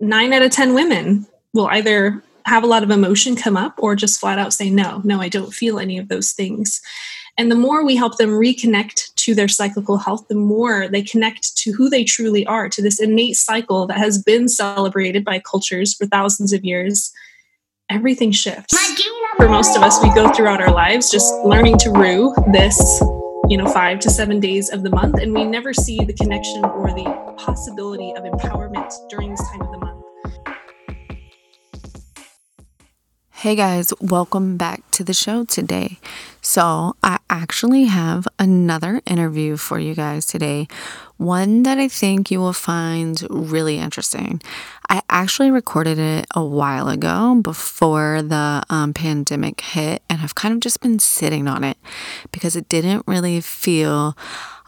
nine 0.00 0.32
out 0.32 0.42
of 0.42 0.50
10 0.50 0.74
women 0.74 1.26
will 1.52 1.68
either 1.68 2.22
have 2.46 2.62
a 2.62 2.66
lot 2.66 2.82
of 2.82 2.90
emotion 2.90 3.36
come 3.36 3.56
up 3.56 3.74
or 3.78 3.94
just 3.94 4.18
flat 4.18 4.38
out 4.38 4.52
say, 4.52 4.70
no, 4.70 5.00
no, 5.04 5.20
I 5.20 5.28
don't 5.28 5.52
feel 5.52 5.78
any 5.78 5.98
of 5.98 6.08
those 6.08 6.32
things. 6.32 6.80
And 7.36 7.52
the 7.52 7.56
more 7.56 7.84
we 7.84 7.94
help 7.94 8.16
them 8.16 8.30
reconnect 8.30 9.14
to 9.14 9.34
their 9.34 9.46
cyclical 9.46 9.96
health, 9.96 10.26
the 10.28 10.34
more 10.34 10.88
they 10.88 11.02
connect 11.02 11.56
to 11.58 11.72
who 11.72 11.88
they 11.88 12.02
truly 12.02 12.44
are, 12.46 12.68
to 12.68 12.82
this 12.82 13.00
innate 13.00 13.36
cycle 13.36 13.86
that 13.86 13.98
has 13.98 14.20
been 14.20 14.48
celebrated 14.48 15.24
by 15.24 15.38
cultures 15.38 15.94
for 15.94 16.06
thousands 16.06 16.52
of 16.52 16.64
years. 16.64 17.12
Everything 17.90 18.32
shifts. 18.32 18.76
For 19.36 19.48
most 19.48 19.76
of 19.76 19.82
us, 19.82 20.02
we 20.02 20.12
go 20.14 20.32
throughout 20.32 20.60
our 20.60 20.72
lives 20.72 21.10
just 21.10 21.32
learning 21.44 21.78
to 21.78 21.92
rue 21.92 22.34
this, 22.52 22.76
you 23.48 23.56
know, 23.56 23.68
five 23.68 24.00
to 24.00 24.10
seven 24.10 24.40
days 24.40 24.70
of 24.70 24.82
the 24.82 24.90
month, 24.90 25.20
and 25.20 25.32
we 25.32 25.44
never 25.44 25.72
see 25.72 26.04
the 26.04 26.12
connection 26.14 26.64
or 26.64 26.88
the 26.88 27.04
possibility 27.38 28.12
of 28.16 28.24
empowerment 28.24 28.92
during 29.08 29.30
this 29.30 29.48
time 29.50 29.62
of 29.62 29.70
the 29.70 29.77
Hey 33.42 33.54
guys, 33.54 33.92
welcome 34.00 34.56
back 34.56 34.82
to 34.90 35.04
the 35.04 35.14
show 35.14 35.44
today. 35.44 36.00
So, 36.42 36.96
I 37.04 37.20
actually 37.30 37.84
have 37.84 38.26
another 38.36 39.00
interview 39.06 39.56
for 39.56 39.78
you 39.78 39.94
guys 39.94 40.26
today, 40.26 40.66
one 41.18 41.62
that 41.62 41.78
I 41.78 41.86
think 41.86 42.32
you 42.32 42.40
will 42.40 42.52
find 42.52 43.24
really 43.30 43.78
interesting. 43.78 44.42
I 44.88 45.02
actually 45.08 45.52
recorded 45.52 46.00
it 46.00 46.26
a 46.34 46.44
while 46.44 46.88
ago 46.88 47.36
before 47.40 48.22
the 48.22 48.64
um, 48.70 48.92
pandemic 48.92 49.60
hit, 49.60 50.02
and 50.10 50.20
I've 50.20 50.34
kind 50.34 50.52
of 50.52 50.58
just 50.58 50.80
been 50.80 50.98
sitting 50.98 51.46
on 51.46 51.62
it 51.62 51.76
because 52.32 52.56
it 52.56 52.68
didn't 52.68 53.04
really 53.06 53.40
feel 53.40 54.16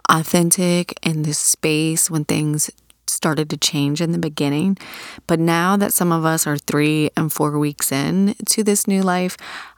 authentic 0.09 0.97
in 1.05 1.25
this 1.25 1.41
space 1.41 2.09
when 2.09 2.25
things 2.25 2.71
started 3.11 3.51
to 3.51 3.57
change 3.57 4.01
in 4.01 4.13
the 4.13 4.19
beginning. 4.19 4.79
But 5.27 5.41
now 5.41 5.77
that 5.77 5.93
some 5.93 6.13
of 6.13 6.25
us 6.25 6.47
are 6.47 6.57
three 6.57 7.11
and 7.17 7.33
four 7.33 7.59
weeks 7.59 7.93
in 7.93 8.35
to 8.47 8.63
this 8.63 8.87
new 8.87 9.03
life, 9.03 9.37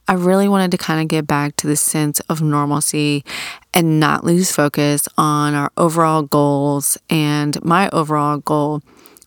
I 0.09 0.15
really 0.15 0.49
wanted 0.49 0.71
to 0.73 0.79
kind 0.79 1.01
of 1.01 1.09
get 1.09 1.27
back 1.27 1.57
to 1.57 1.67
the 1.67 1.77
sense 1.77 2.21
of 2.29 2.43
normalcy 2.43 3.25
and 3.73 4.01
not 4.01 4.25
lose 4.25 4.51
focus 4.53 5.09
on 5.17 5.55
our 5.55 5.71
overall 5.77 6.23
goals 6.23 6.99
and 7.09 7.63
my 7.65 7.89
overall 7.91 8.39
goal 8.39 8.83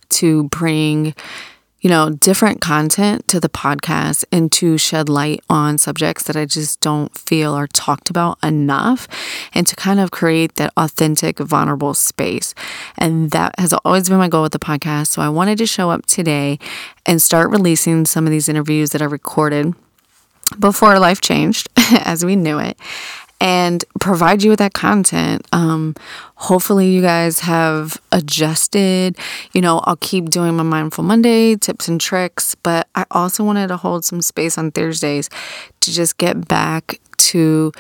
to 0.10 0.44
bring 0.50 1.14
you 1.86 1.92
know, 1.92 2.10
different 2.10 2.62
content 2.62 3.28
to 3.28 3.40
the 3.40 3.48
podcast 3.48 4.26
and 4.32 4.52
to 4.52 4.76
shed 4.76 5.08
light 5.08 5.44
on 5.52 5.78
subjects 5.78 6.24
that 6.24 6.36
I 6.36 6.46
just 6.46 6.82
don't 6.82 7.16
feel 7.16 7.54
are 7.54 7.68
talked 7.68 8.10
about 8.10 8.40
enough 8.44 9.08
and 9.54 9.68
to 9.68 9.76
kind 9.76 10.00
of 10.00 10.10
create 10.10 10.56
that 10.56 10.74
authentic, 10.78 11.38
vulnerable 11.38 11.94
space. 11.94 12.56
And 12.98 13.30
that 13.30 13.54
has 13.60 13.72
always 13.86 14.10
been 14.10 14.18
my 14.18 14.30
goal 14.30 14.42
with 14.42 14.54
the 14.54 14.58
podcast. 14.58 15.10
So 15.10 15.22
I 15.22 15.30
wanted 15.30 15.60
to 15.60 15.68
show 15.68 15.92
up 15.92 16.08
today 16.08 16.58
and 17.06 17.22
start 17.22 17.52
releasing 17.52 18.08
some 18.08 18.26
of 18.26 18.32
these 18.32 18.50
interviews 18.50 18.90
that 18.90 19.04
I 19.04 19.06
recorded 19.06 19.76
before 20.58 20.98
life 20.98 21.22
changed 21.22 21.70
as 22.04 22.26
we 22.26 22.36
knew 22.36 22.58
it 22.58 22.80
and 23.42 23.84
provide 24.00 24.44
you 24.44 24.50
with 24.50 24.60
that 24.60 24.74
content. 24.74 25.46
Um, 25.52 25.96
hopefully, 26.36 26.88
you 26.90 27.02
guys 27.02 27.40
have 27.42 28.00
adjusted. 28.12 29.18
You 29.54 29.62
know, 29.62 29.80
I'll 29.84 29.98
keep 29.98 30.30
doing 30.30 30.56
my 30.56 30.64
Mindful 30.64 31.04
Monday 31.04 31.56
tips 31.56 31.88
and 31.88 32.00
tricks, 32.00 32.56
but 32.56 32.88
I 32.96 33.06
also 33.12 33.44
wanted 33.44 33.68
to 33.68 33.78
hold 33.78 34.06
some 34.06 34.22
space 34.22 34.58
on 34.58 34.72
Thursdays 34.72 35.30
to 35.82 35.92
just 35.92 36.18
get 36.18 36.48
back 36.48 37.00
to 37.18 37.72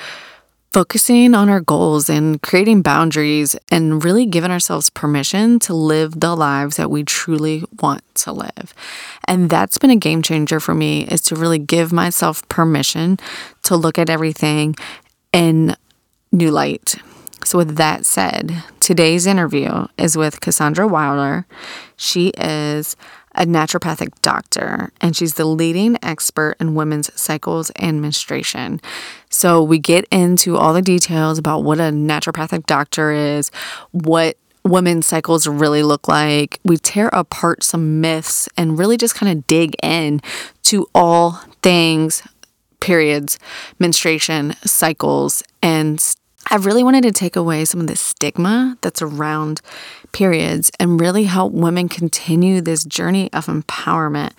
focusing 0.76 1.34
on 1.34 1.48
our 1.48 1.62
goals 1.62 2.10
and 2.10 2.42
creating 2.42 2.82
boundaries 2.82 3.56
and 3.72 4.04
really 4.04 4.26
giving 4.26 4.52
ourselves 4.52 4.90
permission 4.90 5.58
to 5.58 5.74
live 5.74 6.20
the 6.20 6.36
lives 6.36 6.76
that 6.76 6.92
we 6.92 7.02
truly 7.02 7.64
want 7.82 8.04
to 8.14 8.34
live. 8.34 8.74
And 9.26 9.50
that's 9.50 9.78
been 9.78 9.90
a 9.90 9.96
game 9.96 10.22
changer 10.22 10.60
for 10.60 10.76
me 10.76 11.06
is 11.06 11.22
to 11.22 11.36
really 11.38 11.60
give 11.60 11.94
myself 11.94 12.46
permission 12.50 13.18
to 13.64 13.78
look 13.78 13.98
at 13.98 14.10
everything 14.10 14.76
in 15.36 15.76
new 16.32 16.50
light. 16.50 16.96
So, 17.44 17.60
with 17.60 17.76
that 17.76 18.06
said, 18.06 18.64
today's 18.80 19.28
interview 19.28 19.86
is 19.98 20.18
with 20.18 20.40
Cassandra 20.40 20.88
Wilder. 20.88 21.46
She 21.98 22.30
is 22.30 22.96
a 23.36 23.46
naturopathic 23.46 24.20
doctor 24.22 24.94
and 25.02 25.14
she's 25.14 25.34
the 25.34 25.44
leading 25.44 25.98
expert 26.02 26.56
in 26.62 26.74
women's 26.74 27.14
cycles 27.20 27.70
and 27.72 28.02
menstruation. 28.02 28.80
So, 29.30 29.62
we 29.62 29.78
get 29.78 30.06
into 30.10 30.56
all 30.56 30.74
the 30.74 30.82
details 30.82 31.38
about 31.38 31.64
what 31.64 31.80
a 31.80 31.92
naturopathic 31.92 32.66
doctor 32.66 33.12
is, 33.12 33.52
what 33.92 34.38
women's 34.64 35.06
cycles 35.06 35.48
really 35.48 35.84
look 35.84 36.08
like. 36.08 36.60
We 36.64 36.78
tear 36.78 37.10
apart 37.10 37.64
some 37.64 38.02
myths 38.02 38.50
and 38.58 38.80
really 38.80 38.98
just 38.98 39.14
kind 39.14 39.38
of 39.38 39.46
dig 39.46 39.76
in 39.84 40.22
to 40.64 40.88
all 40.96 41.42
things 41.62 42.24
periods, 42.86 43.40
menstruation, 43.80 44.54
cycles, 44.64 45.42
and 45.64 46.16
I 46.52 46.58
really 46.58 46.84
wanted 46.84 47.02
to 47.06 47.12
take 47.12 47.36
away 47.36 47.66
some 47.66 47.82
of 47.82 47.88
the 47.88 47.96
stigma 47.96 48.78
that's 48.82 49.02
around 49.02 49.60
periods 50.12 50.70
and 50.80 51.02
really 51.02 51.24
help 51.24 51.52
women 51.52 51.90
continue 51.90 52.62
this 52.62 52.86
journey 52.86 53.34
of 53.34 53.48
empowerment. 53.48 54.34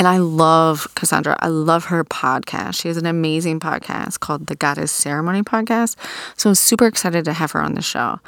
And 0.00 0.08
I 0.08 0.18
love 0.18 0.92
Cassandra. 0.96 1.36
I 1.38 1.46
love 1.46 1.84
her 1.84 2.02
podcast. 2.02 2.82
She 2.82 2.88
has 2.88 2.96
an 2.96 3.06
amazing 3.06 3.60
podcast 3.60 4.18
called 4.18 4.48
the 4.48 4.56
Goddess 4.56 4.90
Ceremony 4.90 5.44
Podcast. 5.44 5.94
So 6.36 6.50
I'm 6.50 6.56
super 6.56 6.88
excited 6.88 7.24
to 7.26 7.32
have 7.32 7.52
her 7.52 7.60
on 7.60 7.74
the 7.74 7.82
show. 7.82 8.18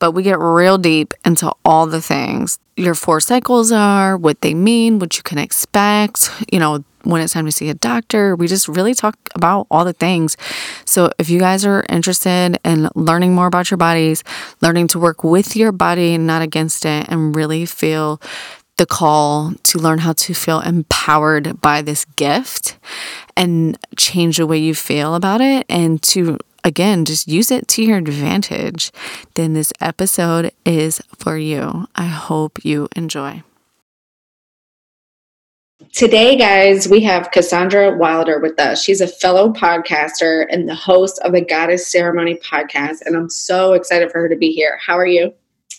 But 0.00 0.10
we 0.10 0.24
get 0.24 0.40
real 0.40 0.78
deep 0.78 1.14
into 1.24 1.52
all 1.64 1.86
the 1.86 2.02
things 2.02 2.58
your 2.76 2.94
four 2.94 3.20
cycles 3.20 3.70
are, 3.70 4.16
what 4.16 4.40
they 4.40 4.54
mean, 4.54 4.98
what 4.98 5.16
you 5.16 5.22
can 5.22 5.38
expect, 5.38 6.28
you 6.50 6.58
know, 6.58 6.82
when 7.04 7.20
it's 7.20 7.32
time 7.32 7.46
to 7.46 7.52
see 7.52 7.68
a 7.68 7.74
doctor. 7.74 8.36
We 8.36 8.46
just 8.46 8.68
really 8.68 8.94
talk 8.94 9.16
about 9.34 9.66
all 9.70 9.84
the 9.84 9.92
things. 9.92 10.36
So, 10.84 11.10
if 11.18 11.30
you 11.30 11.38
guys 11.38 11.64
are 11.64 11.84
interested 11.88 12.58
in 12.64 12.88
learning 12.94 13.34
more 13.34 13.46
about 13.46 13.70
your 13.70 13.78
bodies, 13.78 14.24
learning 14.60 14.88
to 14.88 14.98
work 14.98 15.24
with 15.24 15.56
your 15.56 15.72
body, 15.72 16.14
and 16.14 16.26
not 16.26 16.42
against 16.42 16.84
it, 16.84 17.08
and 17.08 17.34
really 17.34 17.66
feel 17.66 18.20
the 18.76 18.86
call 18.86 19.52
to 19.62 19.78
learn 19.78 19.98
how 19.98 20.12
to 20.14 20.34
feel 20.34 20.60
empowered 20.60 21.60
by 21.60 21.82
this 21.82 22.04
gift 22.16 22.78
and 23.36 23.78
change 23.96 24.38
the 24.38 24.46
way 24.46 24.58
you 24.58 24.74
feel 24.74 25.14
about 25.14 25.40
it 25.40 25.66
and 25.68 26.02
to 26.02 26.38
again 26.64 27.04
just 27.04 27.28
use 27.28 27.50
it 27.50 27.68
to 27.68 27.82
your 27.82 27.98
advantage 27.98 28.90
then 29.34 29.52
this 29.52 29.72
episode 29.80 30.52
is 30.64 31.00
for 31.18 31.36
you 31.36 31.86
i 31.96 32.06
hope 32.06 32.64
you 32.64 32.88
enjoy 32.96 33.42
Today, 35.90 36.36
guys, 36.36 36.88
we 36.88 37.00
have 37.00 37.30
Cassandra 37.30 37.96
Wilder 37.96 38.38
with 38.38 38.58
us. 38.60 38.82
She's 38.82 39.00
a 39.00 39.06
fellow 39.06 39.52
podcaster 39.52 40.46
and 40.50 40.68
the 40.68 40.74
host 40.74 41.18
of 41.24 41.32
the 41.32 41.40
Goddess 41.40 41.90
Ceremony 41.90 42.36
podcast. 42.36 42.98
And 43.04 43.16
I'm 43.16 43.28
so 43.28 43.72
excited 43.72 44.10
for 44.10 44.20
her 44.20 44.28
to 44.28 44.36
be 44.36 44.52
here. 44.52 44.78
How 44.84 44.98
are 44.98 45.06
you? 45.06 45.32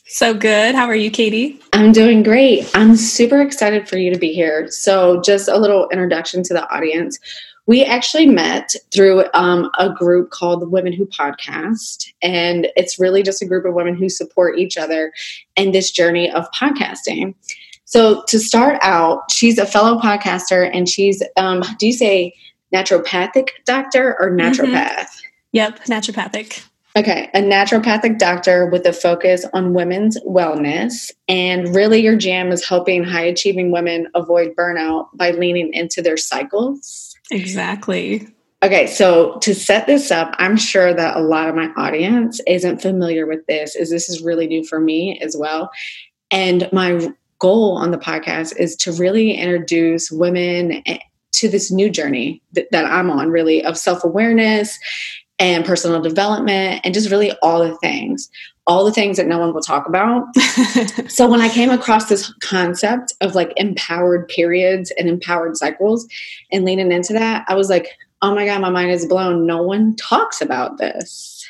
So 0.05 0.33
good. 0.33 0.75
How 0.75 0.85
are 0.85 0.95
you, 0.95 1.09
Katie? 1.09 1.59
I'm 1.73 1.91
doing 1.91 2.23
great. 2.23 2.69
I'm 2.75 2.95
super 2.95 3.41
excited 3.41 3.87
for 3.87 3.97
you 3.97 4.13
to 4.13 4.19
be 4.19 4.33
here. 4.33 4.69
So, 4.69 5.21
just 5.21 5.47
a 5.47 5.57
little 5.57 5.87
introduction 5.89 6.43
to 6.43 6.53
the 6.53 6.69
audience. 6.69 7.17
We 7.65 7.85
actually 7.85 8.25
met 8.25 8.75
through 8.91 9.25
um, 9.33 9.71
a 9.79 9.89
group 9.89 10.31
called 10.31 10.61
the 10.61 10.67
Women 10.67 10.91
Who 10.91 11.05
Podcast. 11.05 12.11
And 12.21 12.67
it's 12.75 12.99
really 12.99 13.23
just 13.23 13.41
a 13.41 13.45
group 13.45 13.65
of 13.65 13.73
women 13.73 13.95
who 13.95 14.09
support 14.09 14.59
each 14.59 14.77
other 14.77 15.13
in 15.55 15.71
this 15.71 15.89
journey 15.89 16.29
of 16.29 16.51
podcasting. 16.51 17.35
So 17.85 18.23
to 18.27 18.39
start 18.39 18.79
out, 18.81 19.31
she's 19.31 19.57
a 19.57 19.65
fellow 19.65 19.99
podcaster 19.99 20.69
and 20.73 20.87
she's, 20.87 21.21
um, 21.37 21.63
do 21.77 21.87
you 21.87 21.93
say 21.93 22.33
naturopathic 22.73 23.49
doctor 23.65 24.15
or 24.19 24.31
mm-hmm. 24.31 24.39
naturopath? 24.39 24.95
Mm-hmm. 24.95 25.27
Yep, 25.53 25.79
naturopathic. 25.85 26.65
Okay, 26.95 27.29
a 27.33 27.39
naturopathic 27.39 28.19
doctor 28.19 28.67
with 28.67 28.85
a 28.85 28.93
focus 28.93 29.45
on 29.53 29.73
women's 29.73 30.19
wellness. 30.21 31.11
And 31.27 31.73
really, 31.75 32.01
your 32.01 32.15
jam 32.15 32.51
is 32.51 32.67
helping 32.67 33.03
high 33.03 33.23
achieving 33.25 33.71
women 33.71 34.07
avoid 34.13 34.55
burnout 34.55 35.07
by 35.15 35.31
leaning 35.31 35.73
into 35.73 36.03
their 36.03 36.17
cycles. 36.17 37.15
Exactly. 37.31 38.27
Okay, 38.61 38.85
so 38.87 39.37
to 39.39 39.55
set 39.55 39.87
this 39.87 40.11
up, 40.11 40.35
I'm 40.37 40.55
sure 40.55 40.93
that 40.93 41.17
a 41.17 41.21
lot 41.21 41.49
of 41.49 41.55
my 41.55 41.69
audience 41.75 42.39
isn't 42.47 42.81
familiar 42.81 43.25
with 43.25 43.45
this, 43.47 43.75
as 43.75 43.89
this 43.89 44.07
is 44.07 44.21
really 44.21 44.47
new 44.47 44.63
for 44.63 44.79
me 44.79 45.19
as 45.19 45.35
well. 45.35 45.71
And 46.29 46.69
my 46.71 47.11
goal 47.43 47.75
on 47.75 47.91
the 47.91 47.97
podcast 47.97 48.55
is 48.55 48.73
to 48.77 48.93
really 48.93 49.33
introduce 49.33 50.09
women 50.09 50.81
to 51.33 51.49
this 51.49 51.69
new 51.69 51.89
journey 51.89 52.41
that, 52.53 52.71
that 52.71 52.85
I'm 52.85 53.11
on, 53.11 53.29
really, 53.31 53.61
of 53.65 53.77
self 53.77 54.05
awareness 54.05 54.79
and 55.39 55.65
personal 55.65 56.01
development 56.01 56.79
and 56.85 56.93
just 56.93 57.11
really 57.11 57.33
all 57.41 57.59
the 57.59 57.75
things, 57.79 58.29
all 58.65 58.85
the 58.85 58.93
things 58.93 59.17
that 59.17 59.27
no 59.27 59.39
one 59.39 59.53
will 59.53 59.61
talk 59.61 59.89
about. 59.89 60.23
so 61.09 61.29
when 61.29 61.41
I 61.41 61.49
came 61.49 61.69
across 61.69 62.07
this 62.07 62.33
concept 62.39 63.13
of 63.19 63.35
like 63.35 63.51
empowered 63.57 64.29
periods 64.29 64.93
and 64.97 65.09
empowered 65.09 65.57
cycles 65.57 66.07
and 66.49 66.63
leaning 66.63 66.93
into 66.93 67.11
that, 67.11 67.43
I 67.49 67.55
was 67.55 67.69
like, 67.69 67.89
oh 68.21 68.33
my 68.33 68.45
God, 68.45 68.61
my 68.61 68.69
mind 68.69 68.91
is 68.91 69.05
blown. 69.05 69.45
No 69.45 69.61
one 69.61 69.97
talks 69.97 70.39
about 70.39 70.77
this. 70.77 71.45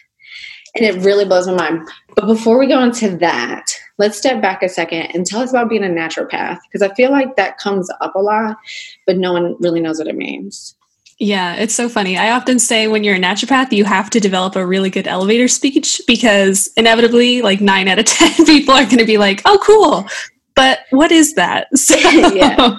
And 0.76 0.84
it 0.84 1.06
really 1.06 1.26
blows 1.26 1.46
my 1.46 1.54
mind. 1.54 1.88
But 2.16 2.26
before 2.26 2.58
we 2.58 2.66
go 2.66 2.82
into 2.82 3.16
that, 3.18 3.73
let's 3.98 4.18
step 4.18 4.42
back 4.42 4.64
a 4.64 4.70
second 4.70 5.04
and 5.14 5.26
tell 5.26 5.42
us 5.42 5.52
about 5.52 5.70
being 5.70 5.84
a 5.84 5.88
naturopath 5.88 6.60
because 6.64 6.82
I 6.82 6.94
feel 6.96 7.12
like 7.12 7.36
that 7.36 7.58
comes 7.58 7.90
up 8.02 8.16
a 8.16 8.20
lot, 8.20 8.58
but 9.06 9.18
no 9.18 9.34
one 9.34 9.56
really 9.60 9.82
knows 9.82 10.00
what 10.00 10.08
it 10.08 10.16
means. 10.16 10.76
Yeah, 11.20 11.56
it's 11.56 11.76
so 11.76 11.88
funny. 11.88 12.18
I 12.18 12.32
often 12.32 12.58
say 12.58 12.88
when 12.88 13.04
you're 13.04 13.16
a 13.16 13.20
naturopath, 13.20 13.72
you 13.72 13.86
have 13.86 14.10
to 14.10 14.20
develop 14.20 14.56
a 14.56 14.66
really 14.66 14.90
good 14.90 15.08
elevator 15.08 15.48
speech 15.48 16.02
because 16.08 16.70
inevitably, 16.76 17.42
like 17.42 17.62
nine 17.62 17.88
out 17.88 18.00
of 18.00 18.06
10 18.06 18.46
people 18.46 18.74
are 18.74 18.86
going 18.86 18.98
to 18.98 19.06
be 19.06 19.18
like, 19.18 19.42
oh, 19.46 19.60
cool 19.64 20.08
but 20.56 20.80
what 20.90 21.12
is 21.12 21.34
that? 21.36 21.68
So, 21.84 21.98
yeah. 21.98 22.76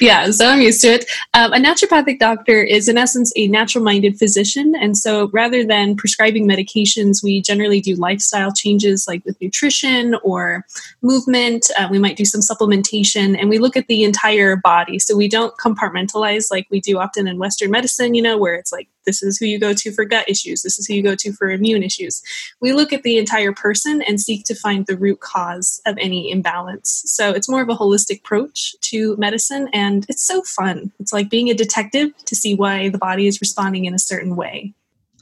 yeah, 0.00 0.30
so 0.30 0.46
I'm 0.46 0.60
used 0.60 0.80
to 0.82 0.88
it. 0.94 1.10
Um, 1.34 1.52
a 1.52 1.56
naturopathic 1.56 2.20
doctor 2.20 2.62
is, 2.62 2.88
in 2.88 2.96
essence, 2.96 3.32
a 3.34 3.48
natural 3.48 3.82
minded 3.82 4.16
physician. 4.16 4.74
And 4.80 4.96
so 4.96 5.28
rather 5.32 5.64
than 5.64 5.96
prescribing 5.96 6.46
medications, 6.46 7.22
we 7.22 7.42
generally 7.42 7.80
do 7.80 7.96
lifestyle 7.96 8.52
changes 8.52 9.06
like 9.08 9.24
with 9.24 9.40
nutrition 9.40 10.14
or 10.22 10.64
movement. 11.02 11.66
Uh, 11.76 11.88
we 11.90 11.98
might 11.98 12.16
do 12.16 12.24
some 12.24 12.40
supplementation 12.40 13.36
and 13.38 13.48
we 13.48 13.58
look 13.58 13.76
at 13.76 13.88
the 13.88 14.04
entire 14.04 14.54
body. 14.56 15.00
So 15.00 15.16
we 15.16 15.28
don't 15.28 15.56
compartmentalize 15.58 16.46
like 16.50 16.68
we 16.70 16.80
do 16.80 16.98
often 16.98 17.26
in 17.26 17.38
Western 17.38 17.72
medicine, 17.72 18.14
you 18.14 18.22
know, 18.22 18.38
where 18.38 18.54
it's 18.54 18.72
like 18.72 18.88
this 19.08 19.22
is 19.22 19.38
who 19.38 19.46
you 19.46 19.58
go 19.58 19.72
to 19.72 19.90
for 19.90 20.04
gut 20.04 20.28
issues. 20.28 20.60
This 20.60 20.78
is 20.78 20.86
who 20.86 20.92
you 20.92 21.02
go 21.02 21.14
to 21.14 21.32
for 21.32 21.50
immune 21.50 21.82
issues. 21.82 22.22
We 22.60 22.74
look 22.74 22.92
at 22.92 23.04
the 23.04 23.16
entire 23.16 23.52
person 23.52 24.02
and 24.02 24.20
seek 24.20 24.44
to 24.44 24.54
find 24.54 24.84
the 24.86 24.98
root 24.98 25.20
cause 25.20 25.80
of 25.86 25.96
any 25.98 26.30
imbalance. 26.30 27.04
So 27.06 27.30
it's 27.30 27.48
more 27.48 27.62
of 27.62 27.70
a 27.70 27.74
holistic 27.74 28.20
approach 28.20 28.76
to 28.82 29.16
medicine, 29.16 29.70
and 29.72 30.04
it's 30.10 30.22
so 30.22 30.42
fun. 30.42 30.92
It's 31.00 31.12
like 31.12 31.30
being 31.30 31.48
a 31.48 31.54
detective 31.54 32.10
to 32.26 32.36
see 32.36 32.54
why 32.54 32.90
the 32.90 32.98
body 32.98 33.26
is 33.26 33.40
responding 33.40 33.86
in 33.86 33.94
a 33.94 33.98
certain 33.98 34.36
way. 34.36 34.74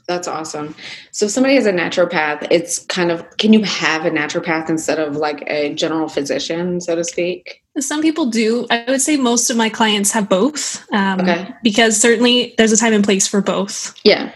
That's 0.07 0.27
awesome. 0.27 0.73
So 1.11 1.25
if 1.25 1.31
somebody 1.31 1.57
is 1.57 1.65
a 1.65 1.73
naturopath, 1.73 2.47
it's 2.49 2.79
kind 2.79 3.11
of 3.11 3.25
can 3.37 3.51
you 3.51 3.63
have 3.63 4.05
a 4.05 4.09
naturopath 4.09 4.69
instead 4.69 4.99
of 4.99 5.17
like 5.17 5.43
a 5.47 5.73
general 5.73 6.07
physician, 6.07 6.79
so 6.79 6.95
to 6.95 7.03
speak? 7.03 7.61
Some 7.77 8.01
people 8.01 8.27
do. 8.27 8.65
I 8.69 8.85
would 8.87 9.01
say 9.01 9.17
most 9.17 9.49
of 9.49 9.57
my 9.57 9.69
clients 9.69 10.11
have 10.11 10.29
both. 10.29 10.85
Um, 10.93 11.19
okay. 11.19 11.53
Because 11.61 11.99
certainly 11.99 12.55
there's 12.57 12.71
a 12.71 12.77
time 12.77 12.93
and 12.93 13.03
place 13.03 13.27
for 13.27 13.41
both. 13.41 13.93
Yeah. 14.03 14.31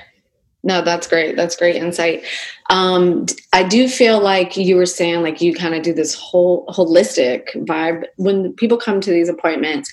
No, 0.63 0.83
that's 0.83 1.07
great. 1.07 1.35
That's 1.35 1.55
great 1.55 1.75
insight. 1.75 2.23
Um, 2.69 3.25
I 3.51 3.63
do 3.63 3.87
feel 3.87 4.21
like 4.21 4.57
you 4.57 4.75
were 4.75 4.85
saying, 4.85 5.23
like 5.23 5.41
you 5.41 5.55
kind 5.55 5.73
of 5.73 5.81
do 5.81 5.93
this 5.93 6.13
whole 6.13 6.67
holistic 6.67 7.47
vibe 7.65 8.03
when 8.17 8.53
people 8.53 8.77
come 8.77 9.01
to 9.01 9.09
these 9.09 9.29
appointments. 9.29 9.91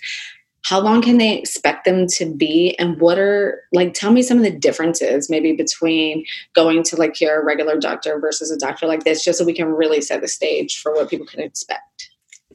How 0.65 0.81
long 0.81 1.01
can 1.01 1.19
they 1.19 1.39
expect 1.39 1.85
them 1.85 2.07
to 2.09 2.27
be, 2.27 2.77
and 2.79 3.01
what 3.01 3.19
are 3.19 3.63
like? 3.73 3.95
Tell 3.95 4.13
me 4.13 4.23
some 4.23 4.39
of 4.39 4.45
the 4.45 4.51
differences, 4.51 5.31
maybe 5.31 5.53
between 5.53 6.25
going 6.55 6.83
to 6.85 6.97
like 6.97 7.21
your 7.21 7.45
regular 7.45 7.79
doctor 7.79 8.19
versus 8.19 8.51
a 8.51 8.59
doctor 8.59 8.87
like 8.87 9.05
this, 9.05 9.25
just 9.25 9.39
so 9.39 9.45
we 9.45 9.55
can 9.55 9.69
really 9.69 10.01
set 10.01 10.21
the 10.21 10.29
stage 10.29 10.81
for 10.81 10.93
what 10.93 11.09
people 11.09 11.27
can 11.27 11.41
expect. 11.41 11.88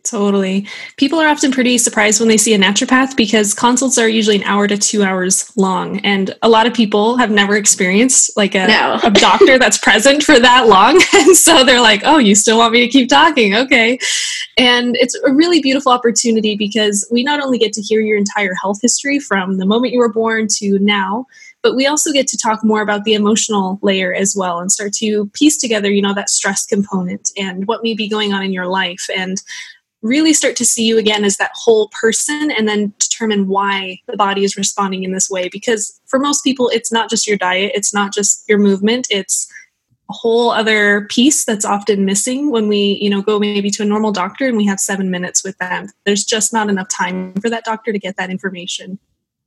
Totally. 0.04 0.68
People 0.98 1.18
are 1.20 1.30
often 1.30 1.50
pretty 1.50 1.78
surprised 1.78 2.20
when 2.20 2.28
they 2.28 2.36
see 2.36 2.54
a 2.54 2.60
naturopath 2.60 3.16
because 3.16 3.54
consults 3.54 3.98
are 3.98 4.10
usually 4.10 4.36
an 4.36 4.44
hour 4.44 4.68
to 4.68 4.78
two 4.78 5.02
hours 5.02 5.50
long. 5.56 6.00
And 6.00 6.36
a 6.42 6.50
lot 6.50 6.68
of 6.68 6.74
people 6.74 7.16
have 7.16 7.32
never 7.32 7.56
experienced 7.56 8.36
like 8.36 8.54
a, 8.54 8.68
no. 8.68 9.00
a 9.02 9.12
doctor 9.12 9.58
that's 9.58 9.78
present 9.78 10.22
for 10.22 10.40
that 10.40 10.68
long. 10.68 11.02
And 11.14 11.38
so 11.38 11.64
they're 11.64 11.80
like, 11.80 12.02
oh, 12.04 12.18
you 12.18 12.36
still 12.36 12.58
want 12.58 12.74
me 12.74 12.82
to 12.82 12.88
keep 12.88 13.08
talking? 13.08 13.56
Okay. 13.56 13.98
And 14.58 14.98
it's 14.98 15.16
a 15.16 15.32
really 15.32 15.62
beautiful 15.62 15.92
opportunity 15.92 16.56
because 16.56 17.08
we 17.10 17.24
not 17.24 17.42
only 17.42 17.58
get 17.58 17.72
to 17.74 17.82
hear 17.82 18.02
your 18.02 18.18
entire 18.18 18.54
health 18.56 18.80
history 18.82 19.20
from 19.20 19.58
the 19.58 19.66
moment 19.66 19.94
you 19.94 20.00
were 20.00 20.12
born 20.12 20.48
to 20.58 20.80
now, 20.80 21.28
but 21.62 21.76
we 21.78 21.88
also 21.88 22.12
get 22.12 22.28
to 22.28 22.38
talk 22.38 22.64
more 22.64 22.82
about 22.82 23.06
the 23.06 23.14
emotional 23.14 23.80
layer 23.82 24.14
as 24.14 24.36
well 24.36 24.60
and 24.60 24.72
start 24.72 24.92
to 24.94 25.28
piece 25.28 25.58
together 25.58 25.90
you 25.90 26.02
know 26.02 26.14
that 26.14 26.30
stress 26.30 26.66
component 26.66 27.32
and 27.38 27.68
what 27.68 27.84
may 27.84 27.94
be 27.94 28.10
going 28.10 28.34
on 28.34 28.44
in 28.44 28.52
your 28.52 28.68
life 28.68 29.08
and 29.16 29.42
really 30.04 30.34
start 30.34 30.56
to 30.58 30.66
see 30.66 30.86
you 30.86 30.98
again 30.98 31.24
as 31.24 31.38
that 31.38 31.52
whole 31.56 31.88
person 31.90 32.52
and 32.52 32.68
then 32.68 32.94
determine 33.00 33.48
why 33.48 33.98
the 34.08 34.18
body 34.18 34.44
is 34.44 34.58
responding 34.58 35.04
in 35.04 35.14
this 35.14 35.30
way 35.30 35.50
because 35.50 36.00
for 36.06 36.20
most 36.20 36.44
people 36.44 36.70
it's 36.70 36.92
not 36.92 37.10
just 37.10 37.26
your 37.26 37.38
diet 37.38 37.72
it's 37.74 37.94
not 37.94 38.14
just 38.14 38.48
your 38.48 38.60
movement 38.60 39.08
it's 39.10 39.52
a 40.10 40.14
whole 40.14 40.52
other 40.52 41.08
piece 41.10 41.46
that's 41.46 41.66
often 41.66 42.06
missing 42.06 42.52
when 42.52 42.68
we 42.68 43.00
you 43.02 43.10
know 43.10 43.22
go 43.22 43.40
maybe 43.40 43.72
to 43.72 43.82
a 43.82 43.86
normal 43.86 44.12
doctor 44.12 44.46
and 44.46 44.58
we 44.58 44.66
have 44.66 44.80
7 44.80 45.10
minutes 45.10 45.44
with 45.44 45.58
them 45.58 45.88
there's 46.06 46.26
just 46.26 46.54
not 46.54 46.70
enough 46.70 46.90
time 46.90 47.34
for 47.36 47.50
that 47.50 47.64
doctor 47.64 47.92
to 47.94 48.00
get 48.00 48.18
that 48.18 48.30
information 48.30 49.00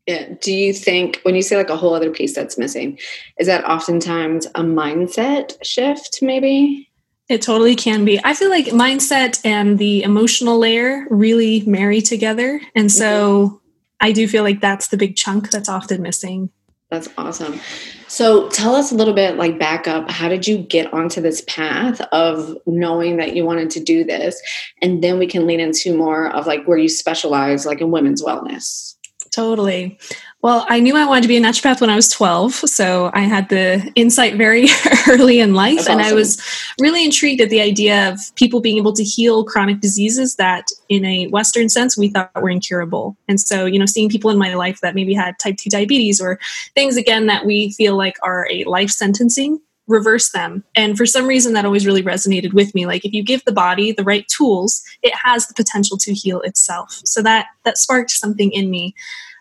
yeah. 0.06 0.34
Do 0.40 0.54
you 0.54 0.72
think 0.72 1.20
when 1.24 1.34
you 1.34 1.42
say 1.42 1.56
like 1.56 1.68
a 1.68 1.76
whole 1.76 1.92
other 1.92 2.12
piece 2.12 2.32
that's 2.32 2.56
missing, 2.56 2.96
is 3.40 3.48
that 3.48 3.64
oftentimes 3.64 4.46
a 4.46 4.60
mindset 4.60 5.56
shift, 5.64 6.20
maybe? 6.22 6.88
It 7.28 7.43
totally 7.43 7.75
can 7.75 8.05
be. 8.05 8.20
I 8.23 8.34
feel 8.34 8.50
like 8.50 8.67
mindset 8.67 9.40
and 9.44 9.78
the 9.78 10.02
emotional 10.02 10.58
layer 10.58 11.06
really 11.11 11.62
marry 11.67 12.00
together. 12.00 12.61
And 12.75 12.90
so 12.90 13.46
mm-hmm. 13.46 13.56
I 14.00 14.12
do 14.12 14.28
feel 14.28 14.44
like 14.44 14.61
that's 14.61 14.88
the 14.88 14.96
big 14.96 15.17
chunk 15.17 15.50
that's 15.50 15.69
often 15.69 16.02
missing. 16.02 16.50
That's 16.90 17.08
awesome. 17.19 17.58
So 18.06 18.49
tell 18.50 18.76
us 18.76 18.93
a 18.93 18.94
little 18.94 19.12
bit 19.12 19.37
like 19.37 19.58
back 19.58 19.88
up. 19.88 20.08
How 20.08 20.28
did 20.28 20.46
you 20.46 20.58
get 20.58 20.93
onto 20.94 21.20
this 21.20 21.43
path 21.49 22.00
of 22.12 22.56
knowing 22.64 23.17
that 23.17 23.34
you 23.34 23.44
wanted 23.44 23.70
to 23.70 23.81
do 23.81 24.05
this? 24.05 24.40
And 24.81 25.02
then 25.02 25.19
we 25.19 25.26
can 25.26 25.49
lean 25.49 25.58
into 25.58 25.96
more 25.96 26.31
of 26.31 26.46
like 26.46 26.64
where 26.67 26.78
you 26.78 26.88
specialize, 26.88 27.67
like 27.67 27.81
in 27.81 27.90
women's 27.90 28.23
wellness. 28.23 28.94
Totally. 29.32 29.99
Well, 30.46 30.64
I 30.69 30.78
knew 30.78 30.96
I 30.96 31.04
wanted 31.04 31.22
to 31.22 31.28
be 31.28 31.37
a 31.37 31.40
naturopath 31.40 31.81
when 31.81 31.90
I 31.90 31.96
was 31.96 32.08
12. 32.08 32.54
So 32.54 33.10
I 33.12 33.22
had 33.22 33.48
the 33.48 33.90
insight 33.96 34.37
very 34.37 34.69
early 35.08 35.40
in 35.40 35.54
life. 35.54 35.78
That's 35.78 35.88
and 35.88 36.00
awesome. 36.00 36.12
I 36.12 36.14
was 36.14 36.40
really 36.81 37.04
intrigued 37.04 37.40
at 37.40 37.50
the 37.50 37.60
idea 37.60 38.08
of 38.12 38.20
people 38.37 38.60
being 38.60 38.76
able 38.76 38.93
to 38.93 39.02
heal 39.02 39.43
chronic 39.43 39.81
diseases 39.81 40.37
that, 40.37 40.69
in 40.88 41.04
a 41.04 41.26
Western 41.31 41.69
sense, 41.69 41.98
we 41.98 42.10
thought 42.10 42.31
were 42.40 42.48
incurable. 42.48 43.16
And 43.26 43.40
so, 43.40 43.64
you 43.64 43.76
know, 43.76 43.87
seeing 43.87 44.08
people 44.08 44.31
in 44.31 44.38
my 44.38 44.54
life 44.54 44.78
that 44.82 44.94
maybe 44.94 45.14
had 45.14 45.37
type 45.40 45.56
2 45.56 45.69
diabetes 45.69 46.20
or 46.20 46.38
things, 46.76 46.96
again, 46.96 47.26
that 47.26 47.44
we 47.44 47.72
feel 47.72 47.96
like 47.96 48.14
are 48.22 48.46
a 48.49 48.62
life 48.66 48.90
sentencing 48.90 49.58
reverse 49.88 50.31
them. 50.31 50.64
And 50.75 50.96
for 50.96 51.06
some 51.06 51.26
reason, 51.26 51.52
that 51.52 51.64
always 51.64 51.87
really 51.87 52.02
resonated 52.02 52.52
with 52.52 52.75
me. 52.75 52.87
Like 52.87 53.04
if 53.04 53.12
you 53.12 53.22
give 53.22 53.44
the 53.44 53.52
body 53.52 53.92
the 53.92 54.04
right 54.04 54.26
tools, 54.28 54.82
it 55.02 55.14
has 55.14 55.46
the 55.46 55.54
potential 55.54 55.96
to 55.99 56.12
heal 56.12 56.40
itself. 56.40 57.00
So 57.04 57.22
that 57.22 57.46
that 57.64 57.78
sparked 57.78 58.10
something 58.10 58.50
in 58.52 58.70
me. 58.70 58.94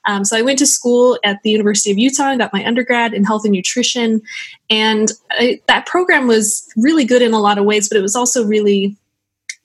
Um, 0.05 0.23
so 0.25 0.37
I 0.37 0.41
went 0.41 0.59
to 0.59 0.65
school 0.65 1.19
at 1.23 1.41
the 1.43 1.51
University 1.51 1.91
of 1.91 1.97
Utah 1.97 2.29
and 2.29 2.39
got 2.39 2.53
my 2.53 2.65
undergrad 2.65 3.13
in 3.13 3.23
health 3.23 3.43
and 3.43 3.53
nutrition. 3.53 4.21
And 4.69 5.11
I, 5.31 5.61
that 5.67 5.85
program 5.85 6.27
was 6.27 6.67
really 6.77 7.05
good 7.05 7.21
in 7.21 7.33
a 7.33 7.39
lot 7.39 7.57
of 7.57 7.65
ways, 7.65 7.89
but 7.89 7.97
it 7.97 8.01
was 8.01 8.15
also 8.15 8.45
really 8.45 8.95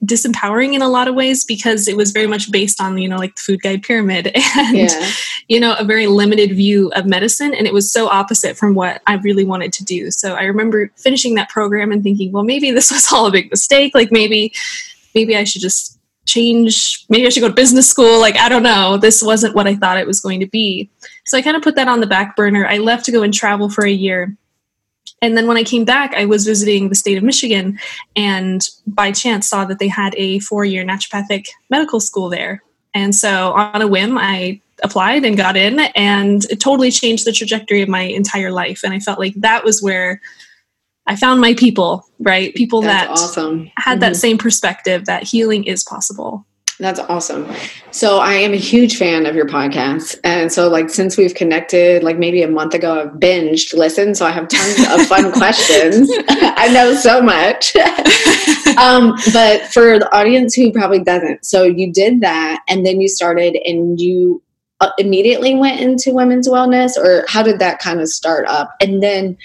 disempowering 0.05 0.73
in 0.73 0.81
a 0.81 0.89
lot 0.89 1.09
of 1.09 1.15
ways 1.15 1.45
because 1.45 1.87
it 1.87 1.97
was 1.97 2.11
very 2.11 2.27
much 2.27 2.51
based 2.51 2.81
on 2.81 2.97
you 2.97 3.07
know 3.07 3.19
like 3.19 3.35
the 3.35 3.41
food 3.43 3.61
guide 3.61 3.83
pyramid 3.83 4.29
and 4.57 4.77
yeah. 4.77 5.11
you 5.49 5.61
know 5.61 5.75
a 5.79 5.85
very 5.85 6.07
limited 6.07 6.53
view 6.53 6.91
of 6.93 7.05
medicine 7.05 7.53
and 7.53 7.67
it 7.67 7.75
was 7.75 7.93
so 7.93 8.09
opposite 8.09 8.57
from 8.57 8.75
what 8.75 9.03
i 9.07 9.17
really 9.17 9.45
wanted 9.45 9.75
to 9.75 9.85
do 9.85 10.11
so 10.11 10.35
i 10.35 10.45
remember 10.45 10.91
finishing 10.97 11.35
that 11.35 11.51
program 11.51 11.93
and 11.93 12.03
thinking 12.03 12.33
well 12.33 12.43
maybe 12.43 12.71
this 12.71 12.91
was 12.91 13.13
all 13.13 13.27
a 13.27 13.31
big 13.31 13.51
mistake 13.51 13.95
like 13.95 14.11
maybe 14.11 14.55
maybe 15.15 15.37
i 15.37 15.45
should 15.45 15.61
just 15.61 16.00
change. 16.27 17.05
Maybe 17.09 17.27
i 17.27 17.31
should 17.31 17.41
go 17.41 17.49
to 17.49 17.55
business 17.55 17.89
school. 17.89 18.21
Like 18.21 18.37
i 18.37 18.49
don't 18.49 18.63
know. 18.63 18.97
This 18.97 19.23
wasn't 19.23 19.55
what 19.55 19.67
i 19.67 19.75
thought 19.75 19.99
it 19.99 20.07
was 20.07 20.21
going 20.21 20.41
to 20.41 20.47
be. 20.47 20.91
So 21.27 21.39
i 21.39 21.43
kind 21.43 21.57
of 21.57 21.63
put 21.63 21.77
that 21.77 21.89
on 21.89 22.01
the 22.01 22.07
back 22.07 22.37
burner. 22.37 22.67
I 22.67 22.79
left 22.79 23.05
to 23.07 23.13
go 23.13 23.23
and 23.23 23.33
travel 23.33 23.69
for 23.69 23.85
a 23.85 23.91
year. 23.91 24.37
And 25.23 25.37
then 25.37 25.47
when 25.47 25.59
I 25.59 25.65
came 25.65 25.85
back, 25.85 26.15
I 26.15 26.25
was 26.25 26.47
visiting 26.47 26.89
the 26.89 26.95
state 26.95 27.19
of 27.19 27.25
Michigan 27.25 27.79
and 28.17 28.67
by 28.87 29.13
chance 29.13 29.49
saw 29.49 29.67
that 29.67 29.79
they 29.79 29.89
had 29.89 30.15
a 30.17 30.39
four 30.41 30.65
year 30.65 30.85
naturopathic 30.85 31.47
medical 31.69 32.01
school 32.01 32.29
there. 32.29 32.63
And 32.95 33.15
so 33.15 33.53
on 33.53 33.83
a 33.83 33.87
whim, 33.87 34.19
I 34.19 34.61
applied 34.83 35.25
and 35.25 35.37
got 35.37 35.57
in, 35.57 35.81
and 35.95 36.45
it 36.47 36.61
totally 36.61 36.91
changed 36.91 37.25
the 37.25 37.33
trajectory 37.33 37.83
of 37.83 37.89
my 37.89 38.03
entire 38.03 38.51
life. 38.51 38.83
And 38.83 38.93
I 38.93 38.99
felt 38.99 39.19
like 39.19 39.35
that 39.37 39.65
was 39.65 39.83
where 39.83 40.21
I 41.07 41.17
found 41.17 41.41
my 41.41 41.55
people, 41.55 42.07
right? 42.19 42.55
People 42.55 42.83
That's 42.83 43.07
that 43.07 43.13
awesome. 43.13 43.71
had 43.77 43.95
mm-hmm. 43.95 44.01
that 44.01 44.17
same 44.17 44.39
perspective 44.39 45.07
that 45.07 45.25
healing 45.25 45.65
is 45.65 45.83
possible. 45.83 46.47
That's 46.81 46.99
awesome. 46.99 47.47
So 47.91 48.21
I 48.21 48.33
am 48.33 48.55
a 48.55 48.57
huge 48.57 48.97
fan 48.97 49.27
of 49.27 49.35
your 49.35 49.47
podcast. 49.47 50.19
And 50.25 50.51
so 50.51 50.69
like 50.69 50.89
since 50.89 51.19
we've 51.19 51.35
connected 51.35 52.03
like 52.03 52.19
maybe 52.19 52.43
a 52.43 52.49
month 52.49 52.73
ago, 52.73 53.03
I've 53.03 53.21
binged 53.21 53.75
listened. 53.75 54.17
So 54.17 54.25
I 54.25 54.31
have 54.31 54.49
tons 54.49 54.87
of 54.89 55.07
fun 55.07 55.31
questions. 55.39 56.11
I 56.29 56.71
know 56.73 56.95
so 56.95 57.21
much. 57.21 57.77
um, 58.79 59.15
but 59.35 59.67
for 59.71 59.99
the 59.99 60.09
audience 60.17 60.55
who 60.55 60.73
probably 60.73 61.05
doesn't, 61.05 61.45
so 61.45 61.65
you 61.65 61.93
did 61.93 62.23
that 62.23 62.63
and 62.67 62.87
then 62.87 63.01
you 63.01 63.09
started 63.09 63.59
and 63.67 64.01
you 64.01 64.43
uh, 64.81 64.91
immediately 64.97 65.55
went 65.55 65.81
into 65.81 66.15
women's 66.15 66.49
wellness 66.49 66.97
or 66.97 67.27
how 67.29 67.43
did 67.43 67.59
that 67.59 67.79
kind 67.79 68.01
of 68.01 68.09
start 68.09 68.47
up? 68.47 68.75
And 68.81 69.03
then 69.03 69.37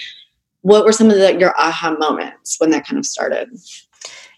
what 0.65 0.84
were 0.84 0.91
some 0.91 1.12
of 1.12 1.17
the, 1.17 1.38
your 1.38 1.53
aha 1.60 1.95
moments 2.00 2.55
when 2.57 2.72
that 2.72 2.88
kind 2.88 2.98
of 2.98 3.05
started? 3.05 3.50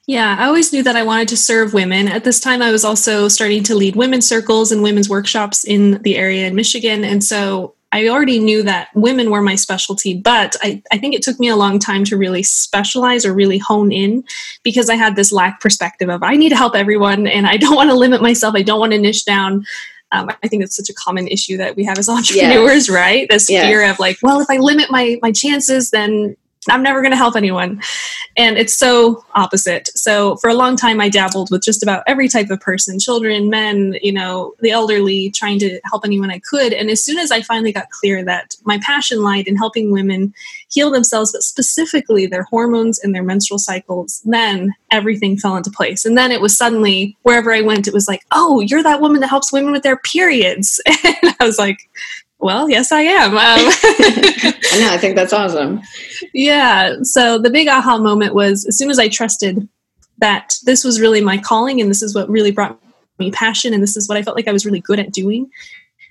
Yeah, 0.07 0.36
I 0.38 0.46
always 0.46 0.74
knew 0.74 0.84
that 0.84 0.98
I 0.98 1.03
wanted 1.03 1.29
to 1.29 1.38
serve 1.38 1.74
women. 1.74 2.10
At 2.10 2.25
this 2.25 2.41
time, 2.41 2.62
I 2.62 2.69
was 2.69 2.84
also 2.84 3.29
starting 3.29 3.63
to 3.63 3.75
lead 3.75 3.96
women's 3.96 4.27
circles 4.27 4.74
and 4.74 4.84
women's 4.84 5.07
workshops 5.07 5.63
in 5.63 6.01
the 6.01 6.17
area 6.17 6.46
in 6.46 6.53
Michigan. 6.53 7.05
And 7.05 7.24
so 7.24 7.75
I 7.93 8.10
already 8.10 8.39
knew 8.39 8.62
that 8.63 8.89
women 8.93 9.31
were 9.31 9.41
my 9.41 9.55
specialty, 9.55 10.15
but 10.17 10.57
I, 10.62 10.84
I 10.91 10.98
think 10.98 11.15
it 11.15 11.22
took 11.22 11.39
me 11.39 11.48
a 11.48 11.55
long 11.55 11.79
time 11.79 12.03
to 12.05 12.17
really 12.17 12.43
specialize 12.43 13.25
or 13.25 13.34
really 13.34 13.57
hone 13.57 13.93
in 13.93 14.25
because 14.63 14.89
I 14.89 14.96
had 14.96 15.15
this 15.15 15.31
lack 15.31 15.62
perspective 15.62 16.10
of 16.10 16.24
I 16.24 16.36
need 16.36 16.50
to 16.50 16.57
help 16.57 16.75
everyone 16.75 17.25
and 17.25 17.48
I 17.48 17.55
don't 17.55 17.75
want 17.77 17.89
to 17.89 17.96
limit 17.96 18.22
myself. 18.22 18.53
I 18.53 18.63
don't 18.63 18.81
want 18.81 18.91
to 18.91 19.00
niche 19.00 19.24
down. 19.24 19.65
Um, 20.11 20.29
I 20.43 20.47
think 20.47 20.63
it's 20.63 20.75
such 20.75 20.89
a 20.89 20.93
common 20.93 21.27
issue 21.27 21.57
that 21.57 21.75
we 21.75 21.83
have 21.83 21.97
as 21.97 22.09
entrepreneurs, 22.09 22.89
right? 22.89 23.27
This 23.29 23.47
fear 23.47 23.89
of 23.89 23.99
like, 23.99 24.17
well, 24.21 24.39
if 24.39 24.49
I 24.49 24.57
limit 24.57 24.89
my 24.89 25.17
my 25.21 25.31
chances, 25.31 25.91
then 25.91 26.35
I'm 26.69 26.83
never 26.83 27.01
going 27.01 27.12
to 27.12 27.17
help 27.17 27.36
anyone. 27.36 27.81
And 28.36 28.57
it's 28.57 28.75
so 28.75 29.24
opposite. 29.36 29.89
So 29.95 30.36
for 30.38 30.50
a 30.50 30.53
long 30.53 30.75
time, 30.75 31.01
I 31.01 31.09
dabbled 31.09 31.50
with 31.51 31.63
just 31.63 31.81
about 31.81 32.03
every 32.07 32.27
type 32.27 32.50
of 32.50 32.59
person 32.59 33.00
children, 33.00 33.50
men, 33.50 33.97
you 34.01 34.12
know, 34.12 34.53
the 34.59 34.71
elderly, 34.71 35.31
trying 35.31 35.59
to 35.59 35.79
help 35.86 36.05
anyone 36.05 36.29
I 36.29 36.39
could. 36.39 36.74
And 36.74 36.89
as 36.89 37.03
soon 37.03 37.17
as 37.17 37.31
I 37.31 37.41
finally 37.41 37.71
got 37.71 37.89
clear 37.89 38.24
that 38.25 38.55
my 38.63 38.79
passion 38.79 39.24
lied 39.24 39.47
in 39.47 39.55
helping 39.55 39.91
women 39.91 40.33
heal 40.69 40.91
themselves, 40.91 41.31
but 41.31 41.43
specifically 41.43 42.27
their 42.27 42.43
hormones 42.43 43.00
and 43.00 43.15
their 43.15 43.24
menstrual 43.24 43.59
cycles, 43.59 44.21
then 44.25 44.74
everything 44.91 45.38
fell 45.38 45.57
into 45.57 45.71
place. 45.71 46.05
And 46.05 46.17
then 46.17 46.31
it 46.31 46.41
was 46.41 46.57
suddenly, 46.57 47.17
wherever 47.24 47.53
I 47.53 47.62
went, 47.62 47.88
it 47.88 47.93
was 47.93 48.07
like, 48.07 48.21
oh, 48.31 48.62
you're 48.62 48.83
that 48.83 49.01
woman 49.01 49.21
that 49.21 49.29
helps 49.29 49.51
women 49.51 49.71
with 49.71 49.83
their 49.83 49.97
periods. 49.97 50.81
and 50.86 51.36
I 51.39 51.45
was 51.45 51.57
like, 51.57 51.77
well, 52.39 52.70
yes, 52.70 52.91
I 52.91 53.01
am. 53.01 53.32
Um, 53.32 53.38
I 53.39 54.79
know. 54.79 54.89
I 54.91 54.98
think 55.00 55.15
that's 55.15 55.34
awesome. 55.34 55.82
Yeah. 56.34 56.98
So 57.01 57.39
the 57.39 57.50
big 57.50 57.67
aha 57.67 57.98
moment 57.98 58.36
was 58.36 58.65
as 58.65 58.77
soon 58.77 58.89
as 58.89 59.00
I 59.00 59.08
trusted 59.08 59.67
that 60.20 60.56
this 60.63 60.84
was 60.84 61.00
really 61.00 61.22
my 61.22 61.38
calling 61.38 61.82
and 61.82 61.89
this 61.89 62.01
is 62.01 62.13
what 62.15 62.29
really 62.29 62.51
brought 62.51 62.79
me 63.20 63.32
passion 63.32 63.74
and 63.74 63.82
this 63.82 63.98
is 63.98 64.08
what 64.08 64.17
I 64.17 64.24
felt 64.24 64.36
like 64.36 64.48
I 64.48 64.51
was 64.51 64.65
really 64.65 64.79
good 64.79 65.00
at 65.00 65.12
doing, 65.12 65.50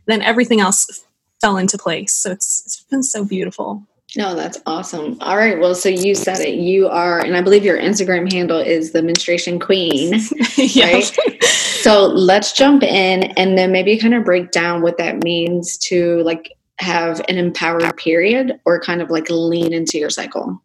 then 0.06 0.22
everything 0.22 0.60
else 0.60 1.04
fell 1.40 1.56
into 1.56 1.78
place. 1.78 2.12
So 2.12 2.30
it's, 2.30 2.62
it's 2.66 2.82
been 2.84 3.02
so 3.02 3.24
beautiful. 3.24 3.82
No, 4.16 4.34
that's 4.34 4.58
awesome. 4.66 5.18
All 5.20 5.36
right. 5.36 5.58
Well, 5.58 5.74
so 5.74 5.88
you 5.88 6.14
said 6.14 6.40
it. 6.40 6.54
You 6.54 6.88
are, 6.88 7.18
and 7.18 7.36
I 7.36 7.42
believe 7.42 7.64
your 7.64 7.78
Instagram 7.78 8.32
handle 8.32 8.58
is 8.58 8.92
the 8.92 9.02
menstruation 9.02 9.58
queen. 9.58 10.12
yes. 10.56 11.16
Right? 11.18 11.42
So 11.86 12.06
let's 12.06 12.50
jump 12.50 12.82
in 12.82 13.22
and 13.36 13.56
then 13.56 13.70
maybe 13.70 13.96
kind 13.96 14.12
of 14.12 14.24
break 14.24 14.50
down 14.50 14.82
what 14.82 14.98
that 14.98 15.22
means 15.22 15.78
to 15.78 16.20
like 16.22 16.52
have 16.80 17.20
an 17.28 17.38
empowered 17.38 17.96
period 17.96 18.58
or 18.64 18.80
kind 18.80 19.00
of 19.00 19.08
like 19.08 19.30
lean 19.30 19.72
into 19.72 19.96
your 19.96 20.10
cycle. 20.10 20.60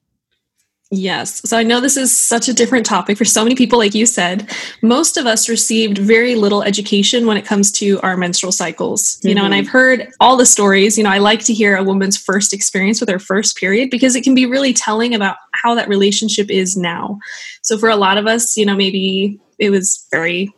Yes. 0.89 1.47
So 1.47 1.59
I 1.59 1.61
know 1.61 1.79
this 1.79 1.95
is 1.95 2.17
such 2.17 2.49
a 2.49 2.53
different 2.55 2.87
topic 2.87 3.19
for 3.19 3.23
so 3.23 3.43
many 3.43 3.55
people, 3.55 3.77
like 3.77 3.93
you 3.93 4.07
said. 4.07 4.49
Most 4.81 5.15
of 5.15 5.27
us 5.27 5.47
received 5.47 5.99
very 5.99 6.33
little 6.33 6.63
education 6.63 7.27
when 7.27 7.37
it 7.37 7.45
comes 7.45 7.71
to 7.73 7.99
our 8.01 8.17
menstrual 8.17 8.51
cycles, 8.51 9.19
you 9.21 9.29
mm-hmm. 9.29 9.37
know, 9.37 9.45
and 9.45 9.53
I've 9.53 9.69
heard 9.69 10.11
all 10.19 10.35
the 10.35 10.45
stories. 10.47 10.97
You 10.97 11.03
know, 11.03 11.11
I 11.11 11.19
like 11.19 11.45
to 11.45 11.53
hear 11.53 11.77
a 11.77 11.83
woman's 11.83 12.17
first 12.17 12.51
experience 12.51 12.99
with 12.99 13.09
her 13.09 13.19
first 13.19 13.57
period 13.57 13.91
because 13.91 14.15
it 14.15 14.23
can 14.23 14.33
be 14.33 14.47
really 14.47 14.73
telling 14.73 15.13
about 15.13 15.37
how 15.53 15.75
that 15.75 15.87
relationship 15.87 16.49
is 16.49 16.75
now. 16.75 17.19
So 17.61 17.77
for 17.77 17.89
a 17.89 17.95
lot 17.95 18.17
of 18.17 18.25
us, 18.25 18.57
you 18.57 18.65
know, 18.65 18.75
maybe 18.75 19.39
it 19.59 19.69
was 19.69 20.07
very 20.11 20.51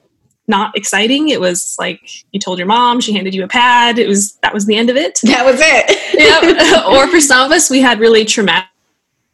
not 0.47 0.75
exciting. 0.77 1.29
It 1.29 1.39
was 1.39 1.75
like 1.79 2.01
you 2.31 2.39
told 2.39 2.57
your 2.57 2.67
mom, 2.67 2.99
she 2.99 3.13
handed 3.13 3.33
you 3.33 3.43
a 3.43 3.47
pad. 3.47 3.97
It 3.97 4.07
was 4.07 4.33
that 4.37 4.53
was 4.53 4.65
the 4.65 4.75
end 4.75 4.89
of 4.89 4.95
it. 4.95 5.19
That 5.23 5.45
was 5.45 5.59
it. 5.59 6.19
yeah. 6.19 6.85
or 6.87 7.07
for 7.07 7.19
some 7.19 7.45
of 7.45 7.51
us, 7.51 7.69
we 7.69 7.79
had 7.79 7.99
really 7.99 8.25
traumatic 8.25 8.67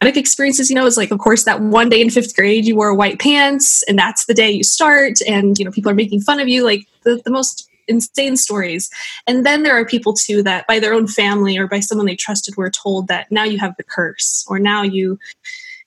experiences 0.02 0.70
you 0.70 0.76
know 0.76 0.86
it's 0.86 0.96
like 0.96 1.12
of 1.12 1.20
course 1.20 1.44
that 1.44 1.62
one 1.62 1.90
day 1.90 2.00
in 2.00 2.10
fifth 2.10 2.34
grade 2.34 2.66
you 2.66 2.74
wore 2.74 2.94
white 2.94 3.20
pants 3.20 3.84
and 3.84 4.00
that's 4.00 4.26
the 4.26 4.34
day 4.34 4.50
you 4.50 4.64
start 4.64 5.20
and 5.28 5.60
you 5.60 5.66
know 5.66 5.72
people 5.72 5.92
are 5.92 5.96
making 5.96 6.22
fun 6.22 6.40
of 6.40 6.48
you 6.48 6.64
like 6.64 6.88
the, 7.04 7.22
the 7.26 7.30
most 7.30 7.70
insane 7.90 8.38
stories 8.38 8.90
and 9.28 9.46
then 9.46 9.64
there 9.64 9.78
are 9.78 9.86
people 9.86 10.14
too 10.14 10.42
that 10.42 10.66
by 10.68 10.80
their 10.80 10.94
own 10.94 11.06
family 11.06 11.58
or 11.58 11.68
by 11.68 11.82
someone 11.82 12.08
they 12.08 12.16
trusted 12.16 12.56
were 12.56 12.70
told 12.70 13.10
that 13.10 13.30
now 13.30 13.44
you 13.44 13.60
have 13.60 13.76
the 13.76 13.84
curse 13.84 14.46
or 14.48 14.58
now 14.58 14.82
you 14.82 15.20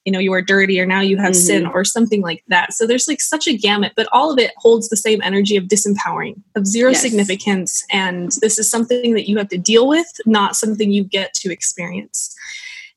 you 0.04 0.12
know 0.12 0.18
you 0.18 0.32
are 0.32 0.42
dirty 0.42 0.80
or 0.80 0.86
now 0.86 1.00
you 1.00 1.16
have 1.16 1.32
mm-hmm. 1.32 1.46
sin 1.46 1.66
or 1.66 1.84
something 1.84 2.22
like 2.22 2.42
that 2.48 2.72
so 2.72 2.86
there's 2.86 3.06
like 3.08 3.20
such 3.20 3.46
a 3.46 3.56
gamut 3.56 3.92
but 3.94 4.08
all 4.12 4.32
of 4.32 4.38
it 4.38 4.52
holds 4.56 4.88
the 4.88 4.96
same 4.96 5.20
energy 5.22 5.56
of 5.56 5.64
disempowering 5.64 6.40
of 6.56 6.66
zero 6.66 6.90
yes. 6.90 7.00
significance 7.00 7.84
and 7.90 8.32
this 8.40 8.58
is 8.58 8.70
something 8.70 9.14
that 9.14 9.28
you 9.28 9.38
have 9.38 9.48
to 9.48 9.58
deal 9.58 9.86
with 9.86 10.06
not 10.26 10.56
something 10.56 10.92
you 10.92 11.04
get 11.04 11.32
to 11.34 11.52
experience 11.52 12.36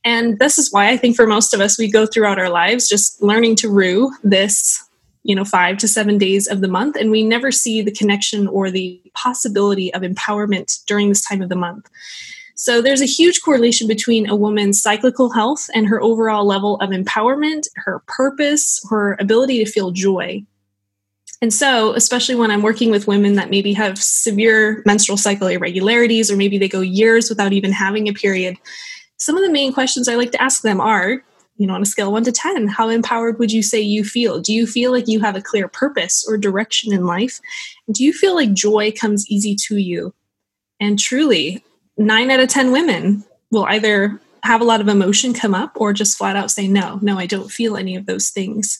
and 0.05 0.38
this 0.38 0.59
is 0.59 0.71
why 0.71 0.89
I 0.89 0.97
think 0.97 1.15
for 1.15 1.25
most 1.25 1.53
of 1.53 1.59
us, 1.59 1.79
we 1.79 1.91
go 1.91 2.05
throughout 2.05 2.38
our 2.38 2.50
lives 2.50 2.88
just 2.88 3.21
learning 3.24 3.55
to 3.57 3.69
rue 3.69 4.12
this, 4.24 4.88
you 5.24 5.35
know, 5.35 5.43
five 5.43 5.77
to 5.79 5.88
seven 5.88 6.19
days 6.19 6.47
of 6.47 6.62
the 6.62 6.67
month. 6.67 6.95
And 6.95 7.09
we 7.09 7.24
never 7.24 7.51
see 7.51 7.81
the 7.81 7.91
connection 7.91 8.47
or 8.47 8.69
the 8.69 9.01
possibility 9.15 9.91
of 9.95 10.03
empowerment 10.03 10.85
during 10.85 11.09
this 11.09 11.25
time 11.25 11.41
of 11.41 11.50
the 11.50 11.55
month. 11.55 11.89
So 12.55 12.81
there's 12.81 13.01
a 13.01 13.05
huge 13.05 13.41
correlation 13.41 13.88
between 13.88 14.29
a 14.29 14.35
woman's 14.35 14.81
cyclical 14.81 15.29
health 15.29 15.69
and 15.74 15.88
her 15.88 16.01
overall 16.01 16.45
level 16.45 16.77
of 16.77 16.89
empowerment, 16.89 17.67
her 17.75 18.01
purpose, 18.07 18.85
her 18.89 19.17
ability 19.19 19.63
to 19.63 19.69
feel 19.69 19.91
joy. 19.91 20.43
And 21.41 21.53
so, 21.53 21.93
especially 21.93 22.35
when 22.35 22.50
I'm 22.50 22.62
working 22.62 22.91
with 22.91 23.07
women 23.07 23.35
that 23.35 23.50
maybe 23.50 23.74
have 23.74 24.01
severe 24.01 24.81
menstrual 24.85 25.17
cycle 25.17 25.47
irregularities, 25.47 26.31
or 26.31 26.38
maybe 26.38 26.57
they 26.57 26.69
go 26.69 26.79
years 26.79 27.29
without 27.29 27.51
even 27.51 27.74
having 27.74 28.07
a 28.07 28.13
period, 28.13 28.57
some 29.17 29.35
of 29.35 29.43
the 29.43 29.51
main 29.51 29.74
questions 29.74 30.07
I 30.07 30.15
like 30.15 30.31
to 30.31 30.41
ask 30.41 30.62
them 30.62 30.79
are, 30.79 31.21
you 31.57 31.67
know, 31.67 31.74
on 31.74 31.81
a 31.81 31.85
scale 31.85 32.12
one 32.12 32.24
to 32.24 32.31
10, 32.31 32.67
how 32.67 32.88
empowered 32.88 33.38
would 33.38 33.51
you 33.51 33.63
say 33.63 33.81
you 33.81 34.05
feel? 34.05 34.39
Do 34.39 34.53
you 34.53 34.65
feel 34.65 34.91
like 34.91 35.09
you 35.09 35.19
have 35.19 35.35
a 35.35 35.41
clear 35.41 35.67
purpose 35.67 36.25
or 36.27 36.38
direction 36.38 36.93
in 36.93 37.05
life? 37.05 37.41
Do 37.91 38.03
you 38.03 38.13
feel 38.13 38.33
like 38.33 38.53
joy 38.53 38.93
comes 38.93 39.29
easy 39.29 39.55
to 39.67 39.77
you? 39.77 40.13
And 40.79 40.97
truly, 40.97 41.63
nine 41.98 42.32
out 42.32 42.40
of 42.40 42.50
10 42.50 42.72
women 42.72 43.24
will 43.52 43.66
either 43.66 44.20
have 44.44 44.62
a 44.62 44.66
lot 44.66 44.82
of 44.82 44.88
emotion 44.88 45.34
come 45.34 45.56
up 45.56 45.72
or 45.75 45.94
just 45.94 46.18
flat 46.18 46.36
out 46.36 46.52
say, 46.52 46.68
no, 46.68 47.00
no, 47.02 47.18
I 47.18 47.25
don't 47.25 47.52
feel 47.52 47.78
any 47.78 47.96
of 47.96 48.06
those 48.06 48.30
things. 48.30 48.80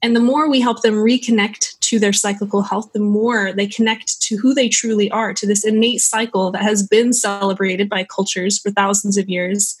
And 0.00 0.16
the 0.16 0.20
more 0.20 0.48
we 0.48 0.60
help 0.60 0.82
them 0.82 0.94
reconnect 0.94 1.78
to 1.78 1.98
their 2.00 2.12
cyclical 2.12 2.62
health, 2.62 2.92
the 2.92 2.98
more 2.98 3.52
they 3.52 3.68
connect 3.68 4.20
to 4.22 4.36
who 4.36 4.52
they 4.52 4.68
truly 4.68 5.10
are, 5.12 5.32
to 5.34 5.46
this 5.46 5.64
innate 5.64 6.00
cycle 6.00 6.50
that 6.50 6.62
has 6.62 6.86
been 6.86 7.12
celebrated 7.12 7.88
by 7.88 8.04
cultures 8.04 8.58
for 8.58 8.72
thousands 8.72 9.16
of 9.16 9.28
years. 9.28 9.76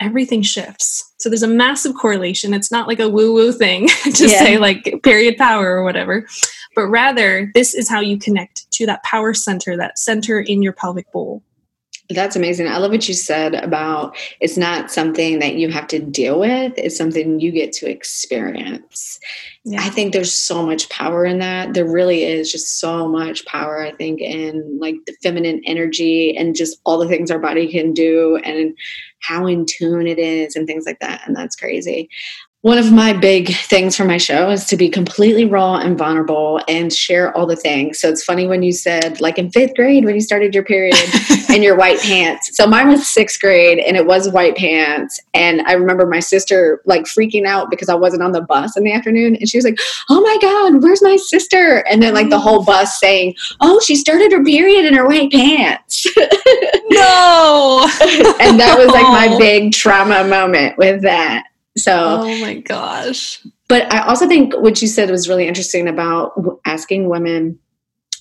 Everything 0.00 0.42
shifts. 0.42 1.10
So 1.16 1.28
there's 1.28 1.42
a 1.42 1.48
massive 1.48 1.94
correlation. 1.96 2.52
It's 2.52 2.70
not 2.70 2.86
like 2.86 3.00
a 3.00 3.08
woo 3.08 3.32
woo 3.32 3.52
thing 3.52 3.88
to 4.12 4.28
yeah. 4.28 4.38
say 4.38 4.58
like 4.58 5.00
period 5.02 5.38
power 5.38 5.76
or 5.76 5.82
whatever, 5.82 6.26
but 6.76 6.86
rather 6.86 7.50
this 7.54 7.74
is 7.74 7.88
how 7.88 8.00
you 8.00 8.18
connect 8.18 8.70
to 8.72 8.86
that 8.86 9.02
power 9.02 9.34
center, 9.34 9.76
that 9.76 9.98
center 9.98 10.38
in 10.38 10.62
your 10.62 10.72
pelvic 10.72 11.10
bowl. 11.10 11.42
That's 12.10 12.36
amazing. 12.36 12.68
I 12.68 12.78
love 12.78 12.90
what 12.90 13.06
you 13.06 13.12
said 13.12 13.54
about 13.54 14.16
it's 14.40 14.56
not 14.56 14.90
something 14.90 15.40
that 15.40 15.56
you 15.56 15.70
have 15.70 15.86
to 15.88 15.98
deal 15.98 16.40
with, 16.40 16.72
it's 16.78 16.96
something 16.96 17.38
you 17.38 17.52
get 17.52 17.72
to 17.72 17.90
experience. 17.90 19.20
Yeah. 19.64 19.82
I 19.82 19.90
think 19.90 20.12
there's 20.14 20.34
so 20.34 20.64
much 20.64 20.88
power 20.88 21.26
in 21.26 21.38
that. 21.40 21.74
There 21.74 21.86
really 21.86 22.22
is 22.24 22.50
just 22.50 22.80
so 22.80 23.06
much 23.08 23.44
power, 23.44 23.82
I 23.82 23.92
think, 23.92 24.22
in 24.22 24.78
like 24.80 24.94
the 25.06 25.14
feminine 25.22 25.60
energy 25.66 26.34
and 26.34 26.56
just 26.56 26.80
all 26.86 26.98
the 26.98 27.08
things 27.08 27.30
our 27.30 27.38
body 27.38 27.70
can 27.70 27.92
do 27.92 28.36
and 28.42 28.74
how 29.20 29.46
in 29.46 29.66
tune 29.66 30.06
it 30.06 30.18
is 30.18 30.56
and 30.56 30.66
things 30.66 30.86
like 30.86 31.00
that. 31.00 31.26
And 31.26 31.36
that's 31.36 31.56
crazy 31.56 32.08
one 32.68 32.76
of 32.76 32.92
my 32.92 33.14
big 33.14 33.56
things 33.56 33.96
for 33.96 34.04
my 34.04 34.18
show 34.18 34.50
is 34.50 34.66
to 34.66 34.76
be 34.76 34.90
completely 34.90 35.46
raw 35.46 35.76
and 35.76 35.96
vulnerable 35.96 36.60
and 36.68 36.92
share 36.92 37.34
all 37.34 37.46
the 37.46 37.56
things. 37.56 37.98
So 37.98 38.10
it's 38.10 38.22
funny 38.22 38.46
when 38.46 38.62
you 38.62 38.74
said, 38.74 39.22
like 39.22 39.38
in 39.38 39.50
fifth 39.50 39.74
grade, 39.74 40.04
when 40.04 40.14
you 40.14 40.20
started 40.20 40.54
your 40.54 40.64
period 40.64 40.94
and 41.48 41.64
your 41.64 41.76
white 41.76 41.98
pants. 42.00 42.54
So 42.54 42.66
mine 42.66 42.88
was 42.88 43.08
sixth 43.08 43.40
grade 43.40 43.78
and 43.78 43.96
it 43.96 44.04
was 44.04 44.28
white 44.28 44.54
pants. 44.54 45.18
And 45.32 45.62
I 45.62 45.72
remember 45.72 46.04
my 46.04 46.20
sister 46.20 46.82
like 46.84 47.04
freaking 47.04 47.46
out 47.46 47.70
because 47.70 47.88
I 47.88 47.94
wasn't 47.94 48.22
on 48.22 48.32
the 48.32 48.42
bus 48.42 48.76
in 48.76 48.84
the 48.84 48.92
afternoon. 48.92 49.36
And 49.36 49.48
she 49.48 49.56
was 49.56 49.64
like, 49.64 49.78
oh 50.10 50.20
my 50.20 50.36
God, 50.42 50.82
where's 50.82 51.00
my 51.00 51.16
sister? 51.16 51.78
And 51.88 52.02
then 52.02 52.12
like 52.12 52.28
the 52.28 52.38
whole 52.38 52.66
bus 52.66 53.00
saying, 53.00 53.34
oh, 53.62 53.80
she 53.80 53.96
started 53.96 54.30
her 54.30 54.44
period 54.44 54.84
in 54.84 54.92
her 54.92 55.06
white 55.06 55.32
pants. 55.32 56.06
no. 56.90 57.88
and 58.42 58.60
that 58.60 58.76
was 58.76 58.88
like 58.88 59.30
my 59.30 59.34
big 59.38 59.72
trauma 59.72 60.28
moment 60.28 60.76
with 60.76 61.00
that. 61.00 61.47
So, 61.78 62.20
oh 62.22 62.40
my 62.40 62.54
gosh. 62.54 63.44
But 63.68 63.92
I 63.92 64.00
also 64.06 64.26
think 64.26 64.54
what 64.54 64.80
you 64.80 64.88
said 64.88 65.10
was 65.10 65.28
really 65.28 65.46
interesting 65.46 65.88
about 65.88 66.32
asking 66.64 67.08
women, 67.08 67.58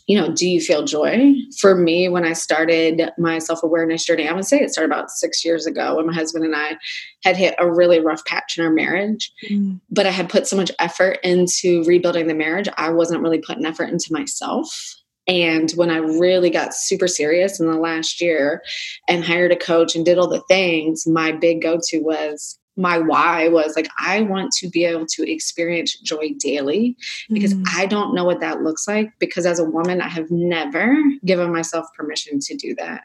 you 0.07 0.19
know, 0.19 0.33
do 0.33 0.47
you 0.47 0.61
feel 0.61 0.85
joy? 0.85 1.33
For 1.59 1.75
me, 1.75 2.07
when 2.07 2.25
I 2.25 2.33
started 2.33 3.09
my 3.17 3.39
self 3.39 3.63
awareness 3.63 4.05
journey, 4.05 4.27
I 4.27 4.33
would 4.33 4.45
say 4.45 4.59
it 4.59 4.71
started 4.71 4.91
about 4.91 5.09
six 5.09 5.43
years 5.43 5.65
ago 5.65 5.95
when 5.95 6.07
my 6.07 6.13
husband 6.13 6.45
and 6.45 6.55
I 6.55 6.77
had 7.23 7.35
hit 7.35 7.55
a 7.59 7.69
really 7.69 7.99
rough 7.99 8.23
patch 8.25 8.57
in 8.57 8.63
our 8.63 8.71
marriage. 8.71 9.31
Mm. 9.49 9.81
But 9.89 10.05
I 10.05 10.11
had 10.11 10.29
put 10.29 10.47
so 10.47 10.55
much 10.55 10.71
effort 10.79 11.19
into 11.23 11.83
rebuilding 11.83 12.27
the 12.27 12.35
marriage, 12.35 12.69
I 12.77 12.89
wasn't 12.89 13.21
really 13.21 13.39
putting 13.39 13.65
effort 13.65 13.89
into 13.89 14.11
myself. 14.11 14.95
And 15.27 15.69
when 15.71 15.89
I 15.89 15.97
really 15.97 16.49
got 16.49 16.73
super 16.73 17.07
serious 17.07 17.59
in 17.59 17.67
the 17.67 17.77
last 17.77 18.21
year 18.21 18.61
and 19.09 19.25
hired 19.25 19.51
a 19.51 19.57
coach 19.57 19.93
and 19.93 20.05
did 20.05 20.17
all 20.17 20.29
the 20.29 20.43
things, 20.47 21.05
my 21.05 21.33
big 21.33 21.61
go 21.61 21.79
to 21.89 21.99
was 21.99 22.57
my 22.77 22.97
why 22.99 23.47
was 23.49 23.75
like 23.75 23.89
I 23.99 24.21
want 24.21 24.51
to 24.53 24.69
be 24.69 24.85
able 24.85 25.05
to 25.07 25.29
experience 25.29 25.97
joy 25.99 26.33
daily 26.37 26.95
because 27.29 27.53
mm. 27.53 27.63
I 27.75 27.87
don't 27.87 28.13
know 28.13 28.23
what 28.23 28.39
that 28.39 28.61
looks 28.61 28.87
like 28.87 29.11
because 29.19 29.45
as 29.45 29.59
a 29.59 29.63
woman 29.63 29.99
I 29.99 30.07
have 30.07 30.29
never 30.29 30.95
given 31.25 31.51
myself 31.51 31.87
permission 31.95 32.39
to 32.39 32.55
do 32.55 32.75
that 32.75 33.03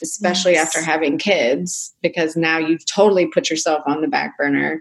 especially 0.00 0.52
yes. 0.52 0.66
after 0.66 0.84
having 0.84 1.18
kids 1.18 1.94
because 2.02 2.36
now 2.36 2.58
you've 2.58 2.86
totally 2.86 3.26
put 3.26 3.50
yourself 3.50 3.82
on 3.86 4.00
the 4.00 4.08
back 4.08 4.38
burner 4.38 4.80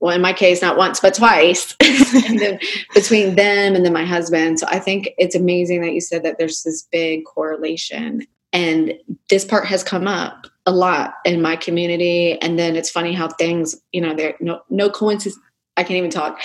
well 0.00 0.14
in 0.14 0.22
my 0.22 0.32
case 0.32 0.62
not 0.62 0.78
once 0.78 0.98
but 1.00 1.14
twice 1.14 1.74
between 2.94 3.34
them 3.34 3.74
and 3.74 3.84
then 3.84 3.92
my 3.92 4.04
husband 4.04 4.58
so 4.58 4.66
I 4.68 4.78
think 4.78 5.10
it's 5.18 5.34
amazing 5.34 5.82
that 5.82 5.92
you 5.92 6.00
said 6.00 6.22
that 6.22 6.38
there's 6.38 6.62
this 6.62 6.82
big 6.90 7.24
correlation 7.26 8.26
and 8.52 8.94
this 9.28 9.44
part 9.44 9.66
has 9.66 9.84
come 9.84 10.08
up 10.08 10.46
a 10.68 10.70
lot 10.70 11.14
in 11.24 11.40
my 11.40 11.56
community. 11.56 12.40
And 12.42 12.58
then 12.58 12.76
it's 12.76 12.90
funny 12.90 13.14
how 13.14 13.28
things, 13.28 13.74
you 13.90 14.02
know, 14.02 14.14
there 14.14 14.34
no 14.38 14.60
no 14.68 14.90
coincidence. 14.90 15.40
I 15.78 15.82
can't 15.82 15.96
even 15.96 16.10
talk. 16.10 16.38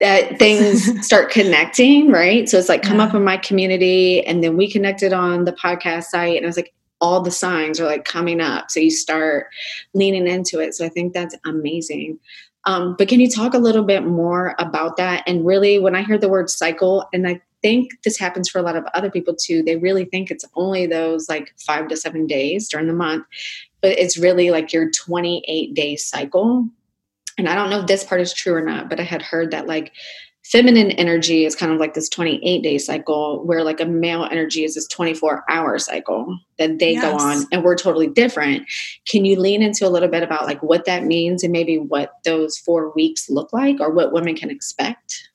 That 0.00 0.38
things 0.38 1.06
start 1.06 1.30
connecting, 1.30 2.10
right? 2.10 2.48
So 2.48 2.58
it's 2.58 2.68
like 2.68 2.82
come 2.82 2.98
yeah. 2.98 3.04
up 3.04 3.14
in 3.14 3.22
my 3.22 3.36
community, 3.36 4.26
and 4.26 4.42
then 4.42 4.56
we 4.56 4.70
connected 4.70 5.12
on 5.12 5.44
the 5.44 5.52
podcast 5.52 6.04
site, 6.04 6.36
and 6.36 6.44
I 6.44 6.48
was 6.48 6.56
like, 6.56 6.74
all 7.00 7.20
the 7.20 7.30
signs 7.30 7.78
are 7.78 7.86
like 7.86 8.04
coming 8.04 8.40
up. 8.40 8.68
So 8.68 8.80
you 8.80 8.90
start 8.90 9.46
leaning 9.94 10.26
into 10.26 10.58
it. 10.58 10.74
So 10.74 10.84
I 10.84 10.88
think 10.88 11.12
that's 11.12 11.36
amazing. 11.46 12.18
Um, 12.64 12.96
but 12.98 13.06
can 13.06 13.20
you 13.20 13.30
talk 13.30 13.54
a 13.54 13.58
little 13.58 13.84
bit 13.84 14.04
more 14.04 14.56
about 14.58 14.96
that? 14.96 15.22
And 15.28 15.46
really, 15.46 15.78
when 15.78 15.94
I 15.94 16.02
hear 16.02 16.18
the 16.18 16.28
word 16.28 16.50
cycle, 16.50 17.08
and 17.12 17.28
I 17.28 17.40
think 17.62 17.90
this 18.04 18.18
happens 18.18 18.48
for 18.48 18.58
a 18.58 18.62
lot 18.62 18.76
of 18.76 18.84
other 18.94 19.10
people 19.10 19.34
too, 19.34 19.62
they 19.62 19.76
really 19.76 20.04
think 20.04 20.30
it's 20.30 20.44
only 20.54 20.86
those 20.86 21.28
like 21.28 21.54
five 21.58 21.88
to 21.88 21.96
seven 21.96 22.26
days 22.26 22.68
during 22.68 22.86
the 22.86 22.92
month, 22.92 23.24
but 23.80 23.98
it's 23.98 24.18
really 24.18 24.50
like 24.50 24.72
your 24.72 24.90
28 24.90 25.74
day 25.74 25.96
cycle. 25.96 26.68
And 27.36 27.48
I 27.48 27.54
don't 27.54 27.70
know 27.70 27.80
if 27.80 27.86
this 27.86 28.04
part 28.04 28.20
is 28.20 28.32
true 28.32 28.54
or 28.54 28.62
not, 28.62 28.88
but 28.88 28.98
I 28.98 29.04
had 29.04 29.22
heard 29.22 29.52
that 29.52 29.66
like 29.66 29.92
feminine 30.50 30.90
energy 30.92 31.44
is 31.44 31.54
kind 31.54 31.72
of 31.72 31.78
like 31.78 31.94
this 31.94 32.08
28 32.08 32.62
day 32.62 32.78
cycle 32.78 33.44
where 33.44 33.62
like 33.62 33.80
a 33.80 33.84
male 33.84 34.26
energy 34.30 34.64
is 34.64 34.74
this 34.74 34.88
24 34.88 35.44
hour 35.48 35.78
cycle 35.78 36.38
that 36.58 36.78
they 36.78 36.92
yes. 36.92 37.02
go 37.02 37.16
on 37.16 37.44
and 37.52 37.62
we're 37.62 37.76
totally 37.76 38.06
different 38.06 38.66
can 39.06 39.24
you 39.24 39.38
lean 39.38 39.62
into 39.62 39.86
a 39.86 39.90
little 39.90 40.08
bit 40.08 40.22
about 40.22 40.46
like 40.46 40.62
what 40.62 40.86
that 40.86 41.04
means 41.04 41.42
and 41.42 41.52
maybe 41.52 41.76
what 41.76 42.14
those 42.24 42.56
four 42.56 42.92
weeks 42.94 43.28
look 43.28 43.52
like 43.52 43.78
or 43.80 43.92
what 43.92 44.12
women 44.12 44.34
can 44.34 44.50
expect 44.50 45.28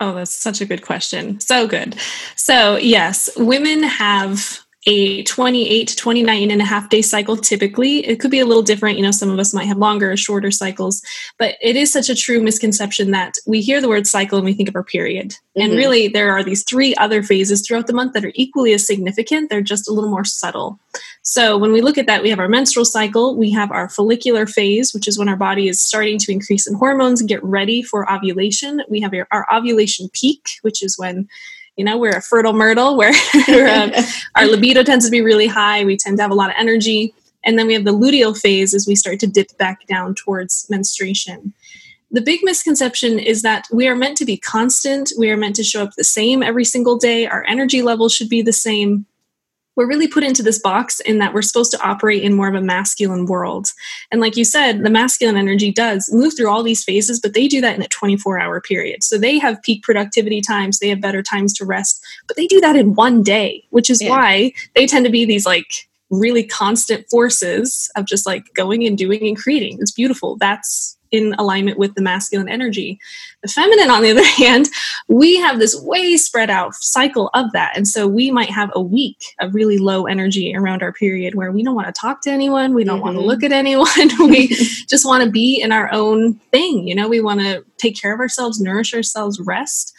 oh 0.00 0.14
that's 0.14 0.34
such 0.34 0.62
a 0.62 0.66
good 0.66 0.82
question 0.82 1.38
so 1.40 1.66
good 1.66 1.94
so 2.36 2.76
yes 2.76 3.28
women 3.36 3.82
have 3.82 4.63
a 4.86 5.22
28 5.22 5.88
to 5.88 5.96
29 5.96 6.50
and 6.50 6.60
a 6.60 6.64
half 6.64 6.88
day 6.88 7.00
cycle 7.00 7.36
typically. 7.36 8.06
It 8.06 8.20
could 8.20 8.30
be 8.30 8.40
a 8.40 8.46
little 8.46 8.62
different 8.62 8.98
you 8.98 9.02
know 9.02 9.10
some 9.10 9.30
of 9.30 9.38
us 9.38 9.54
might 9.54 9.64
have 9.64 9.78
longer 9.78 10.12
or 10.12 10.16
shorter 10.16 10.50
cycles 10.50 11.02
but 11.38 11.56
it 11.62 11.76
is 11.76 11.92
such 11.92 12.08
a 12.08 12.14
true 12.14 12.40
misconception 12.42 13.10
that 13.12 13.34
we 13.46 13.60
hear 13.60 13.80
the 13.80 13.88
word 13.88 14.06
cycle 14.06 14.38
and 14.38 14.44
we 14.44 14.52
think 14.52 14.68
of 14.68 14.76
our 14.76 14.84
period. 14.84 15.30
Mm-hmm. 15.30 15.60
and 15.62 15.72
really 15.72 16.08
there 16.08 16.32
are 16.32 16.42
these 16.42 16.64
three 16.64 16.94
other 16.96 17.22
phases 17.22 17.66
throughout 17.66 17.86
the 17.86 17.92
month 17.92 18.12
that 18.12 18.24
are 18.24 18.32
equally 18.34 18.72
as 18.72 18.86
significant. 18.86 19.50
They're 19.50 19.60
just 19.60 19.88
a 19.88 19.92
little 19.92 20.10
more 20.10 20.24
subtle. 20.24 20.78
So 21.22 21.56
when 21.56 21.72
we 21.72 21.80
look 21.80 21.98
at 21.98 22.06
that 22.06 22.22
we 22.22 22.30
have 22.30 22.40
our 22.40 22.48
menstrual 22.48 22.84
cycle 22.84 23.36
we 23.36 23.50
have 23.52 23.70
our 23.70 23.88
follicular 23.88 24.46
phase 24.46 24.92
which 24.92 25.08
is 25.08 25.18
when 25.18 25.28
our 25.28 25.36
body 25.36 25.68
is 25.68 25.82
starting 25.82 26.18
to 26.18 26.32
increase 26.32 26.66
in 26.66 26.74
hormones 26.74 27.20
and 27.20 27.28
get 27.28 27.42
ready 27.42 27.82
for 27.82 28.10
ovulation. 28.12 28.82
We 28.88 29.00
have 29.00 29.14
our, 29.14 29.26
our 29.30 29.46
ovulation 29.52 30.10
peak 30.12 30.58
which 30.62 30.82
is 30.82 30.98
when 30.98 31.28
you 31.76 31.84
know 31.84 31.98
we're 31.98 32.16
a 32.16 32.22
fertile 32.22 32.52
myrtle 32.52 32.96
where 32.98 33.12
um, 33.68 33.92
our 34.34 34.46
libido 34.46 34.82
tends 34.82 35.04
to 35.04 35.10
be 35.10 35.20
really 35.20 35.46
high. 35.46 35.84
We 35.84 35.96
tend 35.96 36.18
to 36.18 36.22
have 36.22 36.30
a 36.30 36.34
lot 36.34 36.50
of 36.50 36.56
energy. 36.58 37.14
And 37.44 37.58
then 37.58 37.66
we 37.66 37.74
have 37.74 37.84
the 37.84 37.92
luteal 37.92 38.38
phase 38.38 38.72
as 38.72 38.86
we 38.86 38.96
start 38.96 39.20
to 39.20 39.26
dip 39.26 39.56
back 39.58 39.86
down 39.86 40.14
towards 40.14 40.66
menstruation. 40.70 41.52
The 42.10 42.22
big 42.22 42.40
misconception 42.42 43.18
is 43.18 43.42
that 43.42 43.66
we 43.72 43.86
are 43.88 43.96
meant 43.96 44.16
to 44.18 44.24
be 44.24 44.36
constant. 44.36 45.12
We 45.18 45.30
are 45.30 45.36
meant 45.36 45.56
to 45.56 45.64
show 45.64 45.82
up 45.82 45.90
the 45.96 46.04
same 46.04 46.42
every 46.42 46.64
single 46.64 46.96
day. 46.96 47.26
Our 47.26 47.44
energy 47.46 47.82
level 47.82 48.08
should 48.08 48.28
be 48.28 48.40
the 48.40 48.52
same 48.52 49.06
we're 49.76 49.88
really 49.88 50.08
put 50.08 50.22
into 50.22 50.42
this 50.42 50.58
box 50.58 51.00
in 51.00 51.18
that 51.18 51.34
we're 51.34 51.42
supposed 51.42 51.70
to 51.72 51.82
operate 51.82 52.22
in 52.22 52.34
more 52.34 52.48
of 52.48 52.54
a 52.54 52.60
masculine 52.60 53.26
world. 53.26 53.68
And 54.10 54.20
like 54.20 54.36
you 54.36 54.44
said, 54.44 54.82
the 54.82 54.90
masculine 54.90 55.36
energy 55.36 55.72
does 55.72 56.10
move 56.12 56.34
through 56.36 56.50
all 56.50 56.62
these 56.62 56.84
phases, 56.84 57.20
but 57.20 57.34
they 57.34 57.48
do 57.48 57.60
that 57.60 57.76
in 57.76 57.82
a 57.82 57.88
24 57.88 58.38
hour 58.38 58.60
period. 58.60 59.02
So 59.02 59.18
they 59.18 59.38
have 59.38 59.62
peak 59.62 59.82
productivity 59.82 60.40
times, 60.40 60.78
they 60.78 60.88
have 60.88 61.00
better 61.00 61.22
times 61.22 61.52
to 61.54 61.64
rest, 61.64 62.02
but 62.26 62.36
they 62.36 62.46
do 62.46 62.60
that 62.60 62.76
in 62.76 62.94
one 62.94 63.22
day, 63.22 63.66
which 63.70 63.90
is 63.90 64.02
yeah. 64.02 64.10
why 64.10 64.52
they 64.74 64.86
tend 64.86 65.04
to 65.06 65.10
be 65.10 65.24
these 65.24 65.46
like 65.46 65.88
really 66.10 66.44
constant 66.44 67.08
forces 67.10 67.90
of 67.96 68.06
just 68.06 68.26
like 68.26 68.52
going 68.54 68.86
and 68.86 68.96
doing 68.96 69.26
and 69.26 69.36
creating. 69.36 69.78
It's 69.80 69.90
beautiful. 69.90 70.36
That's 70.36 70.96
in 71.14 71.34
alignment 71.38 71.78
with 71.78 71.94
the 71.94 72.02
masculine 72.02 72.48
energy. 72.48 72.98
The 73.42 73.48
feminine, 73.48 73.90
on 73.90 74.02
the 74.02 74.10
other 74.10 74.24
hand, 74.42 74.68
we 75.08 75.36
have 75.36 75.58
this 75.58 75.80
way 75.80 76.16
spread 76.16 76.50
out 76.50 76.74
cycle 76.74 77.30
of 77.34 77.52
that. 77.52 77.76
And 77.76 77.86
so 77.86 78.08
we 78.08 78.30
might 78.30 78.50
have 78.50 78.70
a 78.74 78.82
week 78.82 79.22
of 79.40 79.54
really 79.54 79.78
low 79.78 80.06
energy 80.06 80.54
around 80.54 80.82
our 80.82 80.92
period 80.92 81.34
where 81.34 81.52
we 81.52 81.62
don't 81.62 81.74
want 81.74 81.86
to 81.86 81.98
talk 81.98 82.22
to 82.22 82.30
anyone, 82.30 82.74
we 82.74 82.84
don't 82.84 82.96
mm-hmm. 82.96 83.04
want 83.04 83.16
to 83.16 83.24
look 83.24 83.42
at 83.42 83.52
anyone, 83.52 83.88
we 84.28 84.48
just 84.48 85.06
want 85.06 85.22
to 85.22 85.30
be 85.30 85.60
in 85.60 85.72
our 85.72 85.90
own 85.92 86.34
thing. 86.50 86.88
You 86.88 86.94
know, 86.94 87.08
we 87.08 87.20
want 87.20 87.40
to 87.40 87.64
take 87.78 88.00
care 88.00 88.12
of 88.12 88.20
ourselves, 88.20 88.60
nourish 88.60 88.92
ourselves, 88.92 89.40
rest. 89.40 89.94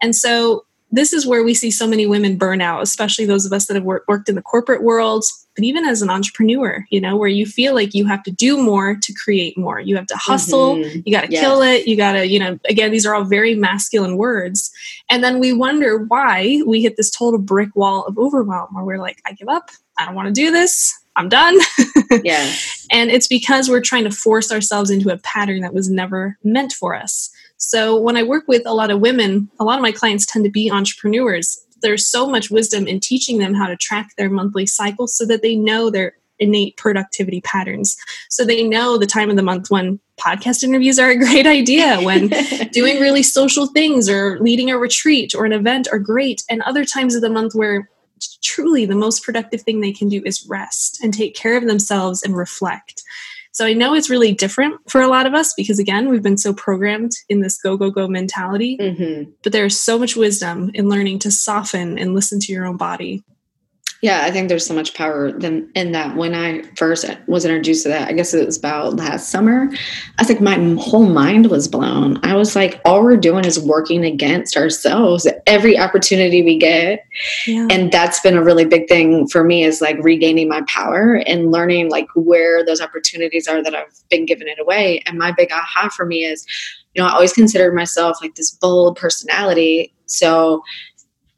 And 0.00 0.14
so 0.14 0.64
this 0.92 1.12
is 1.12 1.26
where 1.26 1.44
we 1.44 1.54
see 1.54 1.70
so 1.70 1.86
many 1.86 2.06
women 2.06 2.36
burn 2.36 2.60
out, 2.60 2.82
especially 2.82 3.24
those 3.24 3.46
of 3.46 3.52
us 3.52 3.66
that 3.66 3.74
have 3.74 3.84
work, 3.84 4.04
worked 4.08 4.28
in 4.28 4.34
the 4.34 4.42
corporate 4.42 4.82
world, 4.82 5.24
but 5.60 5.66
even 5.66 5.84
as 5.84 6.00
an 6.00 6.08
entrepreneur, 6.08 6.86
you 6.88 7.02
know, 7.02 7.16
where 7.16 7.28
you 7.28 7.44
feel 7.44 7.74
like 7.74 7.92
you 7.92 8.06
have 8.06 8.22
to 8.22 8.30
do 8.30 8.56
more 8.56 8.96
to 8.96 9.12
create 9.12 9.58
more. 9.58 9.78
You 9.78 9.94
have 9.96 10.06
to 10.06 10.16
hustle, 10.16 10.76
mm-hmm. 10.76 11.00
you 11.04 11.12
got 11.12 11.26
to 11.26 11.30
yes. 11.30 11.42
kill 11.42 11.60
it, 11.60 11.86
you 11.86 11.98
got 11.98 12.12
to, 12.12 12.26
you 12.26 12.38
know, 12.38 12.58
again, 12.66 12.90
these 12.90 13.04
are 13.04 13.14
all 13.14 13.24
very 13.24 13.54
masculine 13.54 14.16
words. 14.16 14.70
And 15.10 15.22
then 15.22 15.38
we 15.38 15.52
wonder 15.52 15.98
why 15.98 16.62
we 16.66 16.80
hit 16.80 16.96
this 16.96 17.10
total 17.10 17.38
brick 17.38 17.76
wall 17.76 18.06
of 18.06 18.16
overwhelm 18.16 18.68
where 18.72 18.84
we're 18.86 18.98
like, 18.98 19.20
I 19.26 19.34
give 19.34 19.50
up, 19.50 19.68
I 19.98 20.06
don't 20.06 20.14
want 20.14 20.28
to 20.28 20.32
do 20.32 20.50
this. 20.50 20.98
I'm 21.14 21.28
done. 21.28 21.58
yeah. 22.24 22.50
And 22.90 23.10
it's 23.10 23.28
because 23.28 23.68
we're 23.68 23.82
trying 23.82 24.04
to 24.04 24.10
force 24.10 24.50
ourselves 24.50 24.88
into 24.88 25.10
a 25.10 25.18
pattern 25.18 25.60
that 25.60 25.74
was 25.74 25.90
never 25.90 26.38
meant 26.42 26.72
for 26.72 26.94
us. 26.94 27.28
So 27.58 28.00
when 28.00 28.16
I 28.16 28.22
work 28.22 28.48
with 28.48 28.62
a 28.64 28.72
lot 28.72 28.90
of 28.90 29.00
women, 29.00 29.50
a 29.60 29.64
lot 29.64 29.76
of 29.76 29.82
my 29.82 29.92
clients 29.92 30.24
tend 30.24 30.46
to 30.46 30.50
be 30.50 30.70
entrepreneurs. 30.70 31.62
There's 31.82 32.06
so 32.06 32.26
much 32.26 32.50
wisdom 32.50 32.86
in 32.86 33.00
teaching 33.00 33.38
them 33.38 33.54
how 33.54 33.66
to 33.66 33.76
track 33.76 34.14
their 34.16 34.30
monthly 34.30 34.66
cycles 34.66 35.14
so 35.16 35.26
that 35.26 35.42
they 35.42 35.56
know 35.56 35.90
their 35.90 36.14
innate 36.38 36.76
productivity 36.76 37.40
patterns. 37.42 37.96
So 38.28 38.44
they 38.44 38.66
know 38.66 38.96
the 38.98 39.06
time 39.06 39.30
of 39.30 39.36
the 39.36 39.42
month 39.42 39.70
when 39.70 40.00
podcast 40.18 40.62
interviews 40.62 40.98
are 40.98 41.10
a 41.10 41.18
great 41.18 41.46
idea, 41.46 42.00
when 42.00 42.28
doing 42.72 43.00
really 43.00 43.22
social 43.22 43.66
things 43.66 44.08
or 44.08 44.38
leading 44.40 44.70
a 44.70 44.78
retreat 44.78 45.34
or 45.34 45.44
an 45.44 45.52
event 45.52 45.88
are 45.92 45.98
great, 45.98 46.42
and 46.50 46.62
other 46.62 46.84
times 46.84 47.14
of 47.14 47.22
the 47.22 47.30
month 47.30 47.54
where 47.54 47.88
truly 48.42 48.84
the 48.84 48.94
most 48.94 49.22
productive 49.22 49.62
thing 49.62 49.80
they 49.80 49.92
can 49.92 50.08
do 50.08 50.22
is 50.24 50.46
rest 50.46 51.02
and 51.02 51.14
take 51.14 51.34
care 51.34 51.56
of 51.56 51.66
themselves 51.66 52.22
and 52.22 52.36
reflect. 52.36 53.02
So 53.52 53.66
I 53.66 53.72
know 53.72 53.94
it's 53.94 54.10
really 54.10 54.32
different 54.32 54.80
for 54.88 55.00
a 55.00 55.08
lot 55.08 55.26
of 55.26 55.34
us 55.34 55.54
because, 55.54 55.78
again, 55.78 56.08
we've 56.08 56.22
been 56.22 56.38
so 56.38 56.54
programmed 56.54 57.12
in 57.28 57.40
this 57.40 57.58
go, 57.58 57.76
go, 57.76 57.90
go 57.90 58.06
mentality. 58.06 58.78
Mm-hmm. 58.78 59.30
But 59.42 59.52
there's 59.52 59.78
so 59.78 59.98
much 59.98 60.16
wisdom 60.16 60.70
in 60.74 60.88
learning 60.88 61.18
to 61.20 61.30
soften 61.30 61.98
and 61.98 62.14
listen 62.14 62.38
to 62.40 62.52
your 62.52 62.64
own 62.64 62.76
body. 62.76 63.24
Yeah, 64.02 64.22
I 64.24 64.30
think 64.30 64.48
there's 64.48 64.64
so 64.64 64.74
much 64.74 64.94
power 64.94 65.28
in 65.28 65.92
that. 65.92 66.16
When 66.16 66.34
I 66.34 66.62
first 66.76 67.04
was 67.26 67.44
introduced 67.44 67.82
to 67.82 67.90
that, 67.90 68.08
I 68.08 68.12
guess 68.12 68.32
it 68.32 68.46
was 68.46 68.56
about 68.56 68.96
last 68.96 69.28
summer. 69.28 69.68
I 69.70 70.22
was 70.22 70.28
like, 70.30 70.40
my 70.40 70.56
whole 70.80 71.04
mind 71.04 71.50
was 71.50 71.68
blown. 71.68 72.18
I 72.24 72.34
was 72.34 72.56
like, 72.56 72.80
all 72.86 73.02
we're 73.02 73.18
doing 73.18 73.44
is 73.44 73.60
working 73.60 74.04
against 74.04 74.56
ourselves 74.56 75.26
every 75.46 75.78
opportunity 75.78 76.42
we 76.42 76.56
get, 76.56 77.04
yeah. 77.46 77.68
and 77.70 77.92
that's 77.92 78.20
been 78.20 78.38
a 78.38 78.42
really 78.42 78.64
big 78.64 78.88
thing 78.88 79.28
for 79.28 79.44
me. 79.44 79.64
Is 79.64 79.82
like 79.82 79.98
regaining 80.02 80.48
my 80.48 80.62
power 80.66 81.22
and 81.26 81.50
learning 81.50 81.90
like 81.90 82.08
where 82.14 82.64
those 82.64 82.80
opportunities 82.80 83.46
are 83.46 83.62
that 83.62 83.74
I've 83.74 84.08
been 84.08 84.24
giving 84.24 84.48
it 84.48 84.58
away. 84.58 85.02
And 85.04 85.18
my 85.18 85.30
big 85.32 85.52
aha 85.52 85.90
for 85.94 86.06
me 86.06 86.24
is, 86.24 86.46
you 86.94 87.02
know, 87.02 87.08
I 87.08 87.12
always 87.12 87.34
considered 87.34 87.74
myself 87.74 88.16
like 88.22 88.34
this 88.34 88.50
bold 88.50 88.96
personality. 88.96 89.92
So 90.06 90.62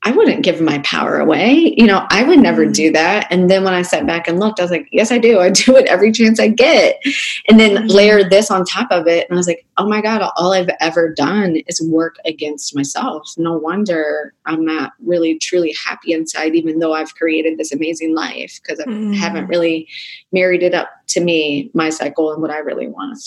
I 0.05 0.11
wouldn't 0.11 0.43
give 0.43 0.61
my 0.61 0.79
power 0.81 1.19
away. 1.19 1.75
You 1.77 1.87
know, 1.87 2.07
I 2.11 2.25
would 2.25 2.41
never 2.41 2.67
do 2.67 2.91
mm. 2.91 2.95
that. 2.95 3.29
And 3.31 3.49
then 3.49 3.63
when 3.63 3.73
I 3.73 3.83
sat 3.83 4.05
back 4.05 4.27
and 4.27 4.41
looked, 4.41 4.59
I 4.59 4.65
was 4.65 4.71
like, 4.73 4.89
yes, 4.91 5.13
I 5.13 5.19
do. 5.19 5.39
I 5.39 5.51
do 5.51 5.77
it 5.77 5.87
every 5.87 6.11
chance 6.11 6.41
I 6.41 6.49
get. 6.49 7.01
And 7.49 7.61
then 7.61 7.77
mm-hmm. 7.77 7.87
layer 7.87 8.29
this 8.29 8.51
on 8.51 8.65
top 8.65 8.91
of 8.91 9.07
it. 9.07 9.29
And 9.29 9.37
I 9.37 9.39
was 9.39 9.47
like, 9.47 9.65
oh 9.77 9.89
my 9.89 10.01
God, 10.01 10.29
all 10.37 10.53
I've 10.53 10.71
ever 10.81 11.13
done 11.15 11.57
is 11.69 11.81
work 11.89 12.17
against 12.25 12.75
myself. 12.75 13.33
No 13.39 13.57
wonder 13.57 14.35
I'm 14.45 14.65
not 14.65 14.93
really 15.05 15.39
truly 15.39 15.75
happy 15.85 16.13
inside, 16.13 16.57
even 16.57 16.81
though 16.81 16.95
I've 16.95 17.15
created 17.15 17.57
this 17.57 17.73
amazing 17.73 18.15
life 18.15 18.61
because 18.61 18.81
I 18.81 18.85
mm. 18.85 19.15
haven't 19.15 19.47
really 19.47 19.89
married 20.33 20.65
it 20.65 20.75
up 20.75 20.91
to 21.09 21.21
me, 21.21 21.71
my 21.75 21.91
cycle, 21.91 22.33
and 22.33 22.43
what 22.43 22.51
I 22.51 22.59
really 22.59 22.89
want. 22.89 23.19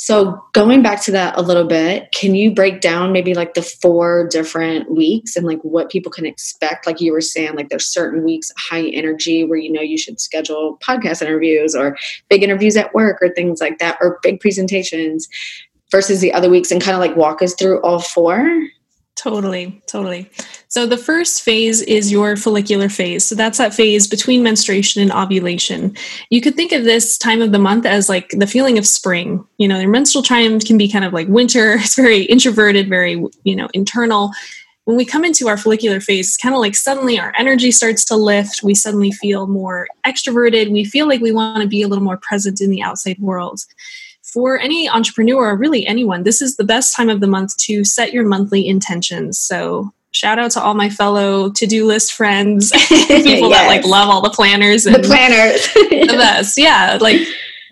So, 0.00 0.40
going 0.52 0.80
back 0.80 1.02
to 1.02 1.10
that 1.10 1.36
a 1.36 1.42
little 1.42 1.66
bit, 1.66 2.12
can 2.12 2.36
you 2.36 2.54
break 2.54 2.80
down 2.80 3.10
maybe 3.10 3.34
like 3.34 3.54
the 3.54 3.62
four 3.62 4.28
different 4.28 4.88
weeks 4.94 5.34
and 5.34 5.44
like 5.44 5.58
what 5.62 5.90
people 5.90 6.12
can 6.12 6.24
expect? 6.24 6.86
Like 6.86 7.00
you 7.00 7.10
were 7.12 7.20
saying, 7.20 7.56
like 7.56 7.68
there's 7.68 7.88
certain 7.88 8.22
weeks, 8.22 8.52
high 8.56 8.86
energy, 8.90 9.42
where 9.42 9.58
you 9.58 9.72
know 9.72 9.80
you 9.80 9.98
should 9.98 10.20
schedule 10.20 10.78
podcast 10.80 11.20
interviews 11.20 11.74
or 11.74 11.96
big 12.30 12.44
interviews 12.44 12.76
at 12.76 12.94
work 12.94 13.18
or 13.20 13.30
things 13.30 13.60
like 13.60 13.80
that, 13.80 13.98
or 14.00 14.20
big 14.22 14.38
presentations 14.38 15.26
versus 15.90 16.20
the 16.20 16.32
other 16.32 16.48
weeks, 16.48 16.70
and 16.70 16.80
kind 16.80 16.94
of 16.94 17.00
like 17.00 17.16
walk 17.16 17.42
us 17.42 17.54
through 17.54 17.82
all 17.82 17.98
four? 17.98 18.48
Totally, 19.18 19.82
totally. 19.88 20.30
So 20.68 20.86
the 20.86 20.96
first 20.96 21.42
phase 21.42 21.82
is 21.82 22.12
your 22.12 22.36
follicular 22.36 22.88
phase. 22.88 23.26
So 23.26 23.34
that's 23.34 23.58
that 23.58 23.74
phase 23.74 24.06
between 24.06 24.44
menstruation 24.44 25.02
and 25.02 25.10
ovulation. 25.10 25.96
You 26.30 26.40
could 26.40 26.54
think 26.54 26.70
of 26.70 26.84
this 26.84 27.18
time 27.18 27.42
of 27.42 27.50
the 27.50 27.58
month 27.58 27.84
as 27.84 28.08
like 28.08 28.28
the 28.30 28.46
feeling 28.46 28.78
of 28.78 28.86
spring. 28.86 29.44
You 29.58 29.66
know, 29.66 29.80
your 29.80 29.90
menstrual 29.90 30.22
time 30.22 30.60
can 30.60 30.78
be 30.78 30.88
kind 30.88 31.04
of 31.04 31.12
like 31.12 31.26
winter. 31.26 31.78
It's 31.88 31.96
very 31.96 32.22
introverted, 32.22 32.88
very, 32.88 33.20
you 33.42 33.56
know, 33.56 33.68
internal. 33.74 34.30
When 34.84 34.96
we 34.96 35.04
come 35.04 35.24
into 35.24 35.48
our 35.48 35.56
follicular 35.56 36.00
phase, 36.00 36.28
it's 36.28 36.36
kind 36.36 36.54
of 36.54 36.60
like 36.60 36.76
suddenly 36.76 37.18
our 37.18 37.32
energy 37.36 37.72
starts 37.72 38.04
to 38.06 38.16
lift. 38.16 38.62
We 38.62 38.76
suddenly 38.76 39.10
feel 39.10 39.48
more 39.48 39.88
extroverted. 40.06 40.70
We 40.70 40.84
feel 40.84 41.08
like 41.08 41.20
we 41.20 41.32
want 41.32 41.60
to 41.60 41.68
be 41.68 41.82
a 41.82 41.88
little 41.88 42.04
more 42.04 42.18
present 42.18 42.60
in 42.60 42.70
the 42.70 42.82
outside 42.82 43.18
world 43.18 43.64
for 44.32 44.58
any 44.58 44.88
entrepreneur 44.88 45.50
or 45.50 45.56
really 45.56 45.86
anyone, 45.86 46.22
this 46.22 46.42
is 46.42 46.56
the 46.56 46.64
best 46.64 46.94
time 46.94 47.08
of 47.08 47.20
the 47.20 47.26
month 47.26 47.56
to 47.56 47.84
set 47.84 48.12
your 48.12 48.24
monthly 48.24 48.66
intentions. 48.66 49.38
So 49.38 49.92
shout 50.10 50.38
out 50.38 50.50
to 50.52 50.62
all 50.62 50.74
my 50.74 50.90
fellow 50.90 51.50
to-do 51.50 51.86
list 51.86 52.12
friends, 52.12 52.70
people 52.88 53.48
yes. 53.48 53.50
that 53.50 53.66
like 53.66 53.84
love 53.84 54.08
all 54.08 54.20
the 54.20 54.30
planners 54.30 54.86
and 54.86 54.94
the 54.94 55.00
planners. 55.08 55.66
the 55.72 56.16
best. 56.16 56.58
Yeah. 56.58 56.98
Like 57.00 57.20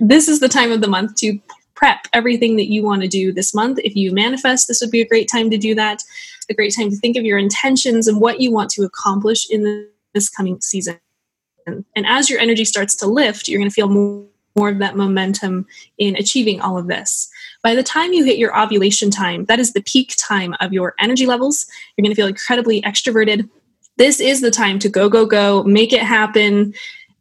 this 0.00 0.28
is 0.28 0.40
the 0.40 0.48
time 0.48 0.72
of 0.72 0.80
the 0.80 0.88
month 0.88 1.16
to 1.16 1.38
prep 1.74 2.06
everything 2.12 2.56
that 2.56 2.70
you 2.70 2.82
want 2.82 3.02
to 3.02 3.08
do 3.08 3.32
this 3.32 3.54
month. 3.54 3.78
If 3.84 3.94
you 3.94 4.12
manifest, 4.12 4.66
this 4.66 4.80
would 4.80 4.90
be 4.90 5.02
a 5.02 5.06
great 5.06 5.28
time 5.30 5.50
to 5.50 5.58
do 5.58 5.74
that. 5.74 6.02
A 6.48 6.54
great 6.54 6.74
time 6.74 6.90
to 6.90 6.96
think 6.96 7.16
of 7.16 7.24
your 7.24 7.38
intentions 7.38 8.06
and 8.06 8.20
what 8.20 8.40
you 8.40 8.52
want 8.52 8.70
to 8.70 8.82
accomplish 8.84 9.50
in 9.50 9.88
this 10.14 10.30
coming 10.30 10.60
season. 10.60 10.98
And 11.66 12.06
as 12.06 12.30
your 12.30 12.38
energy 12.38 12.64
starts 12.64 12.94
to 12.96 13.06
lift, 13.06 13.48
you're 13.48 13.58
going 13.58 13.68
to 13.68 13.74
feel 13.74 13.88
more 13.88 14.26
more 14.56 14.70
of 14.70 14.78
that 14.78 14.96
momentum 14.96 15.66
in 15.98 16.16
achieving 16.16 16.60
all 16.60 16.78
of 16.78 16.88
this. 16.88 17.30
By 17.62 17.74
the 17.74 17.82
time 17.82 18.12
you 18.12 18.24
hit 18.24 18.38
your 18.38 18.58
ovulation 18.58 19.10
time, 19.10 19.44
that 19.46 19.58
is 19.58 19.72
the 19.72 19.82
peak 19.82 20.14
time 20.16 20.54
of 20.60 20.72
your 20.72 20.94
energy 20.98 21.26
levels. 21.26 21.66
You're 21.96 22.04
going 22.04 22.12
to 22.12 22.16
feel 22.16 22.26
incredibly 22.26 22.80
extroverted. 22.82 23.48
This 23.96 24.20
is 24.20 24.40
the 24.40 24.50
time 24.50 24.78
to 24.80 24.88
go, 24.88 25.08
go, 25.08 25.26
go, 25.26 25.62
make 25.64 25.92
it 25.92 26.02
happen, 26.02 26.74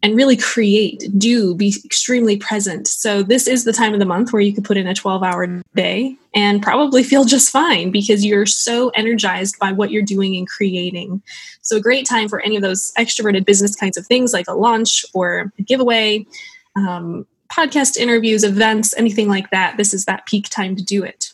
and 0.04 0.16
really 0.16 0.38
create, 0.38 1.04
do, 1.18 1.56
be 1.56 1.74
extremely 1.84 2.38
present. 2.38 2.88
So, 2.88 3.24
this 3.24 3.48
is 3.48 3.64
the 3.64 3.74
time 3.74 3.94
of 3.94 4.00
the 4.00 4.06
month 4.06 4.32
where 4.32 4.42
you 4.42 4.54
could 4.54 4.64
put 4.64 4.78
in 4.78 4.86
a 4.86 4.94
12 4.94 5.24
hour 5.24 5.64
day 5.74 6.16
and 6.36 6.62
probably 6.62 7.02
feel 7.02 7.26
just 7.26 7.50
fine 7.50 7.90
because 7.90 8.24
you're 8.24 8.46
so 8.46 8.90
energized 8.90 9.58
by 9.58 9.72
what 9.72 9.90
you're 9.90 10.04
doing 10.04 10.36
and 10.36 10.48
creating. 10.48 11.24
So, 11.62 11.78
a 11.78 11.82
great 11.82 12.06
time 12.06 12.30
for 12.30 12.40
any 12.42 12.56
of 12.56 12.62
those 12.62 12.94
extroverted 13.00 13.46
business 13.46 13.76
kinds 13.76 13.98
of 13.98 14.06
things 14.06 14.32
like 14.32 14.48
a 14.48 14.54
launch 14.54 15.06
or 15.16 15.52
a 15.58 15.64
giveaway 15.64 16.28
um, 16.76 17.26
podcast 17.50 17.98
interviews, 17.98 18.44
events, 18.44 18.94
anything 18.98 19.28
like 19.28 19.50
that, 19.52 19.78
this 19.78 19.94
is 19.94 20.06
that 20.06 20.26
peak 20.26 20.50
time 20.50 20.76
to 20.76 20.84
do 20.84 21.04
it. 21.04 21.32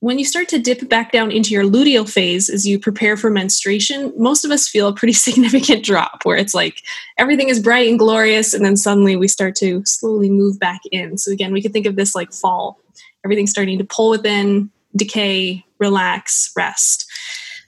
When 0.00 0.18
you 0.18 0.24
start 0.24 0.48
to 0.48 0.58
dip 0.58 0.88
back 0.88 1.12
down 1.12 1.30
into 1.30 1.50
your 1.50 1.62
luteal 1.62 2.10
phase 2.10 2.48
as 2.48 2.66
you 2.66 2.80
prepare 2.80 3.16
for 3.16 3.30
menstruation, 3.30 4.12
most 4.16 4.44
of 4.44 4.50
us 4.50 4.68
feel 4.68 4.88
a 4.88 4.94
pretty 4.94 5.12
significant 5.28 5.84
drop 5.84 6.22
where 6.24 6.36
it's 6.36 6.54
like 6.54 6.82
everything 7.18 7.48
is 7.48 7.60
bright 7.60 7.88
and 7.88 7.98
glorious, 7.98 8.52
and 8.52 8.64
then 8.64 8.76
suddenly 8.76 9.14
we 9.14 9.28
start 9.28 9.54
to 9.56 9.82
slowly 9.86 10.28
move 10.28 10.58
back 10.58 10.80
in. 10.90 11.18
So, 11.18 11.30
again, 11.30 11.52
we 11.52 11.62
could 11.62 11.72
think 11.72 11.86
of 11.86 11.94
this 11.94 12.14
like 12.16 12.32
fall. 12.32 12.80
Everything's 13.24 13.52
starting 13.52 13.78
to 13.78 13.84
pull 13.84 14.10
within, 14.10 14.70
decay, 14.96 15.64
relax, 15.78 16.50
rest. 16.56 17.08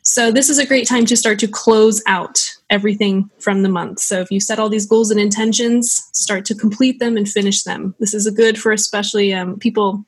So, 0.07 0.31
this 0.31 0.51
is 0.51 0.59
a 0.59 0.67
great 0.67 0.87
time 0.87 1.07
to 1.07 1.17
start 1.17 1.38
to 1.38 1.49
close 1.49 2.03
out 2.07 2.55
everything 2.69 3.31
from 3.38 3.62
the 3.62 3.71
month. 3.71 4.01
So, 4.01 4.21
if 4.21 4.31
you 4.31 4.38
set 4.38 4.59
all 4.59 4.69
these 4.69 4.87
goals 4.87 5.11
and 5.11 5.19
intentions, 5.19 6.09
start 6.12 6.45
to 6.47 6.55
complete 6.55 7.01
them 7.01 7.17
and 7.17 7.27
finish 7.29 7.62
them. 7.62 7.95
This 7.99 8.12
is 8.12 8.27
a 8.27 8.31
good 8.31 8.61
for 8.61 8.71
especially 8.71 9.33
um, 9.33 9.59
people 9.59 10.05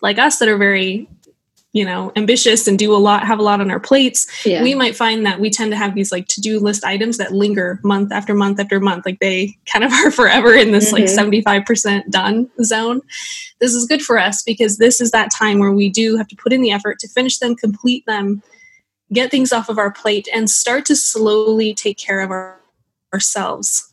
like 0.00 0.18
us 0.18 0.38
that 0.38 0.48
are 0.48 0.56
very 0.56 1.08
you 1.72 1.84
know 1.84 2.10
ambitious 2.16 2.66
and 2.66 2.78
do 2.78 2.94
a 2.94 2.96
lot 2.96 3.26
have 3.26 3.38
a 3.38 3.42
lot 3.42 3.60
on 3.60 3.70
our 3.70 3.78
plates 3.78 4.26
yeah. 4.46 4.62
we 4.62 4.74
might 4.74 4.96
find 4.96 5.26
that 5.26 5.38
we 5.38 5.50
tend 5.50 5.70
to 5.70 5.76
have 5.76 5.94
these 5.94 6.10
like 6.10 6.26
to-do 6.26 6.58
list 6.58 6.82
items 6.82 7.18
that 7.18 7.32
linger 7.32 7.78
month 7.84 8.10
after 8.10 8.34
month 8.34 8.58
after 8.58 8.80
month 8.80 9.04
like 9.04 9.18
they 9.20 9.54
kind 9.70 9.84
of 9.84 9.92
are 10.04 10.10
forever 10.10 10.54
in 10.54 10.72
this 10.72 10.92
mm-hmm. 10.92 11.04
like 11.04 11.66
75% 11.66 12.08
done 12.10 12.48
zone 12.64 13.02
this 13.58 13.74
is 13.74 13.84
good 13.84 14.00
for 14.00 14.18
us 14.18 14.42
because 14.42 14.78
this 14.78 15.00
is 15.00 15.10
that 15.10 15.30
time 15.30 15.58
where 15.58 15.72
we 15.72 15.90
do 15.90 16.16
have 16.16 16.28
to 16.28 16.36
put 16.36 16.52
in 16.52 16.62
the 16.62 16.70
effort 16.70 16.98
to 17.00 17.08
finish 17.08 17.38
them 17.38 17.54
complete 17.54 18.04
them 18.06 18.42
get 19.12 19.30
things 19.30 19.52
off 19.52 19.68
of 19.68 19.78
our 19.78 19.90
plate 19.90 20.28
and 20.34 20.50
start 20.50 20.84
to 20.86 20.96
slowly 20.96 21.74
take 21.74 21.98
care 21.98 22.20
of 22.20 22.30
our, 22.30 22.60
ourselves. 23.12 23.92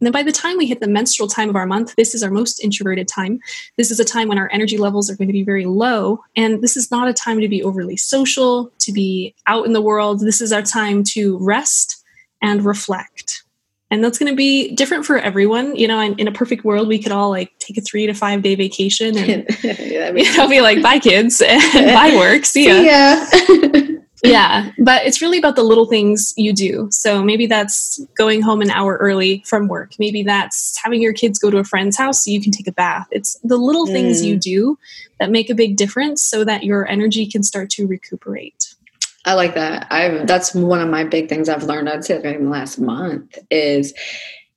And 0.00 0.06
then 0.06 0.12
by 0.12 0.22
the 0.22 0.32
time 0.32 0.56
we 0.56 0.66
hit 0.66 0.80
the 0.80 0.88
menstrual 0.88 1.28
time 1.28 1.50
of 1.50 1.56
our 1.56 1.66
month, 1.66 1.94
this 1.96 2.14
is 2.14 2.22
our 2.22 2.30
most 2.30 2.64
introverted 2.64 3.06
time. 3.06 3.38
This 3.76 3.90
is 3.90 4.00
a 4.00 4.04
time 4.04 4.28
when 4.28 4.38
our 4.38 4.48
energy 4.50 4.78
levels 4.78 5.10
are 5.10 5.16
going 5.16 5.28
to 5.28 5.32
be 5.32 5.44
very 5.44 5.66
low. 5.66 6.20
And 6.36 6.62
this 6.62 6.74
is 6.74 6.90
not 6.90 7.08
a 7.08 7.12
time 7.12 7.40
to 7.40 7.48
be 7.48 7.62
overly 7.62 7.98
social, 7.98 8.72
to 8.78 8.92
be 8.92 9.34
out 9.46 9.66
in 9.66 9.74
the 9.74 9.82
world. 9.82 10.20
This 10.20 10.40
is 10.40 10.52
our 10.52 10.62
time 10.62 11.04
to 11.08 11.36
rest 11.38 12.02
and 12.40 12.64
reflect. 12.64 13.44
And 13.90 14.02
that's 14.02 14.18
going 14.18 14.32
to 14.32 14.36
be 14.36 14.74
different 14.74 15.04
for 15.04 15.18
everyone. 15.18 15.76
You 15.76 15.88
know, 15.88 16.00
in, 16.00 16.14
in 16.18 16.28
a 16.28 16.32
perfect 16.32 16.64
world, 16.64 16.88
we 16.88 16.98
could 16.98 17.12
all 17.12 17.28
like 17.28 17.50
take 17.58 17.76
a 17.76 17.80
three 17.80 18.06
to 18.06 18.14
five 18.14 18.40
day 18.40 18.54
vacation 18.54 19.18
and 19.18 19.46
yeah, 19.62 20.12
you 20.12 20.36
know, 20.36 20.48
be 20.48 20.60
like, 20.62 20.80
bye 20.80 21.00
kids 21.00 21.40
and 21.46 21.92
bye 21.92 22.16
work. 22.16 22.46
See 22.46 22.68
ya. 22.68 23.24
See 23.26 23.66
ya. 23.74 23.80
Yeah, 24.22 24.70
but 24.78 25.06
it's 25.06 25.22
really 25.22 25.38
about 25.38 25.56
the 25.56 25.62
little 25.62 25.86
things 25.86 26.34
you 26.36 26.52
do. 26.52 26.88
So 26.90 27.22
maybe 27.22 27.46
that's 27.46 28.00
going 28.16 28.42
home 28.42 28.60
an 28.60 28.70
hour 28.70 28.96
early 28.98 29.42
from 29.46 29.68
work. 29.68 29.92
Maybe 29.98 30.22
that's 30.22 30.78
having 30.82 31.00
your 31.00 31.12
kids 31.12 31.38
go 31.38 31.50
to 31.50 31.58
a 31.58 31.64
friend's 31.64 31.96
house 31.96 32.24
so 32.24 32.30
you 32.30 32.40
can 32.40 32.52
take 32.52 32.68
a 32.68 32.72
bath. 32.72 33.06
It's 33.10 33.38
the 33.42 33.56
little 33.56 33.86
mm. 33.86 33.92
things 33.92 34.24
you 34.24 34.36
mm. 34.36 34.40
do 34.40 34.78
that 35.18 35.30
make 35.30 35.50
a 35.50 35.54
big 35.54 35.76
difference 35.76 36.22
so 36.22 36.44
that 36.44 36.64
your 36.64 36.88
energy 36.88 37.26
can 37.26 37.42
start 37.42 37.70
to 37.70 37.86
recuperate. 37.86 38.74
I 39.24 39.34
like 39.34 39.54
that. 39.54 39.86
I 39.90 40.24
that's 40.24 40.54
one 40.54 40.80
of 40.80 40.88
my 40.88 41.04
big 41.04 41.28
things 41.28 41.48
I've 41.48 41.64
learned. 41.64 41.88
I'd 41.88 42.04
say 42.04 42.16
in 42.22 42.44
the 42.44 42.50
last 42.50 42.78
month 42.78 43.38
is 43.50 43.92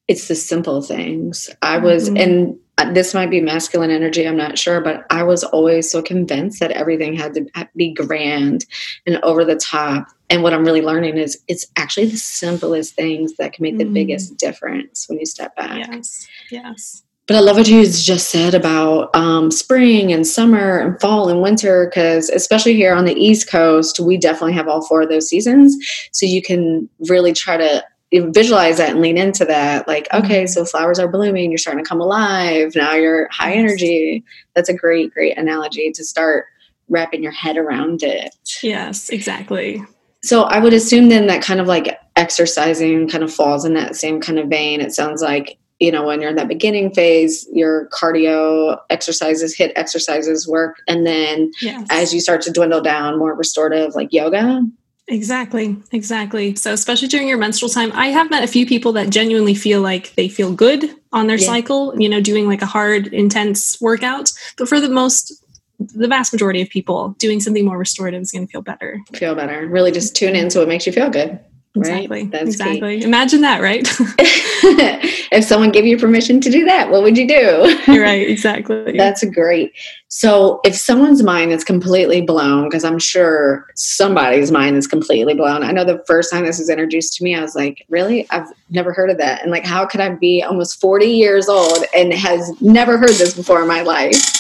it's 0.07 0.27
the 0.27 0.35
simple 0.35 0.81
things. 0.81 1.49
I 1.61 1.77
was 1.77 2.09
mm-hmm. 2.09 2.17
and 2.17 2.59
this 2.91 3.13
might 3.13 3.29
be 3.29 3.39
masculine 3.39 3.91
energy 3.91 4.27
i'm 4.27 4.37
not 4.37 4.57
sure 4.57 4.81
but 4.81 5.05
i 5.09 5.23
was 5.23 5.43
always 5.43 5.89
so 5.89 6.01
convinced 6.01 6.59
that 6.59 6.71
everything 6.71 7.13
had 7.13 7.33
to 7.33 7.45
be 7.75 7.93
grand 7.93 8.65
and 9.05 9.17
over 9.23 9.45
the 9.45 9.55
top 9.55 10.07
and 10.29 10.43
what 10.43 10.53
i'm 10.53 10.65
really 10.65 10.81
learning 10.81 11.17
is 11.17 11.41
it's 11.47 11.67
actually 11.75 12.05
the 12.05 12.17
simplest 12.17 12.95
things 12.95 13.35
that 13.37 13.53
can 13.53 13.63
make 13.63 13.77
the 13.77 13.85
mm. 13.85 13.93
biggest 13.93 14.37
difference 14.37 15.07
when 15.07 15.19
you 15.19 15.25
step 15.25 15.55
back 15.55 15.77
yes 15.77 16.27
yes 16.49 17.03
but 17.25 17.37
I 17.37 17.39
love 17.39 17.55
what 17.55 17.69
you 17.69 17.85
just 17.85 18.29
said 18.29 18.53
about 18.53 19.15
um, 19.15 19.49
spring 19.49 20.11
and 20.11 20.27
summer 20.27 20.79
and 20.79 20.99
fall 20.99 21.29
and 21.29 21.41
winter, 21.41 21.85
because 21.85 22.29
especially 22.29 22.73
here 22.73 22.93
on 22.93 23.05
the 23.05 23.13
East 23.13 23.49
Coast, 23.49 23.97
we 24.01 24.17
definitely 24.17 24.53
have 24.53 24.67
all 24.67 24.85
four 24.85 25.03
of 25.03 25.09
those 25.09 25.29
seasons. 25.29 25.77
So 26.11 26.25
you 26.25 26.41
can 26.41 26.89
really 27.07 27.31
try 27.31 27.55
to 27.55 27.85
visualize 28.19 28.77
that 28.77 28.91
and 28.91 29.01
lean 29.01 29.17
into 29.17 29.45
that 29.45 29.87
like 29.87 30.07
okay 30.13 30.43
mm-hmm. 30.43 30.47
so 30.47 30.65
flowers 30.65 30.99
are 30.99 31.07
blooming 31.07 31.51
you're 31.51 31.57
starting 31.57 31.83
to 31.83 31.87
come 31.87 31.99
alive 31.99 32.73
now 32.75 32.93
you're 32.93 33.27
high 33.29 33.53
energy. 33.53 34.23
That's 34.55 34.69
a 34.69 34.73
great 34.73 35.13
great 35.13 35.37
analogy 35.37 35.91
to 35.91 36.03
start 36.03 36.45
wrapping 36.89 37.23
your 37.23 37.31
head 37.31 37.57
around 37.57 38.03
it. 38.03 38.35
Yes 38.61 39.09
exactly. 39.09 39.83
So 40.23 40.43
i 40.43 40.59
would 40.59 40.73
assume 40.73 41.09
then 41.09 41.27
that 41.27 41.41
kind 41.41 41.59
of 41.59 41.67
like 41.67 41.99
exercising 42.15 43.09
kind 43.09 43.23
of 43.23 43.33
falls 43.33 43.65
in 43.65 43.73
that 43.73 43.95
same 43.95 44.21
kind 44.21 44.39
of 44.39 44.47
vein. 44.47 44.81
It 44.81 44.93
sounds 44.93 45.21
like 45.21 45.57
you 45.79 45.91
know 45.91 46.05
when 46.05 46.21
you're 46.21 46.29
in 46.29 46.35
that 46.35 46.47
beginning 46.47 46.93
phase 46.93 47.47
your 47.51 47.89
cardio 47.89 48.79
exercises 48.89 49.55
HIIT 49.57 49.73
exercises 49.75 50.47
work 50.47 50.77
and 50.87 51.05
then 51.05 51.51
yes. 51.61 51.87
as 51.89 52.13
you 52.13 52.21
start 52.21 52.41
to 52.43 52.51
dwindle 52.51 52.81
down 52.81 53.17
more 53.17 53.33
restorative 53.33 53.95
like 53.95 54.13
yoga 54.13 54.61
Exactly, 55.07 55.75
exactly. 55.91 56.55
So, 56.55 56.71
especially 56.71 57.09
during 57.09 57.27
your 57.27 57.37
menstrual 57.37 57.69
time, 57.69 57.91
I 57.93 58.07
have 58.07 58.29
met 58.29 58.43
a 58.43 58.47
few 58.47 58.65
people 58.65 58.93
that 58.93 59.09
genuinely 59.09 59.53
feel 59.53 59.81
like 59.81 60.15
they 60.15 60.29
feel 60.29 60.53
good 60.53 60.89
on 61.11 61.27
their 61.27 61.37
yeah. 61.37 61.45
cycle, 61.45 61.93
you 61.99 62.07
know, 62.07 62.21
doing 62.21 62.47
like 62.47 62.61
a 62.61 62.65
hard, 62.65 63.07
intense 63.07 63.79
workout. 63.81 64.31
But 64.57 64.69
for 64.69 64.79
the 64.79 64.89
most, 64.89 65.33
the 65.79 66.07
vast 66.07 66.31
majority 66.31 66.61
of 66.61 66.69
people, 66.69 67.09
doing 67.19 67.41
something 67.41 67.65
more 67.65 67.77
restorative 67.77 68.21
is 68.21 68.31
going 68.31 68.47
to 68.47 68.51
feel 68.51 68.61
better. 68.61 69.01
Feel 69.13 69.35
better. 69.35 69.67
Really 69.67 69.91
just 69.91 70.15
tune 70.15 70.35
in 70.35 70.49
so 70.49 70.61
it 70.61 70.69
makes 70.69 70.87
you 70.87 70.93
feel 70.93 71.09
good. 71.09 71.37
Exactly. 71.75 72.25
That's 72.25 72.49
exactly. 72.49 72.99
Key. 72.99 73.05
Imagine 73.05 73.41
that, 73.41 73.61
right? 73.61 73.87
if 75.33 75.43
someone 75.43 75.71
gave 75.71 75.85
you 75.85 75.97
permission 75.97 76.39
to 76.41 76.49
do 76.49 76.63
that, 76.65 76.91
what 76.91 77.03
would 77.03 77.17
you 77.17 77.27
do? 77.27 77.77
You're 77.91 78.03
right. 78.03 78.29
Exactly. 78.29 78.95
That's 78.95 79.23
great. 79.25 79.73
So, 80.07 80.59
if 80.63 80.75
someone's 80.75 81.23
mind 81.23 81.51
is 81.51 81.63
completely 81.63 82.21
blown, 82.21 82.69
because 82.69 82.83
I'm 82.83 82.99
sure 82.99 83.65
somebody's 83.75 84.51
mind 84.51 84.77
is 84.77 84.85
completely 84.85 85.33
blown. 85.33 85.63
I 85.63 85.71
know 85.71 85.83
the 85.83 86.03
first 86.05 86.31
time 86.31 86.45
this 86.45 86.59
was 86.59 86.69
introduced 86.69 87.15
to 87.17 87.23
me, 87.23 87.35
I 87.35 87.41
was 87.41 87.55
like, 87.55 87.85
really? 87.89 88.29
I've 88.29 88.47
never 88.69 88.93
heard 88.93 89.09
of 89.09 89.17
that. 89.17 89.41
And 89.41 89.51
like, 89.51 89.65
how 89.65 89.85
could 89.85 90.01
I 90.01 90.09
be 90.09 90.43
almost 90.43 90.79
40 90.79 91.07
years 91.07 91.49
old 91.49 91.83
and 91.95 92.13
has 92.13 92.61
never 92.61 92.97
heard 92.97 93.09
this 93.09 93.33
before 93.33 93.61
in 93.61 93.67
my 93.67 93.81
life? 93.81 94.39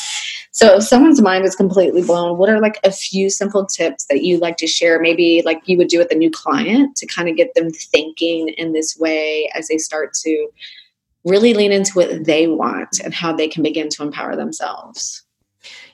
So 0.51 0.75
if 0.75 0.83
someone's 0.83 1.19
mind 1.19 1.45
is 1.45 1.55
completely 1.55 2.03
blown, 2.03 2.37
what 2.37 2.47
are 2.47 2.61
like 2.61 2.79
a 2.83 2.91
few 2.91 3.31
simple 3.31 3.65
tips 3.65 4.05
that 4.05 4.21
you 4.21 4.37
like 4.37 4.57
to 4.57 4.67
share? 4.67 4.99
Maybe 4.99 5.41
like 5.43 5.63
you 5.65 5.79
would 5.79 5.87
do 5.87 5.97
with 5.97 6.11
a 6.11 6.15
new 6.15 6.29
client 6.29 6.95
to 6.97 7.07
kind 7.07 7.27
of 7.27 7.35
get 7.35 7.55
them 7.55 7.71
thinking 7.71 8.49
in 8.49 8.71
this 8.71 8.95
way 8.95 9.49
as 9.55 9.67
they 9.67 9.79
start 9.79 10.13
to 10.21 10.47
really 11.25 11.53
lean 11.53 11.71
into 11.71 11.93
what 11.93 12.25
they 12.25 12.47
want 12.47 12.99
and 12.99 13.13
how 13.13 13.33
they 13.33 13.47
can 13.47 13.63
begin 13.63 13.89
to 13.89 14.03
empower 14.03 14.35
themselves. 14.35 15.22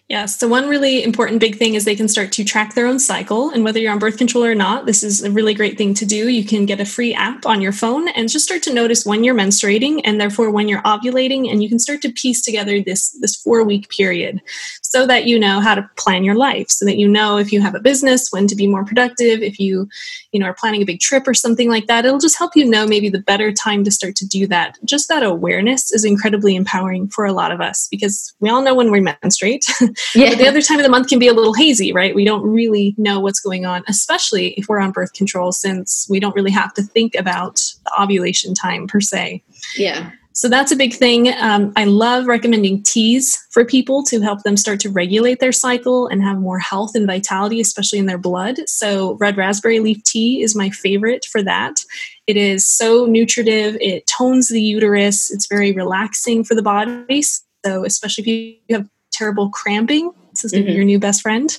Yeah, 0.10 0.26
so 0.26 0.48
one 0.48 0.68
really 0.68 1.04
important 1.04 1.40
big 1.40 1.58
thing 1.58 1.76
is 1.76 1.86
they 1.86 1.96
can 1.96 2.08
start 2.08 2.32
to 2.32 2.44
track 2.44 2.74
their 2.74 2.88
own 2.88 2.98
cycle. 2.98 3.52
And 3.52 3.64
whether 3.64 3.80
you're 3.80 3.92
on 3.92 4.00
birth 4.00 4.18
control 4.18 4.44
or 4.44 4.56
not, 4.56 4.88
this 4.88 5.04
is 5.04 5.24
a 5.24 5.30
really 5.30 5.54
great 5.54 5.78
thing 5.78 5.94
to 5.94 6.06
do. 6.06 6.30
You 6.30 6.44
can 6.44 6.66
get 6.66 6.82
a 6.82 6.86
free 6.86 7.14
app 7.14 7.46
on 7.46 7.62
your 7.62 7.72
phone 7.72 8.08
and 8.10 8.28
just 8.28 8.44
start 8.44 8.64
to 8.64 8.74
notice 8.74 9.06
when 9.06 9.24
you're 9.24 9.36
menstruating 9.36 10.02
and 10.04 10.20
therefore 10.20 10.50
when 10.50 10.68
you're 10.68 10.82
ovulating. 10.82 11.52
And 11.52 11.62
you 11.62 11.70
can 11.70 11.78
start 11.78 12.02
to 12.02 12.12
piece 12.12 12.42
together 12.42 12.82
this, 12.82 13.12
this 13.22 13.36
four 13.36 13.64
week 13.64 13.88
period 13.90 14.42
so 14.82 15.06
that 15.06 15.26
you 15.26 15.38
know 15.38 15.60
how 15.60 15.76
to 15.76 15.88
plan 15.96 16.24
your 16.24 16.34
life, 16.34 16.70
so 16.70 16.86
that 16.86 16.98
you 16.98 17.08
know 17.08 17.38
if 17.38 17.54
you 17.54 17.62
have 17.62 17.76
a 17.76 17.80
business, 17.80 18.32
when 18.32 18.48
to 18.48 18.56
be 18.56 18.66
more 18.66 18.84
productive, 18.84 19.44
if 19.44 19.60
you, 19.60 19.88
you 20.32 20.40
know, 20.40 20.48
are 20.48 20.56
planning 20.56 20.82
a 20.82 20.86
big 20.86 21.00
trip 21.00 21.28
or 21.28 21.36
something 21.36 21.70
like 21.70 21.86
that. 21.86 22.06
It'll 22.06 22.18
just 22.18 22.40
help 22.40 22.56
you 22.56 22.68
know 22.68 22.88
maybe 22.88 23.10
the 23.10 23.20
better 23.20 23.54
time 23.54 23.84
to 23.84 23.92
start 23.92 24.16
to 24.16 24.28
do 24.28 24.48
that. 24.48 24.80
Just 24.84 25.08
that 25.10 25.22
awareness 25.22 25.94
is 25.94 26.04
incredibly 26.04 26.56
empowering 26.56 27.10
for 27.10 27.26
a 27.26 27.34
lot 27.34 27.52
of 27.52 27.62
us 27.62 27.88
because 27.92 28.34
we 28.40 28.50
all 28.50 28.64
know 28.64 28.74
when 28.74 28.90
we 28.90 29.00
menstruate. 29.02 29.72
Yeah. 30.16 30.36
the 30.36 30.48
other 30.48 30.62
time 30.62 30.78
of 30.78 30.84
the 30.84 30.90
month 30.90 31.08
can 31.08 31.20
be 31.20 31.28
a 31.28 31.34
little 31.34 31.54
hazy, 31.54 31.92
right? 31.92 32.14
We 32.14 32.26
don't 32.26 32.44
really 32.44 32.96
know 32.98 33.20
what's 33.20 33.40
going 33.40 33.66
on, 33.66 33.84
especially 33.88 34.50
if 34.52 34.68
we're 34.68 34.80
on 34.80 34.92
birth 34.92 35.14
control, 35.14 35.52
since 35.52 36.08
we 36.10 36.20
don't 36.20 36.36
really 36.36 36.52
have 36.52 36.74
to 36.76 36.84
think 36.84 37.16
about 37.16 37.56
the 37.86 38.02
ovulation 38.02 38.54
time 38.54 38.88
per 38.88 39.02
se. 39.02 39.44
Yeah. 39.76 40.12
So 40.40 40.48
that's 40.48 40.72
a 40.72 40.76
big 40.78 40.94
thing. 40.94 41.34
Um, 41.34 41.74
I 41.76 41.84
love 41.84 42.26
recommending 42.26 42.82
teas 42.84 43.38
for 43.52 43.66
people 43.66 44.04
to 44.04 44.22
help 44.22 44.44
them 44.44 44.56
start 44.56 44.80
to 44.82 44.90
regulate 44.90 45.42
their 45.42 45.52
cycle 45.52 46.08
and 46.08 46.24
have 46.24 46.38
more 46.38 46.60
health 46.60 46.96
and 46.96 47.06
vitality, 47.06 47.60
especially 47.60 48.00
in 48.00 48.06
their 48.06 48.18
blood. 48.18 48.58
So, 48.66 49.18
red 49.20 49.36
raspberry 49.36 49.82
leaf 49.82 50.02
tea 50.04 50.42
is 50.42 50.56
my 50.56 50.70
favorite 50.70 51.26
for 51.26 51.44
that. 51.44 51.84
It 52.26 52.38
is 52.38 52.66
so 52.66 53.06
nutritive, 53.06 53.76
it 53.82 54.08
tones 54.08 54.48
the 54.48 54.62
uterus, 54.62 55.30
it's 55.30 55.48
very 55.48 55.74
relaxing 55.74 56.46
for 56.46 56.56
the 56.56 56.62
body. 56.62 57.22
So, 57.22 57.84
especially 57.84 58.24
if 58.24 58.28
you 58.70 58.76
have 58.78 58.88
terrible 59.20 59.50
cramping. 59.50 60.12
This 60.32 60.46
is 60.46 60.54
mm-hmm. 60.54 60.70
your 60.70 60.86
new 60.86 61.00
best 61.00 61.22
friend. 61.22 61.52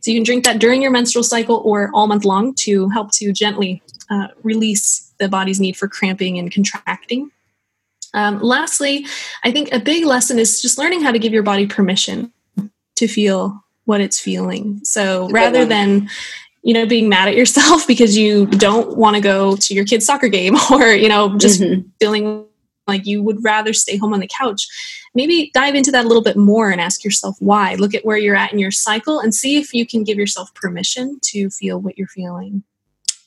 So 0.00 0.10
you 0.10 0.16
can 0.16 0.24
drink 0.24 0.44
that 0.44 0.58
during 0.58 0.82
your 0.82 0.90
menstrual 0.90 1.22
cycle 1.22 1.62
or 1.64 1.90
all 1.94 2.06
month 2.06 2.24
long 2.24 2.54
to 2.56 2.88
help 2.90 3.12
to 3.12 3.32
gently 3.32 3.82
uh, 4.10 4.28
release 4.42 5.12
the 5.18 5.28
body's 5.28 5.60
need 5.60 5.76
for 5.76 5.88
cramping 5.88 6.38
and 6.38 6.52
contracting. 6.52 7.30
Um, 8.14 8.40
lastly, 8.40 9.06
I 9.44 9.52
think 9.52 9.72
a 9.72 9.78
big 9.78 10.04
lesson 10.04 10.38
is 10.38 10.60
just 10.60 10.78
learning 10.78 11.02
how 11.02 11.12
to 11.12 11.18
give 11.18 11.32
your 11.32 11.42
body 11.42 11.66
permission 11.66 12.32
to 12.96 13.06
feel 13.06 13.62
what 13.84 14.00
it's 14.00 14.18
feeling. 14.18 14.80
So 14.84 15.28
rather 15.30 15.64
than 15.64 16.08
you 16.62 16.74
know 16.74 16.86
being 16.86 17.08
mad 17.08 17.28
at 17.28 17.36
yourself 17.36 17.86
because 17.92 18.16
you 18.16 18.46
don't 18.46 18.96
want 18.96 19.16
to 19.16 19.22
go 19.22 19.56
to 19.56 19.74
your 19.74 19.84
kid's 19.84 20.04
soccer 20.04 20.28
game 20.28 20.56
or 20.72 20.88
you 20.88 21.08
know 21.08 21.36
just 21.38 21.60
mm-hmm. 21.60 21.88
feeling 22.00 22.46
like 22.86 23.06
you 23.06 23.22
would 23.22 23.42
rather 23.42 23.72
stay 23.72 23.96
home 23.96 24.12
on 24.12 24.20
the 24.20 24.28
couch 24.28 24.66
maybe 25.14 25.50
dive 25.54 25.74
into 25.74 25.90
that 25.90 26.04
a 26.04 26.08
little 26.08 26.22
bit 26.22 26.36
more 26.36 26.70
and 26.70 26.80
ask 26.80 27.04
yourself 27.04 27.36
why 27.40 27.74
look 27.74 27.94
at 27.94 28.04
where 28.04 28.18
you're 28.18 28.36
at 28.36 28.52
in 28.52 28.58
your 28.58 28.70
cycle 28.70 29.20
and 29.20 29.34
see 29.34 29.56
if 29.56 29.72
you 29.72 29.86
can 29.86 30.04
give 30.04 30.18
yourself 30.18 30.52
permission 30.54 31.18
to 31.22 31.50
feel 31.50 31.80
what 31.80 31.96
you're 31.98 32.08
feeling 32.08 32.62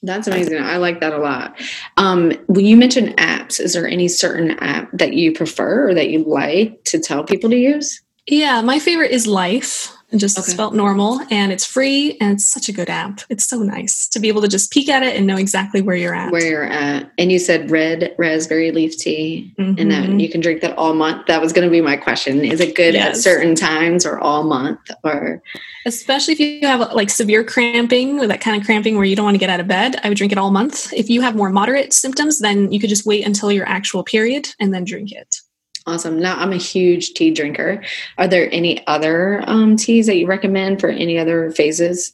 that's 0.01 0.27
amazing. 0.27 0.61
I 0.61 0.77
like 0.77 1.01
that 1.01 1.11
a 1.11 1.17
lot. 1.17 1.59
Um, 1.97 2.31
when 2.47 2.65
you 2.65 2.77
mentioned 2.77 3.17
apps, 3.17 3.59
is 3.59 3.73
there 3.73 3.85
any 3.85 4.07
certain 4.07 4.51
app 4.59 4.89
that 4.93 5.13
you 5.13 5.33
prefer 5.33 5.89
or 5.89 5.93
that 5.93 6.09
you 6.09 6.23
like 6.23 6.81
to 6.85 6.99
tell 6.99 7.25
people 7.25 7.49
to 7.49 7.57
use? 7.57 8.01
Yeah, 8.25 8.61
my 8.61 8.79
favorite 8.79 9.11
is 9.11 9.27
Life 9.27 9.93
just 10.17 10.39
okay. 10.39 10.51
spelt 10.51 10.73
normal 10.73 11.19
and 11.29 11.51
it's 11.51 11.65
free 11.65 12.17
and 12.19 12.33
it's 12.33 12.45
such 12.45 12.67
a 12.67 12.71
good 12.71 12.89
app 12.89 13.21
it's 13.29 13.45
so 13.45 13.59
nice 13.59 14.07
to 14.07 14.19
be 14.19 14.27
able 14.27 14.41
to 14.41 14.47
just 14.47 14.71
peek 14.71 14.89
at 14.89 15.03
it 15.03 15.15
and 15.15 15.27
know 15.27 15.37
exactly 15.37 15.81
where 15.81 15.95
you're 15.95 16.15
at 16.15 16.31
where 16.31 16.45
you're 16.45 16.63
at 16.63 17.11
and 17.17 17.31
you 17.31 17.37
said 17.37 17.69
red 17.69 18.15
raspberry 18.17 18.71
leaf 18.71 18.97
tea 18.97 19.53
mm-hmm. 19.59 19.79
and 19.79 19.91
that 19.91 20.09
mm-hmm. 20.09 20.19
you 20.19 20.29
can 20.29 20.41
drink 20.41 20.61
that 20.61 20.75
all 20.77 20.93
month 20.93 21.27
that 21.27 21.41
was 21.41 21.53
going 21.53 21.67
to 21.67 21.71
be 21.71 21.81
my 21.81 21.95
question 21.95 22.43
is 22.43 22.59
it 22.59 22.75
good 22.75 22.95
yes. 22.95 23.17
at 23.17 23.21
certain 23.21 23.53
times 23.53 24.05
or 24.05 24.19
all 24.19 24.43
month 24.43 24.79
or 25.03 25.41
especially 25.85 26.33
if 26.33 26.39
you 26.39 26.65
have 26.65 26.79
like 26.93 27.09
severe 27.09 27.43
cramping 27.43 28.19
or 28.19 28.27
that 28.27 28.41
kind 28.41 28.59
of 28.59 28.65
cramping 28.65 28.95
where 28.95 29.05
you 29.05 29.15
don't 29.15 29.25
want 29.25 29.35
to 29.35 29.39
get 29.39 29.49
out 29.49 29.59
of 29.59 29.67
bed 29.67 29.99
i 30.03 30.09
would 30.09 30.17
drink 30.17 30.31
it 30.31 30.37
all 30.37 30.49
month 30.49 30.91
if 30.93 31.09
you 31.09 31.21
have 31.21 31.35
more 31.35 31.49
moderate 31.51 31.93
symptoms 31.93 32.39
then 32.39 32.71
you 32.71 32.79
could 32.79 32.89
just 32.89 33.05
wait 33.05 33.25
until 33.25 33.51
your 33.51 33.67
actual 33.67 34.03
period 34.03 34.49
and 34.59 34.73
then 34.73 34.83
drink 34.83 35.11
it 35.11 35.41
Awesome. 35.89 36.19
Now, 36.19 36.38
I'm 36.38 36.54
a 36.54 36.58
huge 36.58 37.13
tea 37.15 37.32
drinker. 37.32 37.84
Are 38.19 38.28
there 38.28 38.47
any 38.52 38.86
other 38.86 39.43
um, 39.47 39.75
teas 39.75 40.06
that 40.06 40.17
you 40.17 40.28
recommend 40.28 40.80
for 40.80 40.89
any 40.89 41.17
other 41.17 41.49
phases? 41.49 42.13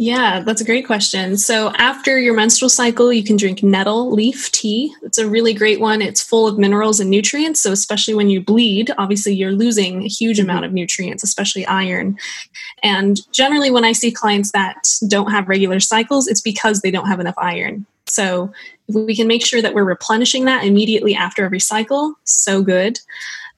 Yeah, 0.00 0.40
that's 0.40 0.62
a 0.62 0.64
great 0.64 0.86
question. 0.86 1.36
So, 1.36 1.70
after 1.74 2.18
your 2.18 2.34
menstrual 2.34 2.70
cycle, 2.70 3.12
you 3.12 3.22
can 3.22 3.36
drink 3.36 3.62
nettle 3.62 4.10
leaf 4.10 4.50
tea. 4.52 4.94
It's 5.02 5.18
a 5.18 5.28
really 5.28 5.52
great 5.52 5.80
one. 5.80 6.00
It's 6.00 6.22
full 6.22 6.46
of 6.46 6.56
minerals 6.56 6.98
and 6.98 7.10
nutrients. 7.10 7.60
So, 7.60 7.72
especially 7.72 8.14
when 8.14 8.30
you 8.30 8.40
bleed, 8.40 8.90
obviously 8.96 9.34
you're 9.34 9.52
losing 9.52 10.04
a 10.04 10.08
huge 10.08 10.40
amount 10.40 10.64
of 10.64 10.72
nutrients, 10.72 11.22
especially 11.22 11.66
iron. 11.66 12.16
And 12.82 13.20
generally, 13.32 13.70
when 13.70 13.84
I 13.84 13.92
see 13.92 14.10
clients 14.10 14.52
that 14.52 14.88
don't 15.08 15.30
have 15.30 15.48
regular 15.48 15.80
cycles, 15.80 16.26
it's 16.26 16.40
because 16.40 16.80
they 16.80 16.90
don't 16.90 17.08
have 17.08 17.20
enough 17.20 17.36
iron. 17.36 17.84
So 18.08 18.52
if 18.88 18.94
we 18.94 19.14
can 19.14 19.26
make 19.26 19.44
sure 19.44 19.62
that 19.62 19.74
we're 19.74 19.84
replenishing 19.84 20.44
that 20.46 20.64
immediately 20.64 21.14
after 21.14 21.44
every 21.44 21.60
cycle, 21.60 22.14
so 22.24 22.62
good. 22.62 22.98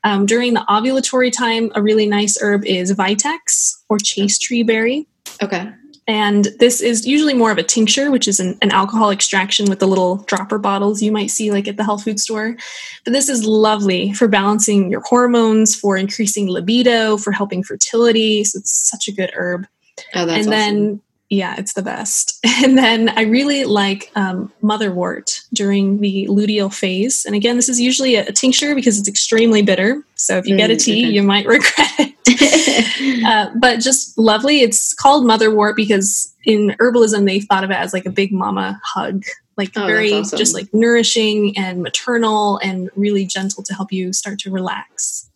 Um, 0.03 0.27
during 0.27 0.55
the 0.55 0.65
ovulatory 0.69 1.31
time, 1.31 1.71
a 1.75 1.83
really 1.83 2.07
nice 2.07 2.41
herb 2.41 2.65
is 2.65 2.93
Vitex 2.93 3.77
or 3.89 3.99
chaste 3.99 4.43
tree 4.43 4.63
berry. 4.63 5.07
Okay. 5.43 5.71
And 6.11 6.49
this 6.59 6.81
is 6.81 7.07
usually 7.07 7.35
more 7.35 7.53
of 7.53 7.59
a 7.59 7.63
tincture, 7.63 8.11
which 8.11 8.27
is 8.27 8.41
an, 8.41 8.59
an, 8.63 8.73
alcohol 8.73 9.11
extraction 9.11 9.67
with 9.69 9.79
the 9.79 9.87
little 9.87 10.17
dropper 10.27 10.59
bottles 10.59 11.01
you 11.01 11.13
might 11.13 11.31
see 11.31 11.53
like 11.53 11.69
at 11.69 11.77
the 11.77 11.85
health 11.85 12.03
food 12.03 12.19
store. 12.19 12.57
But 13.05 13.13
this 13.13 13.29
is 13.29 13.45
lovely 13.45 14.13
for 14.15 14.27
balancing 14.27 14.91
your 14.91 15.03
hormones, 15.03 15.77
for 15.77 15.97
increasing 15.97 16.49
libido, 16.49 17.17
for 17.17 17.31
helping 17.31 17.63
fertility. 17.63 18.43
So 18.43 18.59
it's 18.59 18.73
such 18.73 19.07
a 19.07 19.13
good 19.13 19.31
herb. 19.35 19.69
Oh, 20.15 20.23
and 20.23 20.31
awesome. 20.31 20.51
then 20.51 21.01
yeah, 21.31 21.55
it's 21.57 21.75
the 21.75 21.83
best. 21.83 22.39
And 22.63 22.77
then 22.77 23.09
I 23.17 23.23
really 23.23 23.65
like 23.65 24.11
um, 24.17 24.53
motherwort 24.63 25.47
during 25.55 26.01
the 26.01 26.27
luteal 26.29 26.73
phase. 26.73 27.25
And 27.25 27.35
again, 27.35 27.57
this 27.57 27.71
is 27.71 27.81
usually 27.81 28.17
a, 28.17 28.27
a 28.27 28.33
tincture 28.33 28.75
because 28.75 28.99
it's 28.99 29.09
extremely 29.09 29.63
bitter. 29.63 30.05
So 30.17 30.37
if 30.37 30.47
you 30.47 30.57
mm, 30.57 30.59
get 30.59 30.71
a 30.71 30.75
mm, 30.75 30.85
tea, 30.85 31.05
okay. 31.07 31.15
you 31.15 31.23
might 31.23 31.47
regret 31.47 31.91
it. 31.99 33.25
uh, 33.27 33.51
but 33.59 33.81
just 33.81 34.19
lovely. 34.19 34.61
It's 34.61 34.93
called 34.93 35.25
motherwort 35.25 35.75
because 35.75 36.35
in 36.45 36.77
herbalism, 36.81 37.25
they 37.25 37.41
thought 37.41 37.65
of 37.65 37.71
it 37.71 37.79
as 37.79 37.95
like 37.95 38.05
a 38.05 38.11
big 38.11 38.31
mama 38.31 38.79
hug, 38.85 39.25
like 39.57 39.71
oh, 39.75 39.87
very 39.87 40.13
awesome. 40.13 40.39
just 40.39 40.53
like 40.53 40.69
nourishing 40.75 41.57
and 41.57 41.83
maternal 41.83 42.59
and 42.59 42.91
really 42.95 43.25
gentle 43.25 43.63
to 43.63 43.75
help 43.75 43.91
you 43.91 44.13
start 44.13 44.39
to 44.41 44.51
relax. 44.51 45.31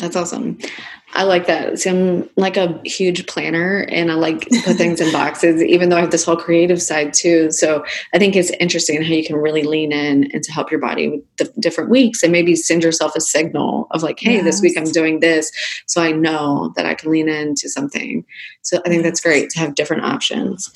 That's 0.00 0.16
awesome. 0.16 0.58
I 1.12 1.24
like 1.24 1.46
that. 1.46 1.78
See, 1.78 1.90
I'm 1.90 2.30
like 2.36 2.56
a 2.56 2.80
huge 2.84 3.26
planner 3.26 3.84
and 3.88 4.12
I 4.12 4.14
like 4.14 4.42
to 4.42 4.62
put 4.62 4.76
things 4.76 5.00
in 5.00 5.12
boxes, 5.12 5.62
even 5.62 5.88
though 5.88 5.96
I 5.96 6.00
have 6.00 6.12
this 6.12 6.24
whole 6.24 6.36
creative 6.36 6.80
side 6.80 7.12
too. 7.12 7.50
So 7.50 7.84
I 8.14 8.18
think 8.18 8.36
it's 8.36 8.50
interesting 8.50 9.02
how 9.02 9.12
you 9.12 9.24
can 9.24 9.36
really 9.36 9.64
lean 9.64 9.92
in 9.92 10.30
and 10.32 10.42
to 10.42 10.52
help 10.52 10.70
your 10.70 10.80
body 10.80 11.08
with 11.08 11.36
the 11.36 11.52
different 11.60 11.90
weeks 11.90 12.22
and 12.22 12.30
maybe 12.30 12.54
send 12.54 12.84
yourself 12.84 13.16
a 13.16 13.20
signal 13.20 13.88
of 13.90 14.02
like, 14.02 14.20
hey, 14.20 14.34
yes. 14.34 14.44
this 14.44 14.62
week 14.62 14.78
I'm 14.78 14.84
doing 14.84 15.20
this. 15.20 15.50
So 15.86 16.00
I 16.00 16.12
know 16.12 16.72
that 16.76 16.86
I 16.86 16.94
can 16.94 17.10
lean 17.10 17.28
into 17.28 17.68
something. 17.68 18.24
So 18.62 18.80
I 18.84 18.88
think 18.88 19.02
that's 19.02 19.20
great 19.20 19.50
to 19.50 19.58
have 19.58 19.74
different 19.74 20.04
options. 20.04 20.72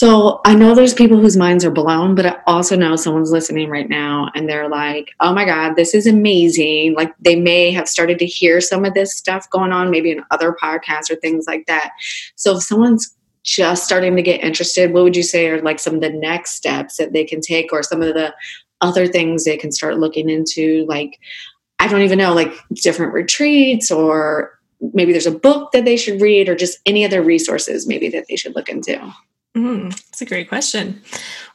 So 0.00 0.40
I 0.46 0.54
know 0.54 0.74
there's 0.74 0.94
people 0.94 1.18
whose 1.18 1.36
minds 1.36 1.62
are 1.62 1.70
blown, 1.70 2.14
but 2.14 2.24
I 2.24 2.38
also 2.46 2.74
know 2.74 2.96
someone's 2.96 3.32
listening 3.32 3.68
right 3.68 3.86
now 3.86 4.30
and 4.34 4.48
they're 4.48 4.66
like, 4.66 5.10
oh 5.20 5.34
my 5.34 5.44
God, 5.44 5.74
this 5.74 5.94
is 5.94 6.06
amazing. 6.06 6.94
Like 6.94 7.14
they 7.20 7.36
may 7.36 7.70
have 7.72 7.86
started 7.86 8.18
to 8.20 8.24
hear 8.24 8.62
some 8.62 8.86
of 8.86 8.94
this 8.94 9.14
stuff 9.14 9.50
going 9.50 9.72
on, 9.72 9.90
maybe 9.90 10.10
in 10.10 10.24
other 10.30 10.56
podcasts 10.58 11.10
or 11.10 11.16
things 11.16 11.44
like 11.46 11.66
that. 11.66 11.90
So 12.34 12.56
if 12.56 12.62
someone's 12.62 13.14
just 13.42 13.84
starting 13.84 14.16
to 14.16 14.22
get 14.22 14.42
interested, 14.42 14.94
what 14.94 15.04
would 15.04 15.16
you 15.16 15.22
say 15.22 15.50
are 15.50 15.60
like 15.60 15.78
some 15.78 15.96
of 15.96 16.00
the 16.00 16.08
next 16.08 16.52
steps 16.52 16.96
that 16.96 17.12
they 17.12 17.24
can 17.24 17.42
take 17.42 17.70
or 17.70 17.82
some 17.82 18.00
of 18.00 18.14
the 18.14 18.34
other 18.80 19.06
things 19.06 19.44
they 19.44 19.58
can 19.58 19.70
start 19.70 19.98
looking 19.98 20.30
into? 20.30 20.86
Like, 20.88 21.20
I 21.78 21.88
don't 21.88 22.00
even 22.00 22.16
know, 22.16 22.32
like 22.32 22.54
different 22.72 23.12
retreats 23.12 23.90
or 23.90 24.58
maybe 24.94 25.12
there's 25.12 25.26
a 25.26 25.30
book 25.30 25.72
that 25.72 25.84
they 25.84 25.98
should 25.98 26.22
read 26.22 26.48
or 26.48 26.56
just 26.56 26.78
any 26.86 27.04
other 27.04 27.20
resources 27.20 27.86
maybe 27.86 28.08
that 28.08 28.24
they 28.30 28.36
should 28.36 28.56
look 28.56 28.70
into. 28.70 28.98
Mm, 29.56 29.90
that's 29.90 30.22
a 30.22 30.26
great 30.26 30.48
question. 30.48 31.02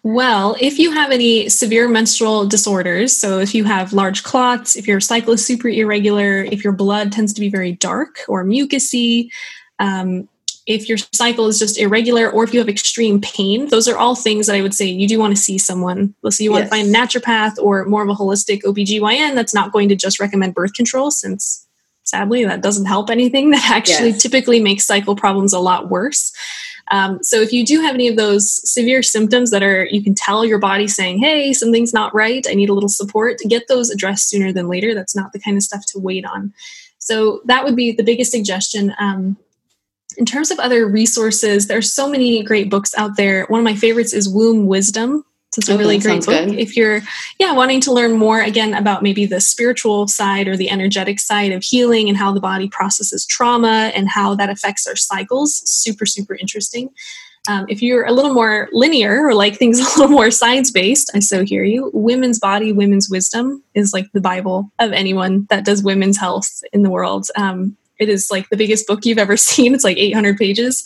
Well, 0.04 0.58
if 0.60 0.78
you 0.78 0.92
have 0.92 1.12
any 1.12 1.48
severe 1.48 1.88
menstrual 1.88 2.46
disorders, 2.46 3.16
so 3.16 3.40
if 3.40 3.56
you 3.56 3.64
have 3.64 3.94
large 3.94 4.24
clots, 4.24 4.76
if 4.76 4.86
your 4.86 5.00
cycle 5.00 5.34
is 5.34 5.46
super 5.46 5.70
irregular, 5.70 6.44
if 6.44 6.64
your 6.64 6.74
blood 6.74 7.12
tends 7.12 7.34
to 7.34 7.42
be 7.42 7.50
very 7.50 7.72
dark 7.72 8.20
or 8.28 8.44
mucousy, 8.44 9.30
um, 9.80 10.28
if 10.68 10.90
your 10.90 10.98
cycle 10.98 11.48
is 11.48 11.60
just 11.60 11.78
irregular, 11.78 12.30
or 12.30 12.44
if 12.44 12.54
you 12.54 12.60
have 12.60 12.68
extreme 12.68 13.22
pain, 13.22 13.70
those 13.70 13.88
are 13.88 13.98
all 13.98 14.16
things 14.16 14.48
that 14.48 14.56
I 14.56 14.62
would 14.62 14.74
say 14.74 14.86
you 14.86 15.08
do 15.08 15.20
want 15.20 15.36
to 15.36 15.42
see 15.42 15.58
someone. 15.58 16.16
So 16.30 16.44
you 16.44 16.52
want 16.52 16.64
yes. 16.64 16.72
to 16.72 16.76
find 16.76 16.88
a 16.88 16.98
naturopath 16.98 17.58
or 17.60 17.86
more 17.86 18.04
of 18.04 18.10
a 18.10 18.14
holistic 18.14 18.64
OBGYN 18.64 19.36
that's 19.36 19.54
not 19.54 19.72
going 19.72 19.90
to 19.90 19.96
just 19.96 20.20
recommend 20.20 20.56
birth 20.56 20.74
control 20.74 21.12
since 21.12 21.66
sadly, 22.06 22.46
that 22.46 22.62
doesn't 22.62 22.86
help 22.86 23.10
anything. 23.10 23.50
That 23.56 23.70
actually 23.70 24.10
yes. 24.10 24.22
typically 24.22 24.60
makes 24.60 24.86
cycle 24.86 25.16
problems 25.16 25.54
a 25.54 25.60
lot 25.60 25.90
worse. 25.90 26.34
Um, 26.92 27.24
so 27.24 27.42
if 27.42 27.52
you 27.52 27.66
do 27.66 27.82
have 27.82 27.96
any 27.96 28.08
of 28.08 28.16
those 28.16 28.70
severe 28.70 29.02
symptoms 29.02 29.52
that 29.52 29.64
are, 29.64 29.86
you 29.86 30.04
can 30.04 30.14
tell 30.14 30.46
your 30.46 30.60
body 30.60 30.88
saying, 30.88 31.20
hey, 31.20 31.52
something's 31.54 31.94
not 31.94 32.14
right, 32.14 32.46
I 32.50 32.54
need 32.54 32.70
a 32.70 32.74
little 32.74 32.90
support, 32.90 33.40
get 33.48 33.68
those 33.68 33.90
addressed 33.90 34.30
sooner 34.30 34.54
than 34.54 34.68
later. 34.68 34.94
That's 34.94 35.16
not 35.16 35.34
the 35.34 35.40
kind 35.40 35.58
of 35.58 35.64
stuff 35.64 35.84
to 35.88 36.00
wait 36.00 36.26
on. 36.26 36.54
So 37.00 37.42
that 37.46 37.64
would 37.64 37.76
be 37.76 37.92
the 37.92 38.04
biggest 38.04 38.32
suggestion. 38.32 38.94
Um, 39.00 39.38
in 40.18 40.26
terms 40.26 40.52
of 40.52 40.60
other 40.60 40.88
resources, 40.88 41.68
there 41.68 41.78
are 41.78 41.84
so 41.84 42.10
many 42.10 42.44
great 42.44 42.70
books 42.70 42.96
out 42.96 43.18
there. 43.18 43.46
One 43.48 43.60
of 43.60 43.66
my 43.66 43.76
favorites 43.76 44.14
is 44.14 44.30
Womb 44.30 44.68
Wisdom 44.68 45.26
it's 45.58 45.70
a 45.70 45.78
really 45.78 45.98
great 45.98 46.26
book. 46.26 46.48
Good. 46.48 46.60
If 46.60 46.76
you're, 46.76 47.02
yeah, 47.40 47.54
wanting 47.54 47.82
to 47.82 47.94
learn 47.94 48.14
more 48.14 48.42
again 48.42 48.74
about 48.74 49.04
maybe 49.04 49.26
the 49.26 49.42
spiritual 49.42 50.08
side 50.08 50.48
or 50.48 50.58
the 50.58 50.70
energetic 50.70 51.20
side 51.20 51.52
of 51.52 51.64
healing 51.64 52.10
and 52.10 52.18
how 52.18 52.32
the 52.32 52.40
body 52.40 52.68
processes 52.68 53.26
trauma 53.26 53.92
and 53.96 54.10
how 54.10 54.36
that 54.36 54.50
affects 54.50 54.88
our 54.88 54.96
cycles, 54.96 55.62
super, 55.70 56.06
super 56.06 56.36
interesting. 56.36 56.90
Um, 57.48 57.66
if 57.70 57.82
you're 57.82 58.06
a 58.06 58.12
little 58.12 58.34
more 58.34 58.70
linear 58.72 59.28
or 59.28 59.34
like 59.34 59.58
things 59.58 59.80
a 59.96 60.00
little 60.00 60.16
more 60.16 60.32
science 60.32 60.72
based, 60.72 61.12
I 61.14 61.20
so 61.20 61.44
hear 61.44 61.64
you. 61.64 61.92
Women's 61.94 62.40
Body, 62.40 62.72
Women's 62.72 63.10
Wisdom 63.10 63.64
is 63.74 63.94
like 63.94 64.12
the 64.14 64.22
Bible 64.22 64.72
of 64.80 64.92
anyone 64.92 65.48
that 65.50 65.66
does 65.66 65.84
women's 65.84 66.18
health 66.18 66.64
in 66.74 66.84
the 66.84 66.90
world. 66.90 67.28
Um, 67.36 67.78
it 68.00 68.10
is 68.10 68.30
like 68.30 68.50
the 68.50 68.58
biggest 68.58 68.88
book 68.88 69.06
you've 69.06 69.18
ever 69.18 69.38
seen. 69.38 69.74
It's 69.74 69.84
like 69.84 69.98
800 69.98 70.38
pages, 70.38 70.84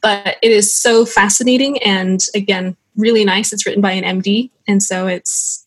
but 0.00 0.36
it 0.42 0.50
is 0.50 0.74
so 0.74 1.04
fascinating 1.04 1.82
and 1.82 2.20
again, 2.34 2.76
really 2.96 3.24
nice. 3.24 3.52
It's 3.52 3.66
written 3.66 3.82
by 3.82 3.92
an 3.92 4.20
MD. 4.20 4.50
And 4.66 4.82
so 4.82 5.06
it's 5.06 5.66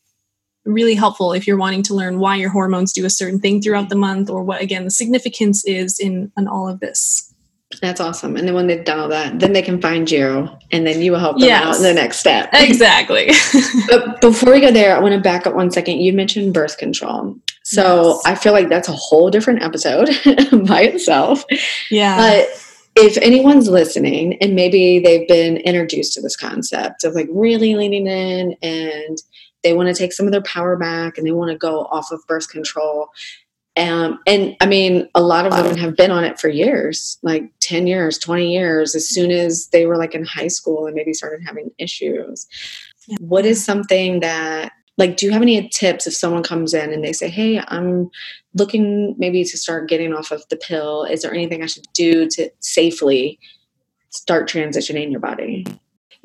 really 0.65 0.95
helpful 0.95 1.33
if 1.33 1.45
you're 1.45 1.57
wanting 1.57 1.83
to 1.83 1.93
learn 1.93 2.19
why 2.19 2.35
your 2.37 2.49
hormones 2.49 2.93
do 2.93 3.05
a 3.05 3.09
certain 3.09 3.39
thing 3.39 3.61
throughout 3.61 3.89
the 3.89 3.95
month 3.95 4.29
or 4.29 4.43
what, 4.43 4.61
again, 4.61 4.85
the 4.85 4.91
significance 4.91 5.65
is 5.65 5.99
in, 5.99 6.31
in 6.37 6.47
all 6.47 6.69
of 6.69 6.79
this. 6.79 7.33
That's 7.81 7.99
awesome. 7.99 8.37
And 8.37 8.47
then 8.47 8.53
when 8.53 8.67
they've 8.67 8.83
done 8.83 8.99
all 8.99 9.07
that, 9.09 9.39
then 9.39 9.53
they 9.53 9.61
can 9.61 9.81
find 9.81 10.09
you 10.09 10.49
and 10.71 10.85
then 10.85 11.01
you 11.01 11.11
will 11.11 11.19
help 11.19 11.39
them 11.39 11.47
yes. 11.47 11.63
out 11.65 11.75
in 11.77 11.83
the 11.83 11.93
next 11.93 12.17
step. 12.17 12.49
Exactly. 12.63 13.31
but 13.89 14.21
before 14.21 14.53
we 14.53 14.61
go 14.61 14.71
there, 14.71 14.95
I 14.95 14.99
want 14.99 15.13
to 15.15 15.19
back 15.19 15.45
up 15.47 15.53
one 15.53 15.71
second. 15.71 15.99
You 15.99 16.13
mentioned 16.13 16.53
birth 16.53 16.77
control. 16.77 17.35
So 17.63 18.07
yes. 18.07 18.21
I 18.25 18.35
feel 18.35 18.53
like 18.53 18.69
that's 18.69 18.89
a 18.89 18.93
whole 18.93 19.29
different 19.29 19.63
episode 19.63 20.07
by 20.67 20.83
itself. 20.83 21.43
Yeah. 21.89 22.17
But 22.17 22.62
if 22.95 23.17
anyone's 23.17 23.67
listening 23.67 24.37
and 24.41 24.55
maybe 24.55 24.99
they've 24.99 25.27
been 25.27 25.57
introduced 25.57 26.13
to 26.13 26.21
this 26.21 26.35
concept 26.35 27.03
of 27.03 27.15
like 27.15 27.27
really 27.31 27.75
leaning 27.75 28.07
in 28.07 28.55
and 28.61 29.17
they 29.63 29.73
want 29.73 29.87
to 29.87 29.95
take 29.95 30.13
some 30.13 30.25
of 30.25 30.31
their 30.31 30.43
power 30.43 30.75
back 30.75 31.17
and 31.17 31.25
they 31.25 31.31
want 31.31 31.51
to 31.51 31.57
go 31.57 31.85
off 31.85 32.11
of 32.11 32.25
birth 32.27 32.49
control 32.49 33.09
um, 33.75 34.19
and 34.27 34.55
I 34.61 34.67
mean, 34.67 35.09
a 35.15 35.21
lot 35.21 35.47
of 35.47 35.53
women 35.53 35.77
have 35.79 35.95
been 35.95 36.11
on 36.11 36.23
it 36.23 36.39
for 36.39 36.47
years, 36.47 37.17
like 37.23 37.51
10 37.61 37.87
years, 37.87 38.19
20 38.19 38.53
years, 38.53 38.93
as 38.93 39.09
soon 39.09 39.31
as 39.31 39.67
they 39.69 39.87
were 39.87 39.97
like 39.97 40.13
in 40.13 40.25
high 40.25 40.47
school 40.47 40.85
and 40.85 40.93
maybe 40.93 41.11
started 41.11 41.43
having 41.43 41.71
issues. 41.79 42.45
Yeah. 43.07 43.17
What 43.19 43.47
is 43.47 43.65
something 43.65 44.19
that 44.19 44.73
like 44.97 45.17
do 45.17 45.25
you 45.25 45.31
have 45.31 45.41
any 45.41 45.67
tips 45.69 46.07
if 46.07 46.13
someone 46.13 46.43
comes 46.43 46.73
in 46.73 46.91
and 46.91 47.03
they 47.03 47.13
say 47.13 47.29
hey 47.29 47.59
i'm 47.67 48.09
looking 48.55 49.15
maybe 49.17 49.43
to 49.43 49.57
start 49.57 49.89
getting 49.89 50.13
off 50.13 50.31
of 50.31 50.43
the 50.49 50.57
pill 50.57 51.03
is 51.03 51.21
there 51.21 51.33
anything 51.33 51.63
i 51.63 51.65
should 51.65 51.85
do 51.93 52.27
to 52.27 52.49
safely 52.59 53.39
start 54.09 54.47
transitioning 54.47 55.11
your 55.11 55.19
body 55.19 55.65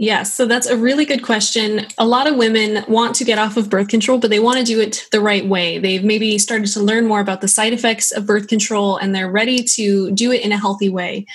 Yes, 0.01 0.33
so 0.33 0.47
that's 0.47 0.69
a 0.69 0.77
really 0.77 1.05
good 1.05 1.25
question. 1.25 1.85
A 1.99 2.07
lot 2.07 2.29
of 2.29 2.37
women 2.37 2.85
want 2.87 3.17
to 3.17 3.25
get 3.25 3.37
off 3.37 3.57
of 3.57 3.69
birth 3.69 3.89
control, 3.89 4.19
but 4.19 4.31
they 4.31 4.39
want 4.39 4.59
to 4.59 4.65
do 4.65 4.81
it 4.81 5.09
the 5.11 5.21
right 5.21 5.45
way. 5.45 5.79
They've 5.79 6.05
maybe 6.05 6.39
started 6.39 6.69
to 6.69 6.81
learn 6.81 7.09
more 7.09 7.19
about 7.19 7.41
the 7.41 7.49
side 7.49 7.73
effects 7.73 8.13
of 8.13 8.25
birth 8.25 8.47
control 8.47 8.97
and 8.97 9.13
they're 9.13 9.29
ready 9.29 9.65
to 9.75 10.13
do 10.13 10.31
it 10.31 10.43
in 10.43 10.53
a 10.53 10.57
healthy 10.57 10.89
way. 10.89 11.27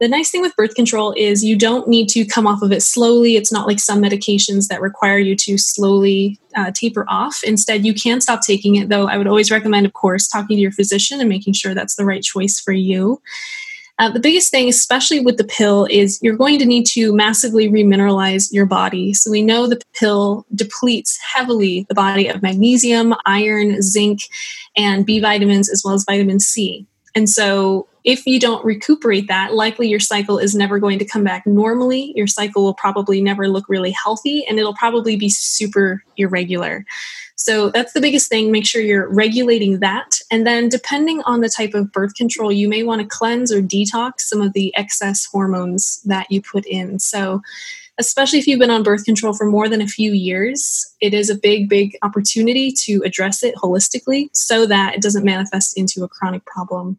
The 0.00 0.08
nice 0.08 0.30
thing 0.30 0.40
with 0.40 0.56
birth 0.56 0.74
control 0.74 1.12
is 1.14 1.44
you 1.44 1.56
don't 1.56 1.86
need 1.86 2.08
to 2.08 2.24
come 2.24 2.46
off 2.46 2.62
of 2.62 2.72
it 2.72 2.82
slowly. 2.82 3.36
It's 3.36 3.52
not 3.52 3.66
like 3.66 3.78
some 3.78 4.00
medications 4.00 4.68
that 4.68 4.80
require 4.80 5.18
you 5.18 5.36
to 5.36 5.58
slowly 5.58 6.38
uh, 6.56 6.70
taper 6.74 7.04
off. 7.06 7.42
Instead, 7.44 7.84
you 7.84 7.92
can 7.92 8.22
stop 8.22 8.40
taking 8.40 8.76
it, 8.76 8.88
though 8.88 9.08
I 9.08 9.18
would 9.18 9.26
always 9.26 9.50
recommend, 9.50 9.84
of 9.84 9.92
course, 9.92 10.26
talking 10.26 10.56
to 10.56 10.60
your 10.60 10.72
physician 10.72 11.20
and 11.20 11.28
making 11.28 11.52
sure 11.52 11.74
that's 11.74 11.96
the 11.96 12.06
right 12.06 12.22
choice 12.22 12.58
for 12.58 12.72
you. 12.72 13.20
Uh, 13.98 14.08
the 14.08 14.20
biggest 14.20 14.50
thing, 14.50 14.70
especially 14.70 15.20
with 15.20 15.36
the 15.36 15.44
pill, 15.44 15.86
is 15.90 16.18
you're 16.22 16.34
going 16.34 16.58
to 16.58 16.64
need 16.64 16.86
to 16.86 17.14
massively 17.14 17.68
remineralize 17.68 18.50
your 18.50 18.64
body. 18.64 19.12
So 19.12 19.30
we 19.30 19.42
know 19.42 19.66
the 19.66 19.82
pill 19.92 20.46
depletes 20.54 21.18
heavily 21.34 21.84
the 21.90 21.94
body 21.94 22.26
of 22.26 22.40
magnesium, 22.40 23.14
iron, 23.26 23.82
zinc, 23.82 24.22
and 24.74 25.04
B 25.04 25.20
vitamins, 25.20 25.68
as 25.68 25.82
well 25.84 25.92
as 25.92 26.04
vitamin 26.04 26.40
C. 26.40 26.86
And 27.14 27.28
so 27.28 27.86
if 28.04 28.26
you 28.26 28.40
don't 28.40 28.64
recuperate 28.64 29.28
that, 29.28 29.54
likely 29.54 29.88
your 29.88 30.00
cycle 30.00 30.38
is 30.38 30.54
never 30.54 30.78
going 30.78 30.98
to 30.98 31.04
come 31.04 31.24
back 31.24 31.46
normally. 31.46 32.12
Your 32.16 32.26
cycle 32.26 32.62
will 32.62 32.74
probably 32.74 33.20
never 33.20 33.48
look 33.48 33.68
really 33.68 33.90
healthy 33.90 34.44
and 34.46 34.58
it'll 34.58 34.74
probably 34.74 35.16
be 35.16 35.28
super 35.28 36.02
irregular. 36.16 36.84
So 37.36 37.70
that's 37.70 37.94
the 37.94 38.02
biggest 38.02 38.28
thing. 38.28 38.52
Make 38.52 38.66
sure 38.66 38.82
you're 38.82 39.08
regulating 39.08 39.80
that. 39.80 40.18
And 40.30 40.46
then, 40.46 40.68
depending 40.68 41.22
on 41.22 41.40
the 41.40 41.48
type 41.48 41.72
of 41.72 41.90
birth 41.90 42.14
control, 42.14 42.52
you 42.52 42.68
may 42.68 42.82
want 42.82 43.00
to 43.00 43.08
cleanse 43.08 43.50
or 43.50 43.62
detox 43.62 44.20
some 44.20 44.42
of 44.42 44.52
the 44.52 44.76
excess 44.76 45.24
hormones 45.24 46.02
that 46.02 46.30
you 46.30 46.42
put 46.42 46.66
in. 46.66 46.98
So, 46.98 47.40
especially 47.98 48.40
if 48.40 48.46
you've 48.46 48.58
been 48.58 48.70
on 48.70 48.82
birth 48.82 49.06
control 49.06 49.32
for 49.32 49.46
more 49.46 49.70
than 49.70 49.80
a 49.80 49.86
few 49.86 50.12
years, 50.12 50.86
it 51.00 51.14
is 51.14 51.30
a 51.30 51.34
big, 51.34 51.70
big 51.70 51.96
opportunity 52.02 52.72
to 52.72 53.02
address 53.06 53.42
it 53.42 53.54
holistically 53.56 54.28
so 54.34 54.66
that 54.66 54.94
it 54.94 55.02
doesn't 55.02 55.24
manifest 55.24 55.78
into 55.78 56.04
a 56.04 56.08
chronic 56.08 56.44
problem 56.44 56.98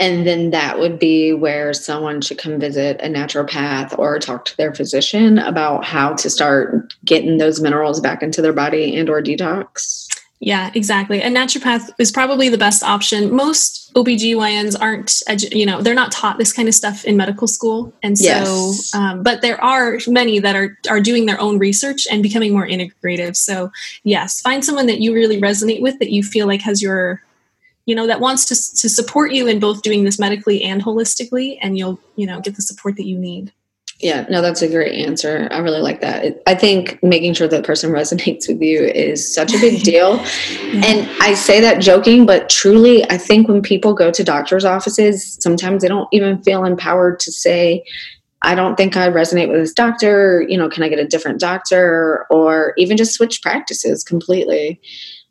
and 0.00 0.26
then 0.26 0.50
that 0.50 0.78
would 0.78 0.98
be 0.98 1.32
where 1.32 1.72
someone 1.72 2.20
should 2.20 2.38
come 2.38 2.60
visit 2.60 3.00
a 3.00 3.08
naturopath 3.08 3.98
or 3.98 4.18
talk 4.18 4.44
to 4.44 4.56
their 4.56 4.72
physician 4.72 5.38
about 5.38 5.84
how 5.84 6.14
to 6.14 6.30
start 6.30 6.94
getting 7.04 7.38
those 7.38 7.60
minerals 7.60 8.00
back 8.00 8.22
into 8.22 8.40
their 8.40 8.52
body 8.52 8.96
and 8.96 9.10
or 9.10 9.20
detox. 9.20 10.06
Yeah 10.40 10.70
exactly. 10.72 11.20
A 11.20 11.28
naturopath 11.28 11.90
is 11.98 12.12
probably 12.12 12.48
the 12.48 12.58
best 12.58 12.84
option. 12.84 13.34
Most 13.34 13.92
obgyns 13.94 14.76
aren't 14.80 15.20
you 15.52 15.66
know 15.66 15.82
they're 15.82 15.94
not 15.94 16.12
taught 16.12 16.38
this 16.38 16.52
kind 16.52 16.68
of 16.68 16.74
stuff 16.74 17.04
in 17.04 17.16
medical 17.16 17.48
school. 17.48 17.92
And 18.04 18.16
so 18.16 18.24
yes. 18.24 18.94
um, 18.94 19.24
but 19.24 19.42
there 19.42 19.60
are 19.60 19.98
many 20.06 20.38
that 20.38 20.54
are 20.54 20.78
are 20.88 21.00
doing 21.00 21.26
their 21.26 21.40
own 21.40 21.58
research 21.58 22.06
and 22.08 22.22
becoming 22.22 22.52
more 22.52 22.68
integrative. 22.68 23.34
So 23.34 23.72
yes 24.04 24.40
find 24.40 24.64
someone 24.64 24.86
that 24.86 25.00
you 25.00 25.12
really 25.12 25.40
resonate 25.40 25.80
with 25.82 25.98
that 25.98 26.10
you 26.10 26.22
feel 26.22 26.46
like 26.46 26.62
has 26.62 26.80
your 26.80 27.20
you 27.88 27.94
know 27.94 28.06
that 28.06 28.20
wants 28.20 28.44
to, 28.44 28.54
to 28.80 28.88
support 28.88 29.32
you 29.32 29.46
in 29.46 29.58
both 29.58 29.80
doing 29.80 30.04
this 30.04 30.18
medically 30.18 30.62
and 30.62 30.84
holistically 30.84 31.58
and 31.62 31.78
you'll 31.78 31.98
you 32.16 32.26
know 32.26 32.38
get 32.40 32.54
the 32.54 32.62
support 32.62 32.96
that 32.96 33.06
you 33.06 33.18
need 33.18 33.50
yeah 33.98 34.26
no 34.28 34.42
that's 34.42 34.60
a 34.60 34.68
great 34.68 35.06
answer 35.06 35.48
i 35.50 35.58
really 35.58 35.80
like 35.80 36.02
that 36.02 36.40
i 36.46 36.54
think 36.54 37.02
making 37.02 37.32
sure 37.32 37.48
that 37.48 37.64
person 37.64 37.90
resonates 38.00 38.46
with 38.46 38.60
you 38.60 38.82
is 38.82 39.34
such 39.34 39.54
a 39.54 39.58
big 39.58 39.82
deal 39.90 40.16
yeah. 40.16 40.84
and 40.84 41.10
i 41.22 41.32
say 41.32 41.60
that 41.60 41.80
joking 41.80 42.26
but 42.26 42.50
truly 42.50 43.10
i 43.10 43.16
think 43.16 43.48
when 43.48 43.62
people 43.62 43.94
go 43.94 44.10
to 44.10 44.22
doctors 44.22 44.66
offices 44.66 45.38
sometimes 45.40 45.80
they 45.80 45.88
don't 45.88 46.08
even 46.12 46.40
feel 46.42 46.64
empowered 46.64 47.18
to 47.18 47.32
say 47.32 47.82
I 48.40 48.54
don't 48.54 48.76
think 48.76 48.96
I 48.96 49.08
resonate 49.08 49.48
with 49.48 49.58
this 49.58 49.72
doctor. 49.72 50.46
You 50.48 50.56
know, 50.56 50.68
can 50.68 50.84
I 50.84 50.88
get 50.88 51.00
a 51.00 51.04
different 51.04 51.40
doctor 51.40 52.24
or 52.30 52.72
even 52.76 52.96
just 52.96 53.14
switch 53.14 53.42
practices 53.42 54.04
completely? 54.04 54.80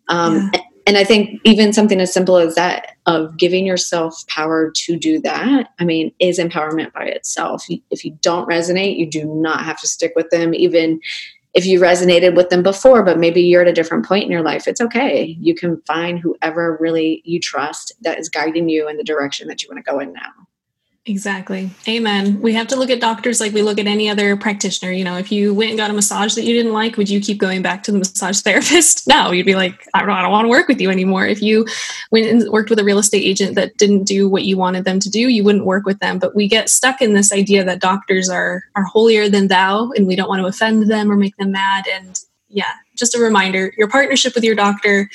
Um, 0.10 0.50
yeah 0.54 0.60
and 0.88 0.98
I 0.98 1.04
think 1.04 1.42
even 1.44 1.74
something 1.74 2.00
as 2.00 2.14
simple 2.14 2.38
as 2.38 2.56
that 2.56 2.96
of 3.06 3.38
giving 3.38 3.66
yourself 3.66 4.26
power 4.28 4.72
to 4.72 4.98
do 4.98 5.20
that, 5.20 5.68
I 5.80 5.84
mean, 5.84 6.14
is 6.20 6.40
empowerment 6.40 6.94
by 6.94 7.04
itself. 7.04 7.66
If 7.92 8.06
you 8.06 8.18
don't 8.22 8.48
resonate, 8.48 8.98
you 8.98 9.06
do 9.06 9.26
not 9.26 9.66
have 9.66 9.80
to 9.82 9.88
stick 9.88 10.14
with 10.16 10.30
them, 10.30 10.54
even 10.54 11.02
if 11.54 11.66
you 11.66 11.82
resonated 11.82 12.36
with 12.36 12.50
them 12.50 12.64
before, 12.64 13.04
but 13.04 13.20
maybe 13.20 13.42
you're 13.42 13.64
at 13.64 13.68
a 13.68 13.74
different 13.74 14.06
point 14.06 14.24
in 14.24 14.32
your 14.32 14.44
life. 14.44 14.66
It's 14.66 14.80
okay. 14.80 15.36
You 15.42 15.56
can 15.56 15.82
find 15.82 16.20
whoever 16.20 16.78
really 16.80 17.22
you 17.26 17.42
trust 17.42 17.92
that 18.02 18.18
is 18.18 18.30
guiding 18.30 18.70
you 18.70 18.88
in 18.88 18.96
the 18.96 19.04
direction 19.04 19.50
that 19.50 19.62
you 19.62 19.70
want 19.70 19.84
to 19.84 19.92
go 19.92 20.00
in 20.00 20.14
now. 20.14 20.47
Exactly. 21.08 21.70
Amen. 21.88 22.42
We 22.42 22.54
have 22.54 22.68
to 22.68 22.76
look 22.76 22.90
at 22.90 23.00
doctors 23.00 23.40
like 23.40 23.54
we 23.54 23.62
look 23.62 23.80
at 23.80 23.88
any 23.88 24.10
other 24.10 24.36
practitioner. 24.36 24.92
You 24.92 25.06
know, 25.06 25.18
if 25.18 25.32
you 25.32 25.54
went 25.54 25.70
and 25.70 25.78
got 25.78 25.90
a 25.90 25.94
massage 25.94 26.36
that 26.36 26.44
you 26.44 26.54
didn't 26.54 26.74
like, 26.74 26.98
would 26.98 27.10
you 27.10 27.22
keep 27.22 27.38
going 27.38 27.62
back 27.62 27.84
to 27.84 27.94
the 27.94 27.98
massage 27.98 28.42
therapist? 28.42 29.08
No, 29.08 29.32
you'd 29.32 29.46
be 29.46 29.56
like, 29.56 29.88
I 29.94 30.02
don't, 30.02 30.10
I 30.10 30.22
don't 30.22 30.32
want 30.32 30.46
to 30.46 30.50
work 30.50 30.68
with 30.68 30.82
you 30.82 30.90
anymore. 30.90 31.26
If 31.26 31.42
you 31.42 31.66
went 32.12 32.28
and 32.28 32.52
worked 32.52 32.70
with 32.70 32.78
a 32.78 32.84
real 32.84 33.00
estate 33.00 33.24
agent 33.24 33.56
that 33.56 33.78
didn't 33.78 34.04
do 34.04 34.28
what 34.28 34.44
you 34.44 34.58
wanted 34.58 34.84
them 34.84 35.00
to 35.00 35.10
do, 35.10 35.30
you 35.30 35.46
wouldn't 35.46 35.66
work 35.66 35.86
with 35.86 36.00
them. 36.00 36.20
But 36.20 36.36
we 36.36 36.46
get 36.50 36.70
stuck 36.70 37.02
in 37.02 37.14
this 37.14 37.32
idea 37.32 37.64
that 37.64 37.80
doctors 37.80 38.30
are 38.30 38.66
are 38.76 38.84
holier 38.84 39.30
than 39.30 39.48
thou 39.48 39.92
and 39.92 40.08
we 40.08 40.16
don't 40.18 40.28
want 40.28 40.42
to 40.42 40.48
offend 40.48 40.92
them 40.92 41.10
or 41.10 41.16
make 41.16 41.38
them 41.38 41.54
mad. 41.54 41.86
And 41.88 42.20
yeah, 42.50 42.74
just 42.98 43.16
a 43.16 43.20
reminder, 43.20 43.74
your 43.78 43.88
partnership 43.88 44.36
with 44.36 44.44
your 44.44 44.56
doctor 44.56 45.10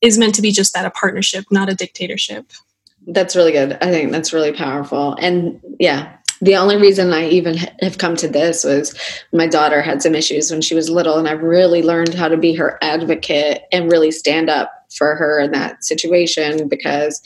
is 0.00 0.18
meant 0.18 0.36
to 0.36 0.42
be 0.42 0.52
just 0.52 0.72
that, 0.74 0.84
a 0.84 0.90
partnership, 0.90 1.46
not 1.50 1.68
a 1.68 1.74
dictatorship. 1.74 2.46
That's 3.06 3.36
really 3.36 3.52
good. 3.52 3.78
I 3.80 3.90
think 3.90 4.12
that's 4.12 4.32
really 4.32 4.52
powerful. 4.52 5.14
And 5.14 5.60
yeah, 5.78 6.16
the 6.40 6.56
only 6.56 6.76
reason 6.76 7.12
I 7.12 7.28
even 7.28 7.56
have 7.80 7.98
come 7.98 8.16
to 8.16 8.28
this 8.28 8.64
was 8.64 8.94
my 9.32 9.46
daughter 9.46 9.80
had 9.80 10.02
some 10.02 10.14
issues 10.14 10.50
when 10.50 10.60
she 10.60 10.74
was 10.74 10.90
little, 10.90 11.18
and 11.18 11.28
I 11.28 11.32
really 11.32 11.82
learned 11.82 12.14
how 12.14 12.28
to 12.28 12.36
be 12.36 12.54
her 12.54 12.78
advocate 12.82 13.62
and 13.72 13.90
really 13.90 14.10
stand 14.10 14.50
up 14.50 14.72
for 14.96 15.14
her 15.14 15.40
in 15.40 15.52
that 15.52 15.84
situation 15.84 16.68
because 16.68 17.22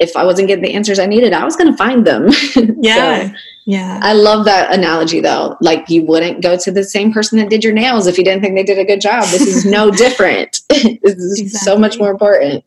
if 0.00 0.16
I 0.16 0.24
wasn't 0.24 0.48
getting 0.48 0.64
the 0.64 0.74
answers 0.74 0.98
I 0.98 1.06
needed, 1.06 1.32
I 1.32 1.44
was 1.44 1.56
going 1.56 1.70
to 1.70 1.76
find 1.76 2.06
them. 2.06 2.30
Yeah. 2.82 3.28
so, 3.28 3.34
yeah. 3.66 4.00
I 4.02 4.14
love 4.14 4.46
that 4.46 4.74
analogy 4.74 5.20
though. 5.20 5.56
Like 5.60 5.88
you 5.90 6.04
wouldn't 6.04 6.42
go 6.42 6.56
to 6.56 6.72
the 6.72 6.82
same 6.82 7.12
person 7.12 7.38
that 7.38 7.50
did 7.50 7.62
your 7.62 7.74
nails 7.74 8.06
if 8.06 8.16
you 8.16 8.24
didn't 8.24 8.42
think 8.42 8.56
they 8.56 8.64
did 8.64 8.78
a 8.78 8.84
good 8.84 9.00
job. 9.00 9.24
This 9.24 9.42
is 9.42 9.66
no 9.66 9.90
different. 10.04 10.60
this 10.68 11.04
is 11.04 11.40
exactly. 11.40 11.72
so 11.72 11.78
much 11.78 11.98
more 11.98 12.10
important. 12.10 12.64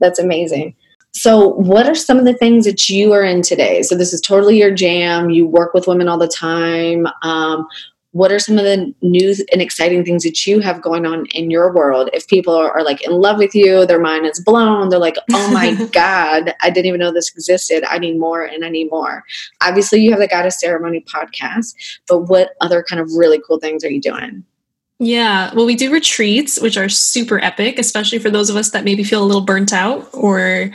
That's 0.00 0.18
amazing. 0.18 0.74
So, 1.12 1.48
what 1.48 1.86
are 1.86 1.94
some 1.94 2.18
of 2.18 2.24
the 2.24 2.34
things 2.34 2.64
that 2.64 2.88
you 2.88 3.12
are 3.12 3.24
in 3.24 3.42
today? 3.42 3.82
So, 3.82 3.96
this 3.96 4.12
is 4.12 4.20
totally 4.20 4.58
your 4.58 4.70
jam. 4.70 5.30
You 5.30 5.46
work 5.46 5.74
with 5.74 5.86
women 5.86 6.08
all 6.08 6.18
the 6.18 6.28
time. 6.28 7.06
Um, 7.22 7.66
what 8.12 8.32
are 8.32 8.40
some 8.40 8.58
of 8.58 8.64
the 8.64 8.92
new 9.02 9.34
and 9.52 9.62
exciting 9.62 10.04
things 10.04 10.24
that 10.24 10.46
you 10.46 10.58
have 10.60 10.82
going 10.82 11.06
on 11.06 11.26
in 11.26 11.50
your 11.50 11.72
world 11.72 12.10
if 12.12 12.26
people 12.26 12.54
are, 12.54 12.72
are, 12.72 12.82
like 12.82 13.02
in 13.02 13.12
love 13.12 13.38
with 13.38 13.54
you 13.54 13.86
their 13.86 14.00
mind 14.00 14.26
is 14.26 14.40
blown 14.40 14.88
they're 14.88 14.98
like 14.98 15.16
oh 15.32 15.50
my 15.52 15.74
god 15.92 16.54
i 16.60 16.70
didn't 16.70 16.86
even 16.86 17.00
know 17.00 17.12
this 17.12 17.30
existed 17.30 17.84
i 17.88 17.98
need 17.98 18.18
more 18.18 18.42
and 18.42 18.64
i 18.64 18.68
need 18.68 18.90
more 18.90 19.22
obviously 19.60 20.00
you 20.00 20.10
have 20.10 20.20
the 20.20 20.26
goddess 20.26 20.60
ceremony 20.60 21.04
podcast 21.12 21.74
but 22.08 22.22
what 22.22 22.54
other 22.60 22.82
kind 22.82 23.00
of 23.00 23.08
really 23.14 23.40
cool 23.46 23.60
things 23.60 23.84
are 23.84 23.90
you 23.90 24.00
doing 24.00 24.44
yeah, 25.00 25.50
well, 25.54 25.64
we 25.64 25.76
do 25.76 25.90
retreats, 25.90 26.60
which 26.60 26.76
are 26.76 26.90
super 26.90 27.42
epic, 27.42 27.78
especially 27.78 28.18
for 28.18 28.30
those 28.30 28.50
of 28.50 28.56
us 28.56 28.70
that 28.72 28.84
maybe 28.84 29.02
feel 29.02 29.22
a 29.22 29.24
little 29.24 29.40
burnt 29.40 29.72
out 29.72 30.06
or 30.12 30.70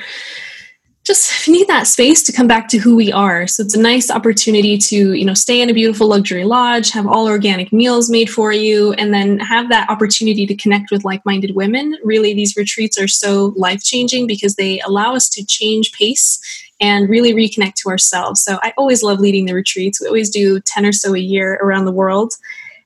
just 1.03 1.47
need 1.47 1.67
that 1.67 1.86
space 1.86 2.23
to 2.23 2.32
come 2.32 2.47
back 2.47 2.67
to 2.69 2.80
who 2.80 2.95
we 2.95 3.11
are. 3.11 3.45
So 3.45 3.61
it's 3.61 3.76
a 3.76 3.80
nice 3.80 4.09
opportunity 4.09 4.80
to, 4.80 5.13
you 5.13 5.26
know, 5.26 5.36
stay 5.36 5.61
in 5.61 5.69
a 5.69 5.76
beautiful 5.76 6.07
luxury 6.07 6.43
lodge, 6.43 6.89
have 6.89 7.05
all 7.05 7.28
organic 7.28 7.71
meals 7.71 8.09
made 8.09 8.28
for 8.28 8.51
you, 8.51 8.93
and 8.93 9.13
then 9.13 9.38
have 9.41 9.69
that 9.69 9.91
opportunity 9.91 10.47
to 10.47 10.55
connect 10.55 10.89
with 10.89 11.05
like-minded 11.05 11.55
women. 11.55 11.95
Really, 12.03 12.34
these 12.34 12.57
retreats 12.57 12.99
are 12.99 13.07
so 13.07 13.53
life-changing 13.55 14.26
because 14.26 14.55
they 14.55 14.80
allow 14.80 15.13
us 15.13 15.30
to 15.30 15.45
change 15.45 15.91
pace 15.91 16.39
and 16.82 17.07
really 17.07 17.32
reconnect 17.32 17.76
to 17.76 17.89
ourselves. 17.89 18.41
So 18.41 18.57
I 18.63 18.73
always 18.76 19.03
love 19.03 19.19
leading 19.19 19.45
the 19.45 19.53
retreats. 19.53 20.01
We 20.01 20.07
always 20.07 20.32
do 20.32 20.59
10 20.61 20.84
or 20.88 20.91
so 20.91 21.13
a 21.13 21.19
year 21.19 21.59
around 21.61 21.86
the 21.86 21.91
world. 21.91 22.34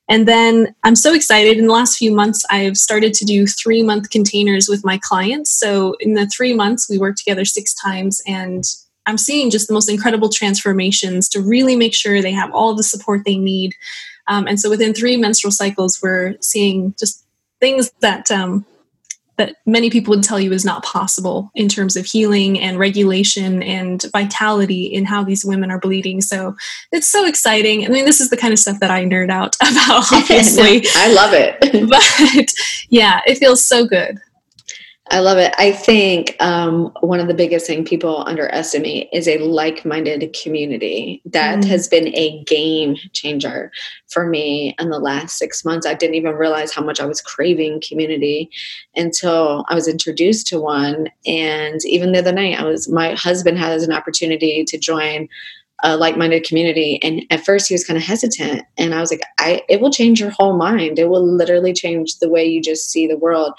And 0.09 0.27
then 0.27 0.75
I'm 0.83 0.95
so 0.95 1.13
excited. 1.13 1.59
In 1.59 1.67
the 1.67 1.73
last 1.73 1.97
few 1.97 2.13
months, 2.13 2.43
I've 2.49 2.77
started 2.77 3.13
to 3.13 3.25
do 3.25 3.45
three 3.45 3.83
month 3.83 4.09
containers 4.09 4.67
with 4.67 4.83
my 4.83 4.97
clients. 4.97 5.51
So 5.51 5.95
in 5.99 6.15
the 6.15 6.25
three 6.25 6.53
months, 6.53 6.89
we 6.89 6.97
work 6.97 7.15
together 7.15 7.45
six 7.45 7.75
times, 7.75 8.19
and 8.25 8.63
I'm 9.05 9.19
seeing 9.19 9.51
just 9.51 9.67
the 9.67 9.73
most 9.73 9.89
incredible 9.89 10.29
transformations 10.29 11.29
to 11.29 11.41
really 11.41 11.75
make 11.75 11.93
sure 11.93 12.21
they 12.21 12.31
have 12.31 12.51
all 12.51 12.73
the 12.73 12.83
support 12.83 13.21
they 13.23 13.37
need. 13.37 13.75
Um, 14.27 14.47
and 14.47 14.59
so 14.59 14.69
within 14.69 14.93
three 14.93 15.15
menstrual 15.15 15.51
cycles, 15.51 15.99
we're 16.01 16.35
seeing 16.41 16.95
just 16.99 17.23
things 17.59 17.91
that 18.01 18.31
um, 18.31 18.65
that 19.39 19.55
many 19.65 19.89
people 19.89 20.11
would 20.11 20.23
tell 20.23 20.39
you 20.39 20.51
is 20.51 20.65
not 20.65 20.83
possible 20.83 21.49
in 21.55 21.67
terms 21.67 21.95
of 21.95 22.05
healing 22.05 22.59
and 22.59 22.77
regulation 22.77 23.63
and 23.63 24.05
vitality 24.11 24.85
in 24.85 25.05
how 25.05 25.23
these 25.23 25.43
women 25.43 25.71
are 25.71 25.79
bleeding. 25.79 26.21
So 26.21 26.55
it's 26.91 27.07
so 27.07 27.25
exciting. 27.25 27.85
I 27.85 27.87
mean, 27.87 28.05
this 28.05 28.19
is 28.19 28.29
the 28.29 28.37
kind 28.37 28.53
of 28.53 28.59
stuff 28.59 28.79
that 28.81 28.91
I 28.91 29.05
nerd 29.05 29.31
out 29.31 29.55
about, 29.61 30.11
obviously. 30.13 30.85
I 30.95 31.11
love 31.11 31.33
it. 31.33 31.57
but 31.89 32.53
yeah, 32.89 33.21
it 33.25 33.39
feels 33.39 33.65
so 33.65 33.87
good. 33.87 34.19
I 35.11 35.21
love 35.21 35.39
it. 35.39 35.55
I 35.57 35.71
think 35.71 36.35
um, 36.39 36.91
one 37.01 37.19
of 37.19 37.27
the 37.27 37.33
biggest 37.33 37.65
thing 37.65 37.83
people 37.83 38.23
underestimate 38.27 39.09
is 39.11 39.27
a 39.27 39.39
like-minded 39.39 40.35
community. 40.39 41.21
That 41.25 41.59
mm. 41.59 41.65
has 41.65 41.87
been 41.87 42.15
a 42.15 42.43
game 42.43 42.95
changer 43.13 43.71
for 44.07 44.27
me 44.27 44.75
in 44.77 44.89
the 44.89 44.99
last 44.99 45.37
six 45.39 45.65
months. 45.65 45.87
I 45.87 45.95
didn't 45.95 46.15
even 46.15 46.35
realize 46.35 46.71
how 46.71 46.83
much 46.83 46.99
I 46.99 47.05
was 47.05 47.21
craving 47.21 47.81
community 47.87 48.51
until 48.95 49.65
I 49.67 49.73
was 49.73 49.87
introduced 49.87 50.45
to 50.47 50.61
one. 50.61 51.07
And 51.25 51.83
even 51.85 52.11
the 52.11 52.19
other 52.19 52.31
night, 52.31 52.59
I 52.59 52.65
was 52.65 52.87
my 52.87 53.15
husband 53.15 53.57
has 53.57 53.83
an 53.83 53.91
opportunity 53.91 54.63
to 54.65 54.77
join 54.77 55.27
a 55.83 55.97
like-minded 55.97 56.43
community 56.43 56.99
and 57.03 57.23
at 57.29 57.43
first 57.45 57.67
he 57.67 57.73
was 57.73 57.85
kind 57.85 57.97
of 57.97 58.03
hesitant 58.03 58.63
and 58.77 58.93
i 58.93 58.99
was 58.99 59.11
like 59.11 59.21
i 59.37 59.61
it 59.69 59.81
will 59.81 59.91
change 59.91 60.19
your 60.19 60.29
whole 60.29 60.57
mind 60.57 60.99
it 60.99 61.09
will 61.09 61.25
literally 61.25 61.73
change 61.73 62.17
the 62.19 62.29
way 62.29 62.45
you 62.45 62.61
just 62.61 62.89
see 62.89 63.07
the 63.07 63.17
world 63.17 63.53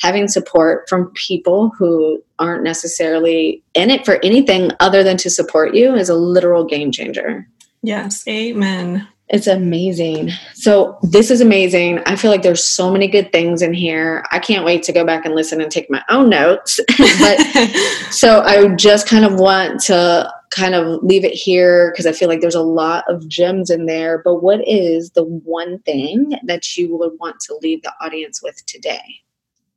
having 0.00 0.28
support 0.28 0.88
from 0.88 1.10
people 1.14 1.70
who 1.78 2.22
aren't 2.38 2.64
necessarily 2.64 3.62
in 3.74 3.90
it 3.90 4.04
for 4.04 4.18
anything 4.24 4.70
other 4.80 5.02
than 5.02 5.16
to 5.16 5.30
support 5.30 5.74
you 5.74 5.94
is 5.94 6.08
a 6.08 6.14
literal 6.14 6.64
game 6.64 6.90
changer 6.90 7.46
yes 7.82 8.26
amen 8.28 9.06
it's 9.28 9.46
amazing. 9.46 10.30
So, 10.52 10.98
this 11.02 11.30
is 11.30 11.40
amazing. 11.40 12.00
I 12.04 12.14
feel 12.14 12.30
like 12.30 12.42
there's 12.42 12.62
so 12.62 12.90
many 12.90 13.08
good 13.08 13.32
things 13.32 13.62
in 13.62 13.72
here. 13.72 14.22
I 14.30 14.38
can't 14.38 14.66
wait 14.66 14.82
to 14.84 14.92
go 14.92 15.04
back 15.04 15.24
and 15.24 15.34
listen 15.34 15.62
and 15.62 15.70
take 15.72 15.90
my 15.90 16.02
own 16.10 16.28
notes. 16.28 16.78
but 16.98 17.38
so, 18.10 18.42
I 18.42 18.68
just 18.74 19.08
kind 19.08 19.24
of 19.24 19.38
want 19.40 19.80
to 19.84 20.30
kind 20.54 20.74
of 20.74 21.02
leave 21.02 21.24
it 21.24 21.34
here 21.34 21.90
because 21.90 22.06
I 22.06 22.12
feel 22.12 22.28
like 22.28 22.40
there's 22.40 22.54
a 22.54 22.62
lot 22.62 23.04
of 23.08 23.26
gems 23.28 23.70
in 23.70 23.86
there. 23.86 24.22
But 24.24 24.36
what 24.36 24.66
is 24.66 25.10
the 25.10 25.24
one 25.24 25.80
thing 25.80 26.38
that 26.44 26.76
you 26.76 26.96
would 26.96 27.12
want 27.18 27.40
to 27.40 27.58
leave 27.62 27.82
the 27.82 27.92
audience 28.00 28.42
with 28.42 28.64
today? 28.66 29.20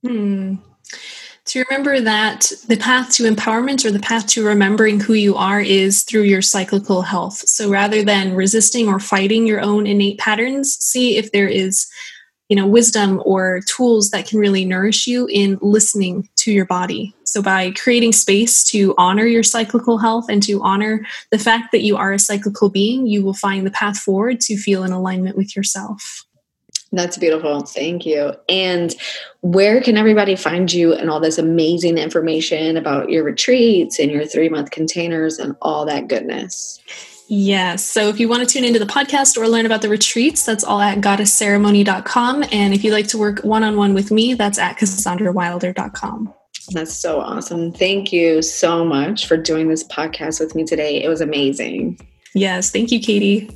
Hmm 0.05 0.55
to 1.47 1.63
remember 1.69 2.01
that 2.01 2.51
the 2.67 2.78
path 2.78 3.11
to 3.13 3.23
empowerment 3.23 3.86
or 3.86 3.91
the 3.91 3.99
path 3.99 4.28
to 4.28 4.45
remembering 4.45 4.99
who 4.99 5.13
you 5.13 5.36
are 5.36 5.61
is 5.61 6.03
through 6.03 6.23
your 6.23 6.41
cyclical 6.41 7.01
health. 7.01 7.38
So 7.47 7.69
rather 7.69 8.03
than 8.03 8.36
resisting 8.36 8.88
or 8.88 8.99
fighting 8.99 9.47
your 9.47 9.61
own 9.61 9.88
innate 9.88 10.19
patterns, 10.19 10.75
see 10.80 11.17
if 11.17 11.32
there 11.32 11.47
is 11.47 11.88
you 12.50 12.56
know 12.56 12.68
wisdom 12.68 13.22
or 13.26 13.62
tools 13.68 14.10
that 14.12 14.28
can 14.28 14.39
really 14.39 14.66
nourish 14.66 15.08
you 15.08 15.28
in 15.32 15.58
listening 15.62 16.28
to 16.38 16.52
your 16.52 16.66
body 16.66 17.14
so 17.24 17.41
by 17.41 17.72
creating 17.72 18.14
space 18.14 18.64
to 18.64 18.93
honor 18.98 19.26
your 19.26 19.43
cyclical 19.43 19.98
health 19.98 20.26
and 20.30 20.43
to 20.43 20.62
honor 20.62 21.06
the 21.32 21.39
fact 21.39 21.72
that 21.72 21.84
you 21.84 21.98
are 21.98 22.14
a 22.14 22.20
cyclical 22.20 22.70
being 22.70 23.08
you 23.08 23.24
will 23.24 23.34
find 23.34 23.66
the 23.66 23.72
path 23.72 23.98
forward 23.98 24.39
to 24.39 24.58
feel 24.58 24.84
in 24.84 24.91
alignment 24.91 25.38
with 25.38 25.56
yourself 25.56 26.26
that's 26.91 27.18
beautiful. 27.18 27.62
Thank 27.62 28.06
you. 28.06 28.34
And 28.48 28.95
where 29.41 29.82
can 29.82 29.98
everybody 29.98 30.36
find 30.36 30.72
you 30.72 30.93
and 30.93 31.10
all 31.10 31.20
this 31.20 31.38
amazing 31.38 31.98
information 31.98 32.78
about 32.78 33.10
your 33.10 33.24
retreats 33.24 34.00
and 34.00 34.10
your 34.10 34.26
three 34.26 34.50
month 34.50 34.72
containers 34.72 35.38
and 35.38 35.56
all 35.62 35.86
that 35.86 36.08
goodness? 36.08 36.80
Yes. 37.30 37.84
So 37.84 38.07
if 38.07 38.19
you 38.19 38.30
want 38.30 38.47
to 38.47 38.53
tune 38.53 38.63
into 38.63 38.80
the 38.80 38.86
podcast 38.86 39.38
or 39.38 39.47
learn 39.47 39.65
about 39.65 39.82
the 39.82 39.89
retreats, 39.89 40.45
that's 40.45 40.63
all 40.63 40.80
at 40.80 40.99
goddessceremony.com. 40.99 42.45
And 42.51 42.73
if 42.73 42.84
you'd 42.84 42.93
like 42.93 43.07
to 43.07 43.17
work 43.17 43.41
one 43.41 43.63
on 43.63 43.75
one 43.75 43.93
with 43.93 44.11
me, 44.11 44.34
that's 44.34 44.57
at 44.57 44.78
cassandrawilder.com. 44.78 46.34
That's 46.71 46.93
so 46.93 47.19
awesome. 47.19 47.71
Thank 47.71 48.11
you 48.11 48.41
so 48.41 48.84
much 48.86 49.28
for 49.28 49.38
doing 49.38 49.69
this 49.69 49.84
podcast 49.86 50.39
with 50.39 50.55
me 50.55 50.65
today. 50.65 51.03
It 51.03 51.09
was 51.09 51.21
amazing. 51.21 51.99
Yes. 52.34 52.71
Thank 52.71 52.91
you, 52.91 53.01
Katie. 53.01 53.49